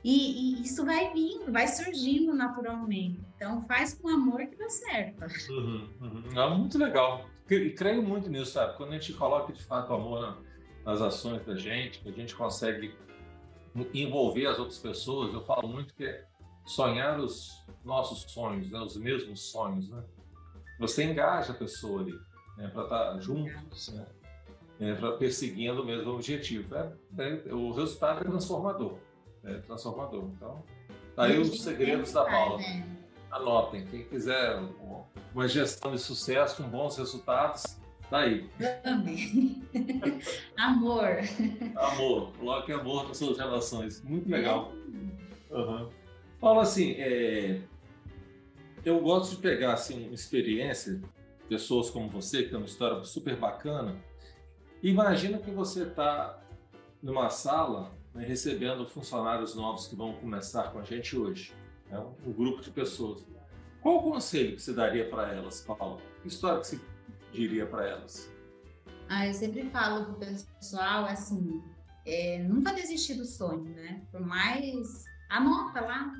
E, 0.04 0.60
e, 0.60 0.62
isso 0.64 0.84
vai 0.84 1.14
vindo, 1.14 1.52
vai 1.52 1.68
surgindo 1.68 2.34
naturalmente. 2.34 3.20
Então, 3.36 3.62
faz 3.64 3.94
com 3.94 4.10
amor 4.10 4.40
que 4.48 4.56
dá 4.56 4.70
certo. 4.70 5.24
Uhum, 5.52 5.90
uhum. 6.02 6.42
É 6.42 6.50
muito 6.50 6.78
legal. 6.78 7.26
E 7.50 7.70
creio 7.72 8.02
muito 8.02 8.30
nisso, 8.30 8.54
sabe? 8.54 8.78
Quando 8.78 8.90
a 8.90 8.94
gente 8.94 9.14
coloca 9.14 9.54
de 9.54 9.64
fato 9.64 9.94
amor 9.94 10.44
nas 10.86 11.02
ações 11.02 11.46
da 11.46 11.56
gente, 11.56 12.02
a 12.08 12.12
gente 12.12 12.36
consegue 12.36 12.96
envolver 13.94 14.48
as 14.48 14.58
outras 14.58 14.80
pessoas. 14.80 15.34
Eu 15.34 15.44
falo 15.44 15.68
muito 15.68 15.94
que 15.94 16.06
é 16.06 16.26
sonhar 16.66 17.20
os 17.20 17.52
nossos 17.84 18.32
sonhos, 18.32 18.72
né? 18.72 18.80
os 18.80 18.98
mesmos 18.98 19.52
sonhos, 19.52 19.90
né? 19.90 20.04
Você 20.80 21.04
engaja 21.04 21.52
a 21.52 21.56
pessoa 21.56 22.02
ali, 22.02 22.20
né? 22.58 22.68
Para 22.70 22.84
estar 22.84 23.12
tá 23.14 23.20
juntos, 23.20 23.90
né? 23.90 24.08
É, 24.80 24.96
perseguindo 25.18 25.84
o 25.84 25.86
mesmo 25.86 26.12
objetivo. 26.12 26.74
É, 26.74 26.92
é, 27.20 27.54
o 27.54 27.72
resultado 27.72 28.22
é 28.22 28.24
transformador 28.24 28.98
é 29.44 29.56
transformador. 29.60 30.30
Então, 30.36 30.64
tá 31.16 31.24
aí 31.24 31.40
os 31.40 31.62
segredos 31.62 32.12
da 32.12 32.26
Paula. 32.26 32.58
Né? 32.58 32.88
Anotem, 33.32 33.86
quem 33.86 34.04
quiser 34.04 34.60
uma 35.34 35.48
gestão 35.48 35.92
de 35.92 36.00
sucesso 36.00 36.62
com 36.62 36.70
bons 36.70 36.98
resultados, 36.98 37.64
tá 38.10 38.20
aí. 38.20 38.50
Amém. 38.84 39.64
amor. 40.58 41.06
Amor, 41.76 42.34
coloque 42.34 42.72
amor 42.74 43.08
nas 43.08 43.18
suas 43.18 43.38
relações. 43.38 44.04
Muito 44.04 44.30
legal. 44.30 44.74
Uhum. 45.50 45.90
Paula, 46.40 46.64
assim, 46.64 46.92
é... 46.98 47.62
eu 48.84 49.00
gosto 49.00 49.36
de 49.36 49.42
pegar 49.42 49.74
assim, 49.74 50.06
uma 50.08 50.16
experiência, 50.16 51.02
pessoas 51.48 51.90
como 51.90 52.10
você, 52.10 52.44
que 52.44 52.50
tem 52.50 52.58
uma 52.58 52.66
história 52.66 53.02
super 53.04 53.38
bacana. 53.38 53.96
Imagina 54.84 55.38
que 55.38 55.52
você 55.52 55.84
está 55.84 56.42
numa 57.02 57.30
sala 57.30 57.92
né, 58.14 58.26
recebendo 58.26 58.86
funcionários 58.88 59.56
novos 59.56 59.88
que 59.88 59.96
vão 59.96 60.14
começar 60.14 60.72
com 60.72 60.80
a 60.80 60.84
gente 60.84 61.18
hoje, 61.18 61.54
né, 61.90 62.00
um 62.26 62.32
grupo 62.32 62.62
de 62.62 62.72
pessoas. 62.72 63.26
Qual 63.82 63.98
o 63.98 64.12
conselho 64.12 64.56
que 64.56 64.62
você 64.62 64.74
daria 64.74 65.10
para 65.10 65.34
elas, 65.34 65.62
Paulo? 65.62 66.00
Que 66.22 66.28
história 66.28 66.62
que 66.62 66.68
você 66.68 66.80
diria 67.32 67.66
para 67.66 67.88
elas? 67.88 68.32
Ah, 69.10 69.28
eu 69.28 69.34
sempre 69.34 69.70
falo 69.70 70.06
para 70.06 70.14
o 70.14 70.20
pessoal 70.20 71.06
assim, 71.06 71.62
é, 72.06 72.40
nunca 72.44 72.74
desistir 72.74 73.16
do 73.16 73.26
sonho, 73.26 73.64
né? 73.64 74.04
Por 74.12 74.22
mais 74.22 75.04
anota 75.30 75.82
lá. 75.82 76.14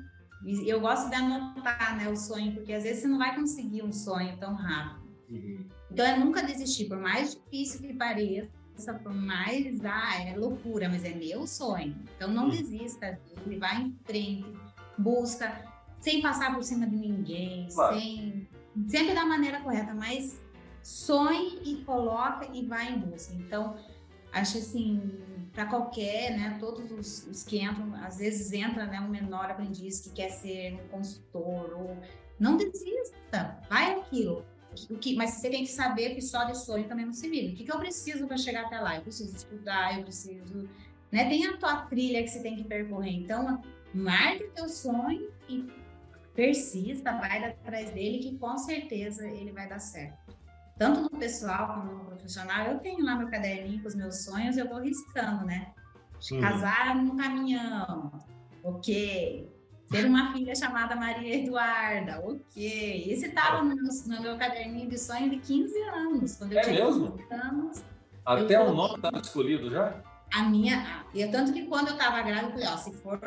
Eu 0.66 0.80
gosto 0.80 1.08
de 1.08 1.14
anotar, 1.14 1.96
né, 1.96 2.08
o 2.08 2.16
sonho, 2.16 2.52
porque 2.52 2.72
às 2.72 2.82
vezes 2.82 3.02
você 3.02 3.08
não 3.08 3.18
vai 3.18 3.34
conseguir 3.36 3.82
um 3.82 3.92
sonho 3.92 4.36
tão 4.38 4.54
rápido. 4.54 5.08
Uhum. 5.30 5.68
Então 5.88 6.04
é 6.04 6.18
nunca 6.18 6.42
desistir, 6.42 6.88
por 6.88 6.98
mais 6.98 7.36
difícil 7.36 7.80
que 7.80 7.94
pareça 7.94 8.50
por 9.02 9.14
mais, 9.14 9.84
ah, 9.84 10.22
é 10.22 10.36
loucura, 10.36 10.88
mas 10.88 11.04
é 11.04 11.14
meu 11.14 11.46
sonho. 11.46 11.96
Então 12.16 12.30
não 12.30 12.48
desista 12.48 13.18
dele, 13.24 13.58
vai 13.58 13.82
em 13.82 13.98
frente, 14.04 14.52
busca, 14.98 15.64
sem 16.00 16.20
passar 16.20 16.54
por 16.54 16.62
cima 16.64 16.86
de 16.86 16.96
ninguém, 16.96 17.68
claro. 17.72 17.98
sem 17.98 18.48
sempre 18.88 19.14
da 19.14 19.24
maneira 19.24 19.60
correta, 19.60 19.94
mas 19.94 20.40
sonhe 20.82 21.60
e 21.64 21.84
coloca 21.84 22.48
e 22.52 22.66
vai 22.66 22.92
em 22.92 22.98
busca. 22.98 23.34
Então, 23.34 23.76
acho 24.32 24.58
assim, 24.58 25.20
para 25.52 25.66
qualquer, 25.66 26.36
né, 26.36 26.56
todos 26.58 26.90
os, 26.90 27.26
os, 27.26 27.42
que 27.44 27.62
entram, 27.62 27.94
às 28.02 28.18
vezes 28.18 28.52
entra, 28.52 28.86
né, 28.86 29.00
um 29.00 29.08
menor 29.08 29.50
aprendiz 29.50 30.00
que 30.00 30.10
quer 30.10 30.30
ser 30.30 30.74
um 30.74 30.88
consultor 30.88 31.74
ou 31.74 31.96
não 32.38 32.56
desista, 32.56 33.60
vai 33.68 33.92
aquilo. 34.00 34.44
O 34.90 34.98
que, 34.98 35.14
mas 35.14 35.30
você 35.30 35.50
tem 35.50 35.64
que 35.64 35.70
saber 35.70 36.14
que 36.14 36.22
só 36.22 36.44
de 36.44 36.56
sonho 36.56 36.88
também 36.88 37.04
não 37.04 37.12
se 37.12 37.28
vive. 37.28 37.52
O 37.52 37.56
que, 37.56 37.64
que 37.64 37.72
eu 37.72 37.78
preciso 37.78 38.26
para 38.26 38.36
chegar 38.36 38.66
até 38.66 38.80
lá? 38.80 38.96
Eu 38.96 39.02
preciso 39.02 39.36
estudar, 39.36 39.98
eu 39.98 40.04
preciso. 40.04 40.68
Né? 41.10 41.28
Tem 41.28 41.46
a 41.46 41.56
tua 41.56 41.82
trilha 41.86 42.22
que 42.22 42.28
você 42.28 42.40
tem 42.40 42.56
que 42.56 42.64
percorrer. 42.64 43.12
Então, 43.12 43.62
marque 43.94 44.44
o 44.44 44.50
teu 44.50 44.68
sonho 44.68 45.30
e 45.48 45.66
persista, 46.34 47.12
vai 47.18 47.44
atrás 47.44 47.90
dele, 47.90 48.18
que 48.18 48.38
com 48.38 48.56
certeza 48.56 49.26
ele 49.26 49.52
vai 49.52 49.68
dar 49.68 49.78
certo. 49.78 50.34
Tanto 50.78 51.02
no 51.02 51.10
pessoal 51.10 51.74
como 51.74 51.92
no 51.92 52.04
profissional, 52.06 52.66
eu 52.66 52.78
tenho 52.78 53.04
lá 53.04 53.16
meu 53.16 53.28
caderninho 53.28 53.82
com 53.82 53.88
os 53.88 53.94
meus 53.94 54.24
sonhos, 54.24 54.56
eu 54.56 54.66
vou 54.66 54.80
riscando, 54.80 55.44
né? 55.44 55.72
Uhum. 56.30 56.40
Casar 56.40 56.96
no 56.96 57.16
caminhão, 57.16 58.10
ok 58.62 59.51
ter 59.92 60.06
uma 60.06 60.32
filha 60.32 60.56
chamada 60.56 60.96
Maria 60.96 61.36
Eduarda, 61.36 62.20
ok. 62.24 63.12
Esse 63.12 63.26
estava 63.26 63.62
no, 63.62 63.76
no, 63.76 64.22
meu 64.22 64.36
caderninho 64.38 64.88
de 64.88 64.98
sonho 64.98 65.30
de 65.30 65.36
15 65.36 65.78
anos. 65.82 66.36
Quando 66.36 66.52
eu 66.52 66.58
é 66.58 66.62
tinha 66.62 66.84
mesmo? 66.84 67.12
15 67.12 67.34
anos. 67.34 67.84
Até 68.24 68.60
o 68.60 68.72
nome 68.72 68.96
estava 68.96 69.18
escolhido 69.18 69.70
já? 69.70 69.94
A 70.32 70.42
minha. 70.44 71.04
E 71.12 71.26
tanto 71.26 71.52
que 71.52 71.66
quando 71.66 71.88
eu 71.88 71.94
estava 71.94 72.22
grávida, 72.22 72.46
eu 72.46 72.52
falei: 72.52 72.68
ó, 72.68 72.76
se 72.76 72.92
for 72.94 73.20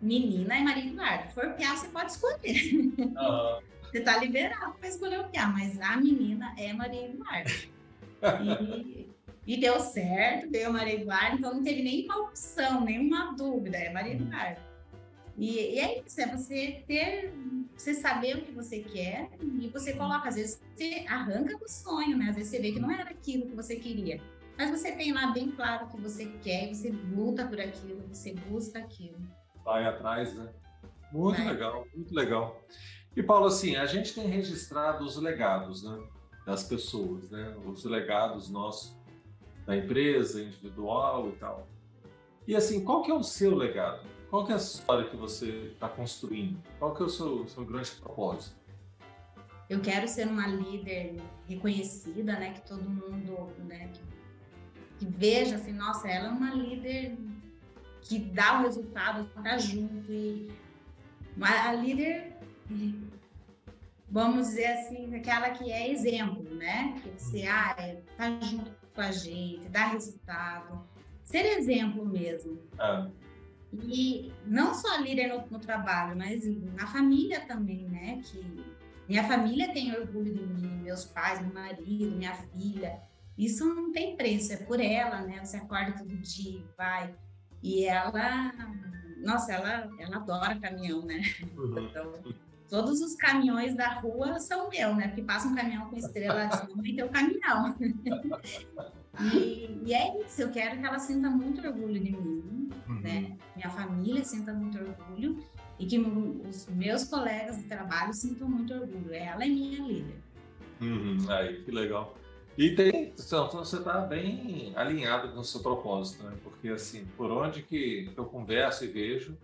menina 0.00 0.56
é 0.56 0.60
Maria 0.60 0.86
Eduarda. 0.86 1.28
Se 1.28 1.34
for 1.34 1.50
piá, 1.54 1.76
você 1.76 1.88
pode 1.88 2.12
escolher. 2.12 2.74
Uhum. 2.98 3.68
Você 3.88 4.00
está 4.00 4.18
liberado 4.18 4.74
para 4.78 4.86
escolher 4.86 5.18
o 5.18 5.24
piá, 5.30 5.46
mas 5.46 5.80
a 5.80 5.96
menina 5.96 6.54
é 6.58 6.74
Maria 6.74 7.06
Eduarda. 7.06 7.50
E, 8.44 9.08
e 9.46 9.56
deu 9.56 9.80
certo, 9.80 10.50
deu 10.50 10.70
Maria 10.70 10.96
Eduarda, 10.96 11.36
então 11.36 11.54
não 11.54 11.62
teve 11.62 11.82
nenhuma 11.82 12.18
opção, 12.18 12.82
nenhuma 12.84 13.34
dúvida, 13.34 13.78
é 13.78 13.90
Maria 13.90 14.16
uhum. 14.16 14.26
Eduarda. 14.26 14.67
E, 15.38 15.76
e 15.76 15.78
é 15.78 16.02
isso, 16.04 16.20
é 16.20 16.26
você 16.26 16.82
ter, 16.86 17.32
você 17.76 17.94
saber 17.94 18.36
o 18.36 18.42
que 18.42 18.50
você 18.50 18.80
quer 18.80 19.30
e 19.40 19.68
você 19.68 19.92
coloca, 19.92 20.28
às 20.28 20.34
vezes 20.34 20.60
você 20.74 21.04
arranca 21.08 21.56
do 21.56 21.68
sonho, 21.68 22.18
né? 22.18 22.30
Às 22.30 22.36
vezes 22.36 22.50
você 22.50 22.60
vê 22.60 22.72
que 22.72 22.80
não 22.80 22.90
era 22.90 23.04
aquilo 23.04 23.46
que 23.46 23.54
você 23.54 23.76
queria. 23.76 24.20
Mas 24.58 24.70
você 24.70 24.90
tem 24.90 25.12
lá 25.12 25.28
bem 25.28 25.52
claro 25.52 25.86
o 25.86 25.88
que 25.88 26.00
você 26.00 26.26
quer, 26.42 26.74
você 26.74 26.90
luta 26.90 27.46
por 27.46 27.60
aquilo, 27.60 28.02
você 28.08 28.34
busca 28.34 28.80
aquilo. 28.80 29.16
Vai 29.64 29.86
atrás, 29.86 30.34
né? 30.34 30.52
Muito 31.12 31.36
Vai. 31.36 31.52
legal, 31.52 31.86
muito 31.94 32.12
legal. 32.12 32.60
E 33.14 33.22
Paulo, 33.22 33.46
assim, 33.46 33.76
a 33.76 33.86
gente 33.86 34.12
tem 34.12 34.26
registrado 34.26 35.04
os 35.04 35.16
legados, 35.16 35.84
né? 35.84 36.02
Das 36.44 36.64
pessoas, 36.64 37.30
né? 37.30 37.56
Os 37.64 37.84
legados 37.84 38.50
nossos 38.50 38.98
da 39.64 39.76
empresa, 39.76 40.42
individual 40.42 41.28
e 41.28 41.32
tal. 41.32 41.68
E 42.46 42.56
assim, 42.56 42.84
qual 42.84 43.02
que 43.02 43.10
é 43.10 43.14
o 43.14 43.22
seu 43.22 43.54
legado? 43.54 44.17
Qual 44.30 44.44
que 44.44 44.52
é 44.52 44.54
a 44.54 44.58
história 44.58 45.08
que 45.08 45.16
você 45.16 45.72
está 45.72 45.88
construindo? 45.88 46.62
Qual 46.78 46.94
que 46.94 47.02
é 47.02 47.06
o 47.06 47.08
seu, 47.08 47.48
seu 47.48 47.64
grande 47.64 47.90
propósito? 47.92 48.56
Eu 49.70 49.80
quero 49.80 50.06
ser 50.06 50.26
uma 50.26 50.46
líder 50.46 51.16
reconhecida, 51.46 52.32
né? 52.38 52.52
Que 52.52 52.60
todo 52.68 52.82
mundo, 52.88 53.50
né? 53.64 53.88
Que, 53.88 54.00
que 54.98 55.06
veja 55.06 55.56
assim, 55.56 55.72
nossa, 55.72 56.08
ela 56.08 56.28
é 56.28 56.30
uma 56.30 56.54
líder 56.54 57.16
que 58.02 58.18
dá 58.18 58.60
o 58.60 58.62
resultado, 58.62 59.26
está 59.36 59.58
junto 59.58 60.10
e 60.10 60.50
a 61.40 61.72
líder, 61.72 62.36
vamos 64.10 64.48
dizer 64.48 64.66
assim, 64.66 65.14
aquela 65.14 65.50
que 65.50 65.70
é 65.70 65.90
exemplo, 65.90 66.42
né? 66.54 66.98
Que 67.02 67.10
você, 67.10 67.46
ah, 67.46 67.74
é, 67.78 68.00
tá 68.16 68.40
junto 68.40 68.70
com 68.94 69.00
a 69.00 69.12
gente, 69.12 69.68
dá 69.68 69.86
resultado, 69.86 70.84
ser 71.22 71.44
exemplo 71.58 72.04
mesmo. 72.04 72.58
Ah. 72.78 73.08
E 73.72 74.32
não 74.46 74.72
só 74.74 74.96
líder 74.96 75.28
no, 75.28 75.46
no, 75.50 75.58
trabalho, 75.58 76.16
mas 76.16 76.42
na 76.74 76.86
família 76.86 77.40
também, 77.40 77.88
né? 77.88 78.20
Que 78.24 78.64
minha 79.08 79.24
família 79.24 79.72
tem 79.72 79.94
orgulho 79.94 80.34
de 80.34 80.46
mim, 80.46 80.82
meus 80.82 81.04
pais, 81.04 81.40
meu 81.40 81.52
marido, 81.52 82.16
minha 82.16 82.34
filha. 82.34 83.00
Isso 83.36 83.64
não 83.72 83.92
tem 83.92 84.16
preço, 84.16 84.52
é 84.52 84.56
por 84.56 84.80
ela, 84.80 85.20
né? 85.20 85.44
Você 85.44 85.58
acorda 85.58 85.98
todo 85.98 86.16
dia, 86.16 86.64
vai. 86.76 87.14
E 87.62 87.84
ela, 87.84 88.52
nossa, 89.22 89.52
ela, 89.52 89.88
ela 89.98 90.16
adora 90.16 90.58
caminhão, 90.58 91.04
né? 91.04 91.22
Uhum. 91.56 91.88
Então, 91.88 92.12
todos 92.68 93.00
os 93.00 93.14
caminhões 93.14 93.76
da 93.76 93.94
rua 94.00 94.38
são 94.40 94.68
meu, 94.68 94.94
né? 94.94 95.08
Porque 95.08 95.22
passa 95.22 95.48
um 95.48 95.54
caminhão 95.54 95.88
com 95.88 95.96
estrela 95.96 96.46
de 96.46 96.56
cima 96.56 96.82
e 96.84 96.96
tem 96.96 97.04
o 97.04 97.08
caminhão. 97.08 97.76
e, 99.32 99.82
e, 99.84 99.94
é 99.94 100.20
isso, 100.20 100.42
eu 100.42 100.50
quero 100.50 100.78
que 100.78 100.86
ela 100.86 100.98
sinta 100.98 101.30
muito 101.30 101.66
orgulho 101.66 102.00
de 102.00 102.12
mim, 102.12 102.70
uhum. 102.88 103.00
né? 103.00 103.37
Minha 103.58 103.70
família 103.70 104.24
sinta 104.24 104.52
muito 104.52 104.78
orgulho 104.78 105.42
e 105.80 105.84
que 105.84 105.98
os 105.98 106.68
meus 106.68 107.04
colegas 107.04 107.56
de 107.58 107.64
trabalho 107.64 108.14
sintam 108.14 108.48
muito 108.48 108.72
orgulho. 108.72 109.12
Ela 109.12 109.44
é 109.44 109.48
minha 109.48 109.84
líder. 109.84 110.20
Uhum. 110.80 111.18
Aí, 111.28 111.60
que 111.64 111.72
legal. 111.72 112.16
E 112.56 112.70
tem, 112.76 113.12
então, 113.18 113.50
você 113.50 113.78
está 113.78 114.00
bem 114.00 114.72
alinhado 114.76 115.32
com 115.32 115.40
o 115.40 115.44
seu 115.44 115.60
propósito, 115.60 116.22
né? 116.22 116.36
Porque 116.44 116.68
assim, 116.68 117.04
por 117.16 117.32
onde 117.32 117.62
que 117.62 118.08
eu 118.16 118.24
converso 118.26 118.84
e 118.84 118.88
vejo, 118.88 119.36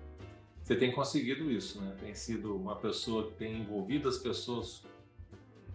você 0.62 0.76
tem 0.76 0.92
conseguido 0.92 1.50
isso, 1.50 1.80
né? 1.80 1.96
Tem 1.98 2.14
sido 2.14 2.54
uma 2.54 2.76
pessoa 2.76 3.26
que 3.26 3.34
tem 3.34 3.62
envolvido 3.62 4.08
as 4.08 4.18
pessoas 4.18 4.84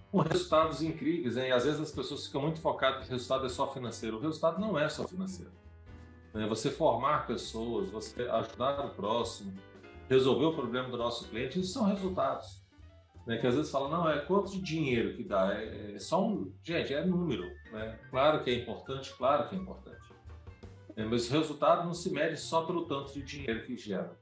com 0.09 0.19
resultados 0.19 0.81
incríveis, 0.81 1.35
né? 1.35 1.49
E 1.49 1.51
às 1.51 1.65
vezes 1.65 1.81
as 1.81 1.91
pessoas 1.91 2.25
ficam 2.25 2.41
muito 2.41 2.61
focadas 2.61 3.03
que 3.03 3.09
o 3.09 3.11
resultado 3.11 3.45
é 3.45 3.49
só 3.49 3.69
financeiro. 3.73 4.17
O 4.17 4.21
resultado 4.21 4.61
não 4.61 4.79
é 4.79 4.87
só 4.87 5.05
financeiro. 5.05 5.51
Né? 6.33 6.47
Você 6.47 6.69
formar 6.69 7.25
pessoas, 7.27 7.89
você 7.89 8.23
ajudar 8.23 8.85
o 8.85 8.89
próximo, 8.91 9.53
resolver 10.09 10.45
o 10.45 10.53
problema 10.53 10.89
do 10.89 10.97
nosso 10.97 11.27
cliente, 11.29 11.59
isso 11.59 11.73
são 11.73 11.85
resultados. 11.85 12.63
Né? 13.25 13.37
Que 13.37 13.47
às 13.47 13.55
vezes 13.55 13.71
fala, 13.71 13.89
não, 13.89 14.09
é 14.09 14.19
quanto 14.19 14.51
de 14.51 14.61
dinheiro 14.61 15.15
que 15.15 15.23
dá? 15.23 15.53
É, 15.53 15.93
é 15.95 15.99
só 15.99 16.25
um. 16.25 16.53
Gente, 16.63 16.93
é 16.93 17.05
número. 17.05 17.45
Né? 17.71 17.99
Claro 18.09 18.43
que 18.43 18.49
é 18.49 18.55
importante, 18.55 19.13
claro 19.15 19.47
que 19.47 19.55
é 19.55 19.57
importante. 19.59 19.99
É, 20.95 21.05
mas 21.05 21.29
o 21.29 21.33
resultado 21.33 21.85
não 21.85 21.93
se 21.93 22.11
mede 22.11 22.37
só 22.37 22.65
pelo 22.65 22.85
tanto 22.85 23.13
de 23.13 23.21
dinheiro 23.21 23.63
que 23.65 23.77
gera. 23.77 24.17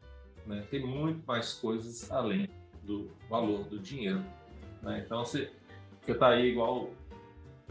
Né? 0.45 0.65
Tem 0.69 0.85
muito 0.85 1.25
mais 1.25 1.53
coisas 1.53 2.11
além 2.11 2.49
do 2.83 3.11
valor 3.29 3.63
do 3.63 3.79
dinheiro. 3.79 4.23
Né? 4.81 5.03
Então, 5.05 5.25
você 5.25 5.51
está 6.07 6.29
aí 6.29 6.51
igual 6.51 6.89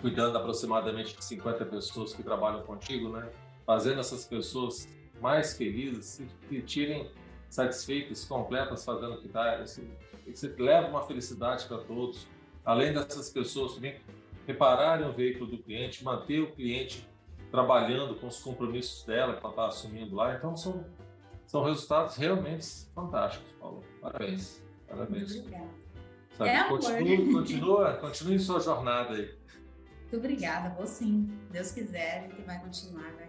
cuidando 0.00 0.36
aproximadamente 0.36 1.16
de 1.16 1.24
50 1.24 1.64
pessoas 1.66 2.12
que 2.12 2.22
trabalham 2.22 2.62
contigo, 2.62 3.08
né? 3.08 3.30
Fazendo 3.66 4.00
essas 4.00 4.24
pessoas 4.24 4.88
mais 5.20 5.56
felizes, 5.56 6.22
que 6.48 6.62
tirem 6.62 7.10
satisfeitas, 7.48 8.24
completas, 8.24 8.84
fazendo 8.84 9.14
o 9.14 9.20
que 9.20 9.26
está. 9.26 9.58
Você 9.58 10.54
leva 10.58 10.88
uma 10.88 11.02
felicidade 11.02 11.66
para 11.66 11.78
todos. 11.78 12.26
Além 12.64 12.92
dessas 12.92 13.30
pessoas 13.30 13.74
também 13.74 13.96
repararem 14.46 15.06
o 15.08 15.12
veículo 15.12 15.50
do 15.50 15.58
cliente, 15.58 16.04
manter 16.04 16.40
o 16.40 16.52
cliente 16.52 17.06
trabalhando 17.50 18.14
com 18.16 18.26
os 18.26 18.40
compromissos 18.42 19.04
dela 19.04 19.34
que 19.34 19.40
ela 19.40 19.50
está 19.50 19.66
assumindo 19.66 20.14
lá. 20.14 20.34
Então, 20.34 20.56
são 20.56 20.84
são 21.46 21.62
resultados 21.62 22.16
realmente 22.16 22.66
fantásticos, 22.94 23.50
Paulo. 23.60 23.84
Parabéns. 24.00 24.62
Parabéns. 24.88 25.36
Obrigada. 25.36 25.86
Sabe, 26.36 26.50
é 26.50 26.64
continue, 26.68 27.32
continua, 27.32 27.92
continue 27.94 28.38
sua 28.38 28.60
jornada 28.60 29.14
aí. 29.14 29.34
Muito 30.02 30.16
obrigada, 30.18 30.74
vou 30.74 30.86
sim. 30.86 31.30
Deus 31.50 31.70
quiser, 31.70 32.28
que 32.28 32.42
vai 32.42 32.60
continuar, 32.60 33.10
vai, 33.14 33.25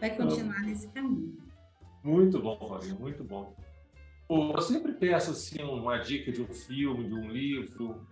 vai 0.00 0.16
continuar 0.16 0.62
nesse 0.62 0.88
caminho. 0.88 1.36
Muito 2.02 2.40
bom, 2.40 2.56
Fabinho, 2.68 2.98
muito 2.98 3.24
bom. 3.24 3.54
Pô, 4.28 4.52
eu 4.52 4.60
sempre 4.60 4.92
peço 4.92 5.30
assim, 5.30 5.62
uma 5.62 5.98
dica 5.98 6.32
de 6.32 6.42
um 6.42 6.46
filme, 6.46 7.08
de 7.08 7.14
um 7.14 7.28
livro. 7.28 8.06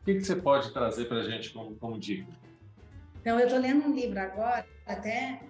O 0.00 0.04
que, 0.04 0.14
que 0.14 0.24
você 0.24 0.36
pode 0.36 0.72
trazer 0.72 1.06
para 1.06 1.18
a 1.18 1.22
gente 1.24 1.50
como, 1.52 1.76
como 1.76 1.98
dica? 1.98 2.30
Então, 3.20 3.38
eu 3.38 3.46
estou 3.46 3.60
lendo 3.60 3.86
um 3.86 3.94
livro 3.94 4.18
agora, 4.18 4.66
até 4.86 5.42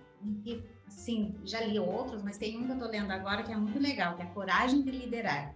que 0.43 0.63
sim, 0.89 1.35
já 1.45 1.61
li 1.61 1.79
outros, 1.79 2.23
mas 2.23 2.39
tem 2.39 2.57
um 2.57 2.67
que 2.67 2.73
eu 2.73 2.79
tô 2.79 2.87
lendo 2.87 3.11
agora 3.11 3.43
que 3.43 3.53
é 3.53 3.57
muito 3.57 3.79
legal, 3.79 4.17
que 4.17 4.23
é 4.23 4.27
Coragem 4.27 4.83
de 4.83 4.91
Liderar. 4.91 5.55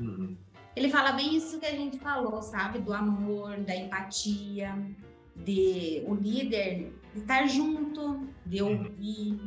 Uhum. 0.00 0.36
Ele 0.74 0.88
fala 0.88 1.12
bem 1.12 1.36
isso 1.36 1.60
que 1.60 1.66
a 1.66 1.74
gente 1.74 1.98
falou, 1.98 2.42
sabe? 2.42 2.80
Do 2.80 2.92
amor, 2.92 3.56
da 3.58 3.76
empatia, 3.76 4.74
de 5.36 6.02
o 6.06 6.14
líder 6.14 6.78
de 6.78 6.92
estar 7.14 7.46
junto, 7.46 8.26
de 8.44 8.62
uhum. 8.62 8.78
ouvir, 8.78 9.40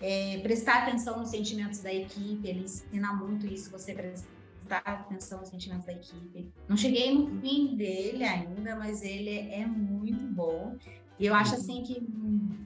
é, 0.00 0.38
prestar 0.40 0.82
atenção 0.82 1.18
nos 1.18 1.30
sentimentos 1.30 1.80
da 1.80 1.92
equipe. 1.92 2.46
Ele 2.46 2.60
ensina 2.60 3.12
muito 3.12 3.46
isso, 3.46 3.70
você 3.70 3.94
prestar 3.94 4.82
atenção 4.84 5.40
nos 5.40 5.48
sentimentos 5.48 5.86
da 5.86 5.92
equipe. 5.92 6.52
Não 6.68 6.76
cheguei 6.76 7.14
no 7.14 7.40
fim 7.40 7.76
dele 7.76 8.24
ainda, 8.24 8.76
mas 8.76 9.02
ele 9.02 9.30
é 9.30 9.66
muito 9.66 10.26
bom. 10.26 10.76
E 11.18 11.26
eu 11.26 11.34
acho 11.34 11.54
assim 11.54 11.82
que 11.84 12.02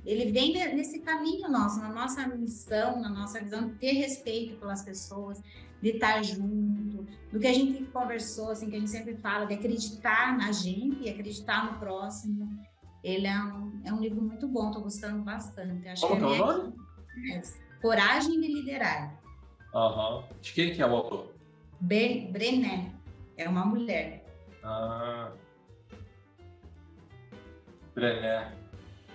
ele 0.07 0.33
vem 0.33 0.55
nesse 0.75 1.01
caminho 1.01 1.51
nosso, 1.51 1.81
na 1.81 1.93
nossa 1.93 2.27
missão, 2.27 3.01
na 3.01 3.11
nossa 3.11 3.41
visão 3.41 3.69
de 3.69 3.75
ter 3.75 3.93
respeito 3.93 4.57
pelas 4.57 4.83
pessoas, 4.83 5.39
de 5.83 5.91
estar 5.91 6.23
junto, 6.23 7.07
do 7.31 7.39
que 7.39 7.47
a 7.47 7.53
gente 7.53 7.85
conversou, 7.85 8.51
assim, 8.51 8.71
que 8.71 8.77
a 8.77 8.79
gente 8.79 8.91
sempre 8.91 9.17
fala, 9.17 9.45
de 9.45 9.55
acreditar 9.55 10.37
na 10.37 10.51
gente 10.51 11.03
e 11.03 11.11
acreditar 11.11 11.71
no 11.71 11.79
próximo. 11.79 12.49
Ele 13.03 13.27
é 13.27 13.39
um, 13.39 13.81
é 13.85 13.93
um 13.93 14.01
livro 14.01 14.21
muito 14.21 14.49
bom, 14.49 14.69
estou 14.69 14.83
gostando 14.83 15.23
bastante. 15.23 15.89
Acho 15.89 16.07
Como 16.07 16.17
que 16.17 16.25
é 16.25 16.43
o 16.43 16.47
nome? 16.47 16.75
É, 17.33 17.43
Coragem 17.81 18.41
de 18.41 18.49
Liderar. 18.49 19.19
Uhum. 19.75 20.23
De 20.41 20.53
quem 20.53 20.75
que 20.75 20.83
é 20.83 20.87
o 20.87 20.97
autor? 20.97 21.33
Brené. 21.81 22.93
É 23.37 23.49
uma 23.49 23.65
mulher. 23.65 24.25
Ah, 24.65 25.31
Brené. 27.95 28.53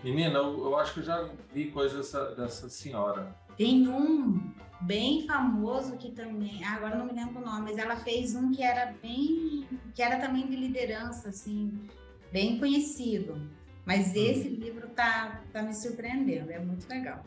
Menina, 0.03 0.39
eu, 0.39 0.65
eu, 0.65 0.77
acho 0.77 0.93
que 0.93 0.99
eu 0.99 1.03
já 1.03 1.29
vi 1.53 1.71
coisa 1.71 1.97
dessa, 1.97 2.35
dessa 2.35 2.69
senhora. 2.69 3.35
Tem 3.57 3.87
um 3.87 4.53
bem 4.81 5.25
famoso 5.25 5.97
que 5.97 6.11
também, 6.11 6.63
agora 6.65 6.97
não 6.97 7.05
me 7.05 7.13
lembro 7.13 7.41
o 7.41 7.45
nome, 7.45 7.71
mas 7.71 7.77
ela 7.77 7.95
fez 7.95 8.35
um 8.35 8.51
que 8.51 8.61
era 8.61 8.93
bem, 9.01 9.65
que 9.95 10.01
era 10.01 10.19
também 10.19 10.47
de 10.47 10.57
liderança, 10.57 11.29
assim, 11.29 11.87
bem 12.31 12.59
conhecido. 12.59 13.39
Mas 13.85 14.09
hum. 14.09 14.13
esse 14.15 14.47
livro 14.49 14.87
tá, 14.89 15.41
tá 15.51 15.61
me 15.61 15.73
surpreendendo, 15.73 16.51
é 16.51 16.59
muito 16.59 16.87
legal. 16.87 17.23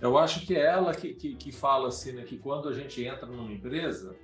Eu 0.00 0.16
acho 0.16 0.46
que 0.46 0.56
é 0.56 0.64
ela 0.64 0.94
que, 0.94 1.12
que, 1.12 1.34
que 1.34 1.52
fala 1.52 1.88
assim, 1.88 2.12
né, 2.12 2.22
que 2.22 2.38
quando 2.38 2.68
a 2.68 2.72
gente 2.72 3.04
entra 3.04 3.26
numa 3.26 3.52
empresa, 3.52 4.16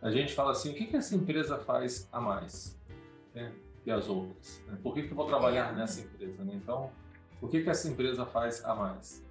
a 0.00 0.10
gente 0.10 0.32
fala 0.34 0.52
assim, 0.52 0.70
o 0.70 0.74
que, 0.74 0.86
que 0.86 0.96
essa 0.96 1.16
empresa 1.16 1.58
faz 1.58 2.08
a 2.12 2.20
mais 2.20 2.78
né, 3.34 3.52
que 3.82 3.90
as 3.90 4.08
outras? 4.08 4.62
Né? 4.68 4.78
Por 4.82 4.94
que, 4.94 5.02
que 5.02 5.10
eu 5.10 5.16
vou 5.16 5.26
trabalhar 5.26 5.72
é. 5.72 5.76
nessa 5.76 6.00
empresa? 6.00 6.44
Né? 6.44 6.52
Então, 6.54 6.92
o 7.40 7.48
que, 7.48 7.62
que 7.62 7.70
essa 7.70 7.88
empresa 7.88 8.24
faz 8.24 8.64
a 8.64 8.74
mais? 8.74 9.24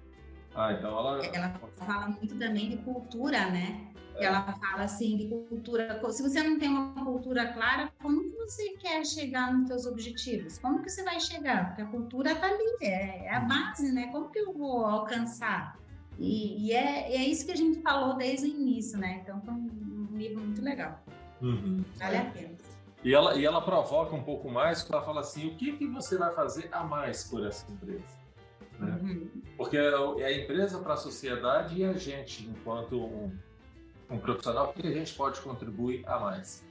Ah, 0.54 0.72
então 0.72 0.90
ela... 0.98 1.24
Ela 1.24 1.60
fala 1.76 2.08
muito 2.08 2.36
também 2.36 2.68
de 2.68 2.76
cultura, 2.78 3.50
né? 3.50 3.90
É. 4.16 4.24
Ela 4.26 4.42
fala 4.42 4.84
assim 4.84 5.16
de 5.16 5.28
cultura. 5.28 6.00
Se 6.10 6.22
você 6.22 6.42
não 6.42 6.58
tem 6.58 6.68
uma 6.68 7.04
cultura 7.04 7.52
clara, 7.52 7.92
como 8.00 8.22
que 8.22 8.36
você 8.36 8.70
quer 8.78 9.04
chegar 9.04 9.52
nos 9.52 9.68
seus 9.68 9.86
objetivos? 9.86 10.58
Como 10.58 10.82
que 10.82 10.90
você 10.90 11.02
vai 11.02 11.20
chegar? 11.20 11.68
Porque 11.68 11.82
a 11.82 11.86
cultura 11.86 12.32
está 12.32 12.46
ali, 12.46 12.76
é, 12.82 13.26
é, 13.26 13.34
a 13.34 13.40
base, 13.40 13.92
né? 13.92 14.08
Como 14.12 14.30
que 14.30 14.38
eu 14.38 14.52
vou 14.52 14.84
alcançar? 14.84 15.78
E, 16.18 16.68
e 16.68 16.72
é, 16.72 17.12
é, 17.12 17.24
isso 17.24 17.44
que 17.44 17.52
a 17.52 17.56
gente 17.56 17.80
falou 17.80 18.16
desde 18.16 18.46
o 18.46 18.50
início, 18.50 18.98
né? 18.98 19.20
Então 19.22 19.40
foi 19.40 19.54
um, 19.54 20.08
um 20.12 20.16
livro 20.16 20.42
muito 20.42 20.62
legal. 20.62 21.02
Uhum. 21.40 21.84
Vale 21.96 22.16
a 22.16 22.24
pena. 22.26 22.54
E 23.02 23.12
ela, 23.12 23.36
e 23.36 23.44
ela 23.44 23.60
provoca 23.60 24.14
um 24.16 24.22
pouco 24.22 24.50
mais, 24.50 24.80
porque 24.80 24.94
ela 24.94 25.04
fala 25.04 25.20
assim, 25.20 25.48
o 25.48 25.56
que, 25.56 25.72
que 25.72 25.86
você 25.86 26.16
vai 26.16 26.32
fazer 26.32 26.68
a 26.72 26.82
mais 26.82 27.24
por 27.24 27.46
essa 27.46 27.70
empresa? 27.70 28.24
Né? 28.78 28.98
Uhum. 29.02 29.42
Porque 29.56 29.76
é 29.76 30.24
a 30.24 30.32
empresa 30.32 30.78
para 30.78 30.94
a 30.94 30.96
sociedade 30.96 31.78
e 31.78 31.84
a 31.84 31.92
gente, 31.92 32.48
enquanto 32.48 32.96
um, 32.96 33.30
um 34.10 34.18
profissional, 34.18 34.70
o 34.70 34.72
que 34.72 34.86
a 34.86 34.92
gente 34.92 35.14
pode 35.14 35.40
contribuir 35.40 36.04
a 36.06 36.18
mais? 36.18 36.64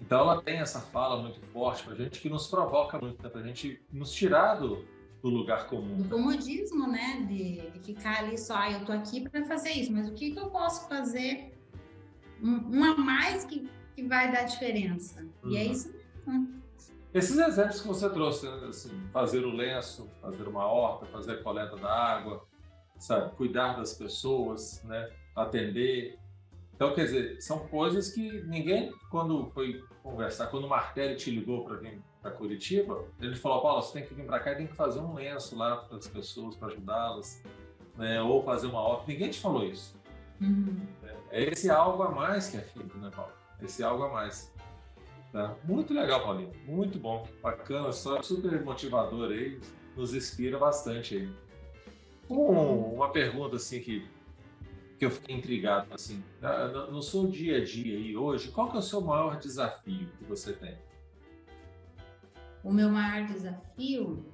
Então 0.00 0.20
ela 0.20 0.42
tem 0.42 0.58
essa 0.58 0.80
fala 0.80 1.22
muito 1.22 1.40
forte 1.52 1.84
para 1.84 1.92
a 1.92 1.96
gente 1.96 2.20
que 2.20 2.28
nos 2.28 2.48
provoca 2.48 2.98
muito, 2.98 3.22
né? 3.22 3.28
para 3.28 3.40
a 3.40 3.44
gente 3.44 3.80
nos 3.92 4.12
tirar 4.12 4.56
do, 4.56 4.84
do 5.22 5.28
lugar 5.28 5.68
comum. 5.68 6.02
Do 6.02 6.08
comodismo, 6.08 6.88
né? 6.88 7.24
De, 7.28 7.70
de 7.70 7.78
ficar 7.80 8.18
ali 8.18 8.36
só, 8.36 8.56
ah, 8.56 8.72
eu 8.72 8.84
tô 8.84 8.92
aqui 8.92 9.28
para 9.28 9.44
fazer 9.44 9.70
isso, 9.70 9.92
mas 9.92 10.08
o 10.08 10.12
que, 10.12 10.32
que 10.32 10.38
eu 10.38 10.50
posso 10.50 10.88
fazer 10.88 11.54
um, 12.42 12.78
um, 12.78 12.84
a 12.84 12.96
mais 12.96 13.44
que, 13.44 13.68
que 13.94 14.02
vai 14.02 14.32
dar 14.32 14.42
diferença? 14.42 15.22
Uhum. 15.44 15.50
E 15.50 15.56
é 15.56 15.64
uhum. 15.64 15.72
isso 15.72 15.92
mesmo. 16.26 16.62
Esses 17.14 17.36
exemplos 17.36 17.82
que 17.82 17.88
você 17.88 18.08
trouxe, 18.08 18.46
né? 18.46 18.68
assim, 18.68 18.90
fazer 19.12 19.44
o 19.44 19.50
lenço, 19.50 20.10
fazer 20.20 20.48
uma 20.48 20.66
horta, 20.66 21.06
fazer 21.06 21.32
a 21.32 21.42
coleta 21.42 21.76
da 21.76 21.92
água, 21.92 22.44
sabe, 22.98 23.34
cuidar 23.36 23.76
das 23.76 23.92
pessoas, 23.92 24.82
né, 24.84 25.10
atender. 25.36 26.18
Então, 26.82 26.96
quer 26.96 27.04
dizer, 27.04 27.40
são 27.40 27.60
coisas 27.68 28.10
que 28.10 28.42
ninguém, 28.42 28.92
quando 29.08 29.48
foi 29.50 29.84
conversar, 30.02 30.48
quando 30.48 30.64
o 30.64 30.68
Martelli 30.68 31.14
te 31.14 31.30
ligou 31.30 31.64
para 31.64 31.76
vir 31.76 32.02
para 32.20 32.32
Curitiba, 32.32 33.04
ele 33.20 33.36
falou: 33.36 33.62
Paulo, 33.62 33.80
você 33.80 33.92
tem 33.92 34.04
que 34.04 34.12
vir 34.12 34.26
para 34.26 34.40
cá 34.40 34.50
e 34.50 34.56
tem 34.56 34.66
que 34.66 34.74
fazer 34.74 34.98
um 34.98 35.14
lenço 35.14 35.56
lá 35.56 35.76
para 35.76 35.96
as 35.96 36.08
pessoas, 36.08 36.56
para 36.56 36.72
ajudá-las, 36.72 37.40
né, 37.96 38.20
ou 38.20 38.42
fazer 38.42 38.66
uma 38.66 38.80
horta. 38.80 39.04
Ninguém 39.06 39.30
te 39.30 39.38
falou 39.38 39.64
isso. 39.64 39.96
Uhum. 40.40 40.84
É 41.30 41.44
esse 41.44 41.70
algo 41.70 42.02
a 42.02 42.10
mais 42.10 42.48
que 42.48 42.56
é 42.56 42.60
feito, 42.62 42.98
né, 42.98 43.12
Paulo? 43.14 43.30
Esse 43.62 43.84
algo 43.84 44.02
a 44.02 44.08
mais. 44.12 44.52
Tá? 45.30 45.54
Muito 45.62 45.94
legal, 45.94 46.24
Paulinho. 46.24 46.50
Muito 46.66 46.98
bom. 46.98 47.28
Bacana, 47.40 47.92
só 47.92 48.20
super 48.22 48.60
motivador 48.64 49.30
aí. 49.30 49.60
Nos 49.96 50.14
inspira 50.14 50.58
bastante 50.58 51.14
aí. 51.14 51.32
Um, 52.28 52.94
uma 52.94 53.12
pergunta 53.12 53.54
assim 53.54 53.80
que, 53.80 54.04
que 55.02 55.06
eu 55.06 55.10
fiquei 55.10 55.34
intrigado 55.34 55.92
assim. 55.92 56.22
No 56.92 57.02
seu 57.02 57.26
dia 57.26 57.56
a 57.56 57.64
dia 57.64 57.98
aí 57.98 58.16
hoje, 58.16 58.52
qual 58.52 58.70
que 58.70 58.76
é 58.76 58.78
o 58.78 58.82
seu 58.82 59.00
maior 59.00 59.36
desafio 59.36 60.08
que 60.16 60.24
você 60.24 60.52
tem? 60.52 60.78
O 62.62 62.72
meu 62.72 62.88
maior 62.88 63.26
desafio? 63.26 64.24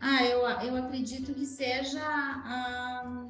Ah, 0.00 0.24
eu, 0.24 0.38
eu 0.38 0.76
acredito 0.76 1.34
que 1.34 1.44
seja 1.44 2.00
a, 2.00 3.26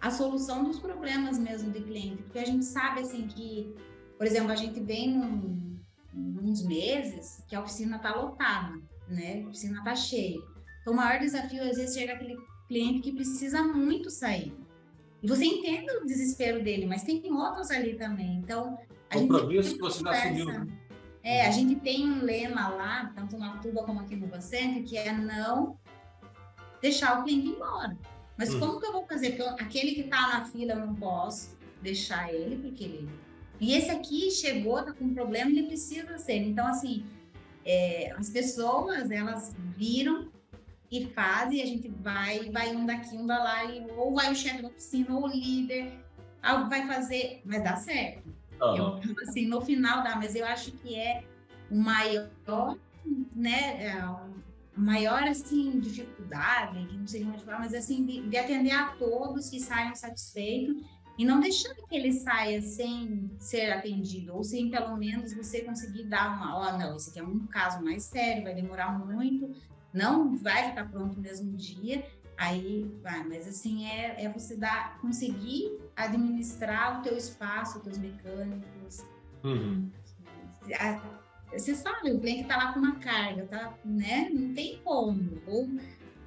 a 0.00 0.10
solução 0.10 0.64
dos 0.64 0.78
problemas 0.78 1.38
mesmo 1.38 1.70
do 1.70 1.82
cliente, 1.82 2.22
porque 2.22 2.38
a 2.38 2.46
gente 2.46 2.64
sabe 2.64 3.00
assim 3.00 3.26
que 3.26 3.74
por 4.16 4.26
exemplo, 4.26 4.50
a 4.50 4.56
gente 4.56 4.80
vem 4.80 5.16
num, 5.16 5.78
uns 6.14 6.66
meses 6.66 7.44
que 7.46 7.54
a 7.54 7.60
oficina 7.60 7.98
está 7.98 8.16
lotada, 8.16 8.74
né? 9.06 9.42
A 9.44 9.48
oficina 9.48 9.78
está 9.78 9.94
cheia. 9.94 10.40
Então, 10.80 10.94
o 10.94 10.96
maior 10.96 11.20
desafio, 11.20 11.62
às 11.62 11.76
vezes, 11.76 11.94
chega 11.94 12.14
aquele 12.14 12.36
cliente 12.68 13.00
que 13.00 13.12
precisa 13.12 13.62
muito 13.62 14.10
sair. 14.10 14.54
E 15.22 15.26
você 15.26 15.44
entende 15.44 15.90
o 15.96 16.06
desespero 16.06 16.62
dele, 16.62 16.86
mas 16.86 17.02
tem 17.02 17.20
outros 17.32 17.70
ali 17.70 17.94
também. 17.94 18.36
Então, 18.36 18.78
a 19.10 19.14
Compromisso 19.14 19.74
que 19.74 19.80
você 19.80 20.06
assumiu. 20.06 20.46
Né? 20.46 20.66
É, 21.22 21.46
a 21.46 21.50
gente 21.50 21.74
tem 21.76 22.08
um 22.08 22.22
lema 22.22 22.68
lá, 22.68 23.12
tanto 23.16 23.36
na 23.36 23.56
Tuba 23.56 23.82
como 23.82 24.00
aqui 24.00 24.14
no 24.14 24.28
Bacente, 24.28 24.82
que 24.82 24.96
é 24.96 25.12
não 25.12 25.76
deixar 26.80 27.18
o 27.18 27.24
cliente 27.24 27.48
embora. 27.48 27.98
Mas 28.36 28.54
hum. 28.54 28.60
como 28.60 28.80
que 28.80 28.86
eu 28.86 28.92
vou 28.92 29.04
fazer? 29.06 29.32
Porque 29.32 29.62
aquele 29.62 29.92
que 29.92 30.02
está 30.02 30.38
na 30.38 30.44
fila, 30.44 30.74
eu 30.74 30.86
não 30.86 30.94
posso 30.94 31.58
deixar 31.82 32.32
ele, 32.32 32.56
porque 32.56 32.84
ele 32.84 33.08
e 33.60 33.74
esse 33.74 33.90
aqui 33.90 34.30
chegou, 34.30 34.82
tá 34.82 34.92
com 34.92 35.04
um 35.04 35.14
problema, 35.14 35.50
ele 35.50 35.64
precisa 35.64 36.16
ser. 36.18 36.36
Então, 36.36 36.66
assim, 36.66 37.04
é, 37.64 38.12
as 38.12 38.30
pessoas, 38.30 39.10
elas 39.10 39.54
viram 39.76 40.28
e 40.90 41.06
fazem, 41.06 41.62
a 41.62 41.66
gente 41.66 41.88
vai, 41.88 42.50
vai 42.50 42.74
um 42.74 42.86
daqui, 42.86 43.16
um 43.16 43.26
da 43.26 43.42
lá, 43.42 43.64
e, 43.64 43.86
ou 43.92 44.14
vai 44.14 44.32
o 44.32 44.34
chefe 44.34 44.62
da 44.62 44.68
oficina, 44.68 45.14
ou 45.14 45.24
o 45.24 45.28
líder, 45.28 45.92
vai 46.68 46.86
fazer, 46.86 47.42
mas 47.44 47.62
dá 47.62 47.76
certo. 47.76 48.28
Uhum. 48.60 48.76
Eu, 48.76 49.14
assim, 49.22 49.46
no 49.46 49.60
final 49.60 50.02
dá, 50.02 50.16
mas 50.16 50.34
eu 50.34 50.44
acho 50.46 50.72
que 50.72 50.94
é 50.94 51.24
o 51.70 51.76
maior, 51.76 52.76
né, 53.36 53.84
é, 53.84 53.90
a 53.92 54.26
maior, 54.76 55.22
assim, 55.24 55.78
dificuldade, 55.78 56.86
que 56.86 56.96
não 56.96 57.06
sei 57.06 57.24
como 57.24 57.38
falar, 57.40 57.58
mas 57.58 57.74
assim, 57.74 58.04
de, 58.04 58.22
de 58.28 58.36
atender 58.36 58.72
a 58.72 58.88
todos 58.92 59.50
que 59.50 59.60
saiam 59.60 59.94
satisfeitos 59.94 60.82
e 61.18 61.24
não 61.24 61.40
deixar 61.40 61.74
que 61.74 61.96
ele 61.96 62.12
saia 62.12 62.62
sem 62.62 63.28
ser 63.38 63.72
atendido, 63.72 64.36
ou 64.36 64.44
sem 64.44 64.70
pelo 64.70 64.96
menos 64.96 65.34
você 65.34 65.62
conseguir 65.62 66.04
dar 66.04 66.36
uma, 66.36 66.56
ó, 66.56 66.68
oh, 66.68 66.78
não, 66.78 66.96
esse 66.96 67.10
aqui 67.10 67.18
é 67.18 67.24
um 67.24 67.40
caso 67.46 67.82
mais 67.84 68.04
sério, 68.04 68.44
vai 68.44 68.54
demorar 68.54 68.96
muito, 68.96 69.52
não 69.92 70.36
vai 70.36 70.68
ficar 70.68 70.88
pronto 70.90 71.16
no 71.16 71.22
mesmo 71.22 71.56
dia, 71.56 72.04
aí 72.36 72.90
vai, 73.02 73.24
mas 73.24 73.48
assim, 73.48 73.86
é, 73.86 74.24
é 74.24 74.28
você 74.28 74.56
dar, 74.56 74.98
conseguir 75.00 75.78
administrar 75.96 77.00
o 77.00 77.02
teu 77.02 77.16
espaço, 77.16 77.78
os 77.78 77.84
teus 77.84 77.98
mecânicos. 77.98 79.04
Uhum. 79.42 79.90
Você 81.52 81.74
sabe, 81.74 82.12
o 82.12 82.20
cliente 82.20 82.46
tá 82.46 82.56
lá 82.56 82.72
com 82.72 82.80
uma 82.80 82.96
carga, 82.96 83.46
tá, 83.46 83.74
né? 83.84 84.28
Não 84.30 84.54
tem 84.54 84.78
como. 84.84 85.40
Ou 85.46 85.68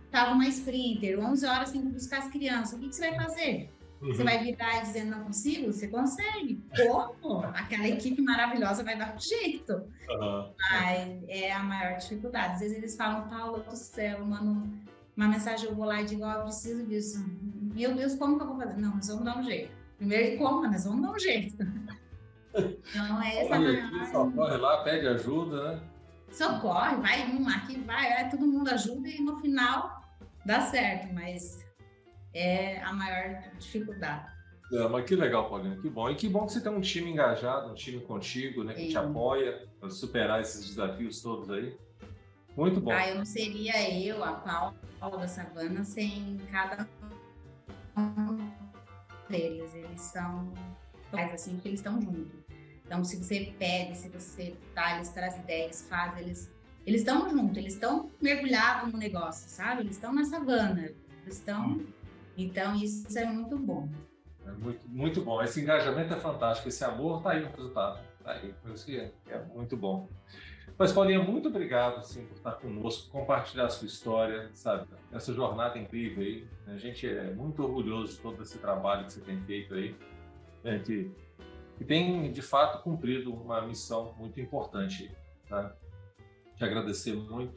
tava 0.10 0.34
uma 0.34 0.48
sprinter, 0.48 1.20
11 1.20 1.46
horas 1.46 1.72
tem 1.72 1.82
que 1.82 1.88
buscar 1.88 2.20
as 2.20 2.30
crianças, 2.30 2.74
o 2.74 2.80
que, 2.80 2.90
que 2.90 2.96
você 2.96 3.10
vai 3.10 3.26
fazer? 3.26 3.70
Uhum. 4.02 4.14
Você 4.14 4.24
vai 4.24 4.44
virar 4.44 4.82
dizendo 4.82 5.12
não 5.12 5.24
consigo? 5.26 5.72
Você 5.72 5.88
consegue. 5.88 6.64
Como? 6.76 7.46
Aquela 7.46 7.88
equipe 7.88 8.22
maravilhosa 8.22 8.84
vai 8.84 8.98
dar 8.98 9.16
um 9.16 9.20
jeito. 9.20 9.74
Uhum. 10.10 10.54
Mas 10.72 11.24
é 11.28 11.52
a 11.52 11.60
maior 11.60 11.98
dificuldade. 11.98 12.54
Às 12.54 12.60
vezes 12.62 12.78
eles 12.78 12.96
falam, 12.96 13.30
Paulo 13.30 13.64
do 13.64 13.76
céu, 13.76 14.26
mano, 14.26 14.72
uma 15.16 15.28
mensagem 15.28 15.70
eu 15.70 15.76
vou 15.76 15.86
lá 15.86 16.02
e 16.02 16.06
digo, 16.06 16.24
ó, 16.24 16.30
oh, 16.30 16.38
eu 16.38 16.44
preciso 16.44 16.86
disso. 16.88 17.24
Meu 17.76 17.94
Deus, 17.94 18.16
como 18.16 18.38
que 18.38 18.44
eu 18.44 18.48
vou 18.48 18.58
fazer? 18.58 18.78
Não, 18.78 18.96
nós 18.96 19.08
vamos 19.08 19.24
dar 19.24 19.38
um 19.38 19.44
jeito. 19.44 19.72
Primeiro 19.98 20.38
como, 20.40 20.68
nós 20.68 20.84
vamos 20.84 21.02
dar 21.02 21.12
um 21.12 21.20
jeito. 21.20 21.58
Então 22.54 23.24
é 23.24 23.46
essa 23.46 23.54
Olha, 23.54 23.88
maior... 23.90 24.06
Socorre 24.08 24.58
lá, 24.58 24.84
pede 24.84 25.08
ajuda, 25.08 25.72
né? 25.72 25.82
Socorre, 26.30 26.98
vai 26.98 27.32
um 27.32 27.48
aqui, 27.48 27.80
vai, 27.80 28.12
é, 28.12 28.24
todo 28.26 28.46
mundo 28.46 28.70
ajuda 28.70 29.08
e 29.08 29.22
no 29.22 29.38
final 29.38 30.04
dá 30.46 30.60
certo, 30.60 31.14
mas 31.14 31.66
é 32.34 32.82
a 32.82 32.94
maior 32.94 33.42
dificuldade. 33.60 34.32
É, 34.72 34.88
mas 34.88 35.06
que 35.06 35.16
legal, 35.16 35.50
Paulina, 35.50 35.76
que 35.76 35.90
bom. 35.90 36.10
E 36.10 36.16
que 36.16 36.30
bom 36.30 36.46
que 36.46 36.54
você 36.54 36.62
tem 36.62 36.72
um 36.72 36.80
time 36.80 37.12
engajado, 37.12 37.72
um 37.72 37.76
time 37.76 38.00
contigo, 38.02 38.64
né, 38.64 38.74
que 38.74 38.84
Sim. 38.84 38.90
te 38.90 38.98
apoia 38.98 39.68
para 39.80 39.90
superar 39.90 40.40
esses 40.40 40.66
desafios 40.66 41.22
todos 41.22 41.50
aí. 41.50 41.78
Muito 42.56 42.80
bom. 42.80 42.92
Ah, 42.92 43.10
eu 43.10 43.16
não 43.16 43.26
seria 43.26 43.90
eu, 44.00 44.24
a 44.24 44.34
Paula 45.00 45.18
da 45.18 45.28
Savana, 45.28 45.84
sem 45.84 46.38
cada 46.52 46.88
um 47.98 48.38
deles. 49.30 49.74
Eles 49.76 50.02
são 50.02 50.54
assim, 51.34 51.56
porque 51.56 51.70
eles 51.70 51.80
estão 51.80 52.02
juntos. 52.02 52.40
Então, 52.86 53.04
se 53.04 53.18
você 53.22 53.54
pede, 53.58 53.98
se 53.98 54.10
você 54.10 54.56
tá, 54.74 54.96
eles 54.96 55.10
trazem 55.10 55.42
ideias, 55.42 55.86
fazem, 55.90 56.24
eles 56.24 56.52
eles 56.86 57.02
estão 57.02 57.30
juntos, 57.30 57.58
eles 57.58 57.74
estão 57.74 58.10
mergulhados 58.20 58.92
no 58.92 58.98
negócio, 58.98 59.48
sabe? 59.50 59.82
Eles 59.82 59.96
estão 59.96 60.12
na 60.14 60.26
savana, 60.26 60.92
eles 61.24 61.38
estão 61.38 61.74
hum. 61.74 61.86
Então, 62.38 62.76
isso 62.76 63.18
é 63.18 63.26
muito 63.26 63.58
bom. 63.58 63.90
É 64.46 64.52
muito, 64.52 64.88
muito 64.88 65.22
bom. 65.22 65.42
Esse 65.42 65.62
engajamento 65.62 66.14
é 66.14 66.18
fantástico. 66.18 66.70
Esse 66.70 66.84
amor 66.84 67.18
está 67.18 67.32
aí 67.32 67.42
no 67.42 67.52
resultado. 67.52 68.00
Aí, 68.26 68.54
isso 68.74 68.92
é, 68.92 69.12
é 69.28 69.40
muito 69.54 69.76
bom. 69.78 70.08
Mas, 70.78 70.92
Paulinha, 70.92 71.22
muito 71.22 71.48
obrigado 71.48 71.98
assim, 71.98 72.26
por 72.26 72.36
estar 72.36 72.54
conosco, 72.54 73.12
compartilhar 73.12 73.66
a 73.66 73.70
sua 73.70 73.88
história, 73.88 74.50
sabe? 74.54 74.88
Essa 75.12 75.34
jornada 75.34 75.78
incrível 75.78 76.24
aí. 76.24 76.48
A 76.68 76.78
gente 76.78 77.08
é 77.08 77.32
muito 77.34 77.62
orgulhoso 77.62 78.14
de 78.14 78.20
todo 78.20 78.42
esse 78.42 78.58
trabalho 78.58 79.06
que 79.06 79.14
você 79.14 79.22
tem 79.22 79.40
feito 79.42 79.76
aí, 79.76 79.96
né? 80.64 80.80
que, 80.80 81.12
que 81.78 81.84
tem, 81.84 82.32
de 82.32 82.42
fato, 82.42 82.82
cumprido 82.82 83.32
uma 83.34 83.62
missão 83.62 84.16
muito 84.18 84.40
importante. 84.40 85.12
Tá? 85.48 85.76
Te 86.58 86.64
agradecer 86.64 87.14
muito. 87.14 87.56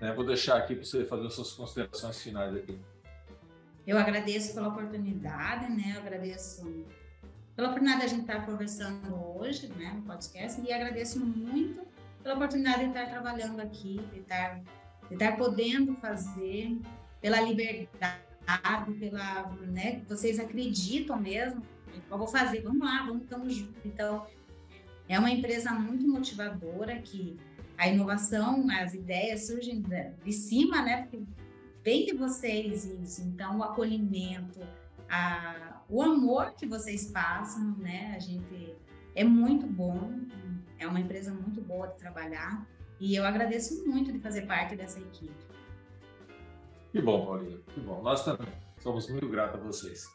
Né? 0.00 0.12
Vou 0.12 0.24
deixar 0.24 0.56
aqui 0.56 0.74
para 0.76 0.84
você 0.84 1.04
fazer 1.04 1.26
as 1.26 1.34
suas 1.34 1.52
considerações 1.52 2.22
finais 2.22 2.54
aqui. 2.54 2.78
Eu 3.90 3.98
agradeço 3.98 4.54
pela 4.54 4.68
oportunidade, 4.68 5.68
né? 5.68 5.94
Eu 5.96 6.00
agradeço 6.02 6.86
pela 7.56 7.70
oportunidade 7.70 8.02
de 8.02 8.06
a 8.06 8.08
gente 8.08 8.20
estar 8.20 8.46
conversando 8.46 9.12
hoje, 9.36 9.66
né, 9.76 9.92
no 9.96 10.02
podcast, 10.02 10.60
e 10.60 10.72
agradeço 10.72 11.18
muito 11.18 11.84
pela 12.22 12.36
oportunidade 12.36 12.84
de 12.84 12.90
estar 12.90 13.06
trabalhando 13.06 13.58
aqui, 13.58 14.00
de 14.12 14.20
estar, 14.20 14.60
de 15.08 15.14
estar 15.14 15.36
podendo 15.36 15.96
fazer, 15.96 16.78
pela 17.20 17.40
liberdade, 17.40 18.92
pela, 19.00 19.50
né, 19.66 20.02
vocês 20.08 20.38
acreditam 20.38 21.18
mesmo, 21.18 21.60
eu 22.08 22.16
vou 22.16 22.28
fazer, 22.28 22.62
vamos 22.62 22.86
lá, 22.86 23.02
vamos, 23.04 23.24
estamos 23.24 23.52
juntos. 23.56 23.84
Então, 23.84 24.24
é 25.08 25.18
uma 25.18 25.32
empresa 25.32 25.72
muito 25.72 26.06
motivadora 26.06 26.96
que 27.02 27.36
a 27.76 27.88
inovação, 27.88 28.68
as 28.70 28.94
ideias 28.94 29.48
surgem 29.48 29.82
de 30.24 30.32
cima, 30.32 30.80
né, 30.80 31.02
porque 31.02 31.24
vem 31.90 32.04
de 32.04 32.14
vocês 32.14 32.84
isso, 32.84 33.20
então 33.22 33.58
o 33.58 33.64
acolhimento, 33.64 34.60
a, 35.08 35.82
o 35.88 36.00
amor 36.00 36.52
que 36.52 36.64
vocês 36.64 37.10
passam, 37.10 37.76
né, 37.78 38.14
a 38.14 38.20
gente 38.20 38.76
é 39.12 39.24
muito 39.24 39.66
bom, 39.66 40.20
é 40.78 40.86
uma 40.86 41.00
empresa 41.00 41.34
muito 41.34 41.60
boa 41.60 41.88
de 41.88 41.96
trabalhar 41.96 42.64
e 43.00 43.16
eu 43.16 43.24
agradeço 43.24 43.84
muito 43.88 44.12
de 44.12 44.20
fazer 44.20 44.42
parte 44.42 44.76
dessa 44.76 45.00
equipe. 45.00 45.34
Que 46.92 47.02
bom, 47.02 47.26
Paulinha, 47.26 47.58
que 47.74 47.80
bom. 47.80 48.00
Nós 48.02 48.24
também 48.24 48.46
somos 48.78 49.10
muito 49.10 49.28
gratos 49.28 49.60
a 49.60 49.64
vocês. 49.64 50.08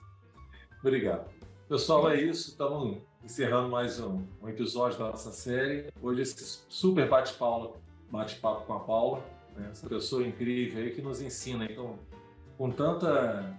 Obrigado. 0.80 1.30
Pessoal, 1.68 2.10
é 2.10 2.22
isso. 2.22 2.52
Estamos 2.52 3.02
encerrando 3.22 3.68
mais 3.70 4.00
um, 4.00 4.24
um 4.42 4.48
episódio 4.48 4.98
da 5.00 5.10
nossa 5.10 5.32
série. 5.32 5.92
Hoje, 6.02 6.22
esse 6.22 6.64
super 6.70 7.10
bate-papo 7.10 7.78
bate 8.10 8.40
com 8.40 8.74
a 8.74 8.80
Paula, 8.80 9.22
né? 9.56 9.70
essa 9.72 9.88
pessoa 9.88 10.26
incrível 10.26 10.84
aí 10.84 10.92
que 10.92 11.02
nos 11.02 11.22
ensina 11.22 11.66
então, 11.66 11.98
com, 12.58 12.72
tanta, 12.72 13.58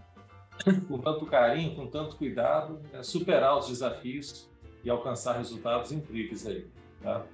com 0.88 0.98
tanto 0.98 1.26
carinho, 1.26 1.74
com 1.74 1.86
tanto 1.86 2.16
cuidado, 2.16 2.80
né? 2.92 3.02
superar 3.02 3.58
os 3.58 3.68
desafios 3.68 4.48
e 4.84 4.90
alcançar 4.90 5.36
resultados 5.36 5.92
incríveis 5.92 6.46
aí. 6.46 6.66
Tá? 7.02 7.26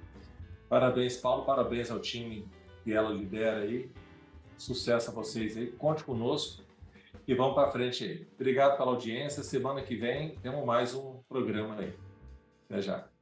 Parabéns, 0.67 1.17
Paulo, 1.17 1.45
parabéns 1.45 1.91
ao 1.91 1.99
time 1.99 2.47
que 2.83 2.93
ela 2.93 3.11
lidera 3.11 3.61
aí. 3.61 3.91
Sucesso 4.57 5.11
a 5.11 5.13
vocês 5.13 5.57
aí. 5.57 5.67
Conte 5.67 6.03
conosco 6.03 6.63
e 7.27 7.33
vamos 7.33 7.53
para 7.53 7.71
frente 7.71 8.03
aí. 8.03 8.27
Obrigado 8.35 8.77
pela 8.77 8.91
audiência. 8.91 9.43
Semana 9.43 9.81
que 9.81 9.95
vem 9.95 10.35
temos 10.37 10.65
mais 10.65 10.93
um 10.93 11.19
programa 11.29 11.75
aí. 11.79 11.93
Até 12.69 12.81
já. 12.81 13.12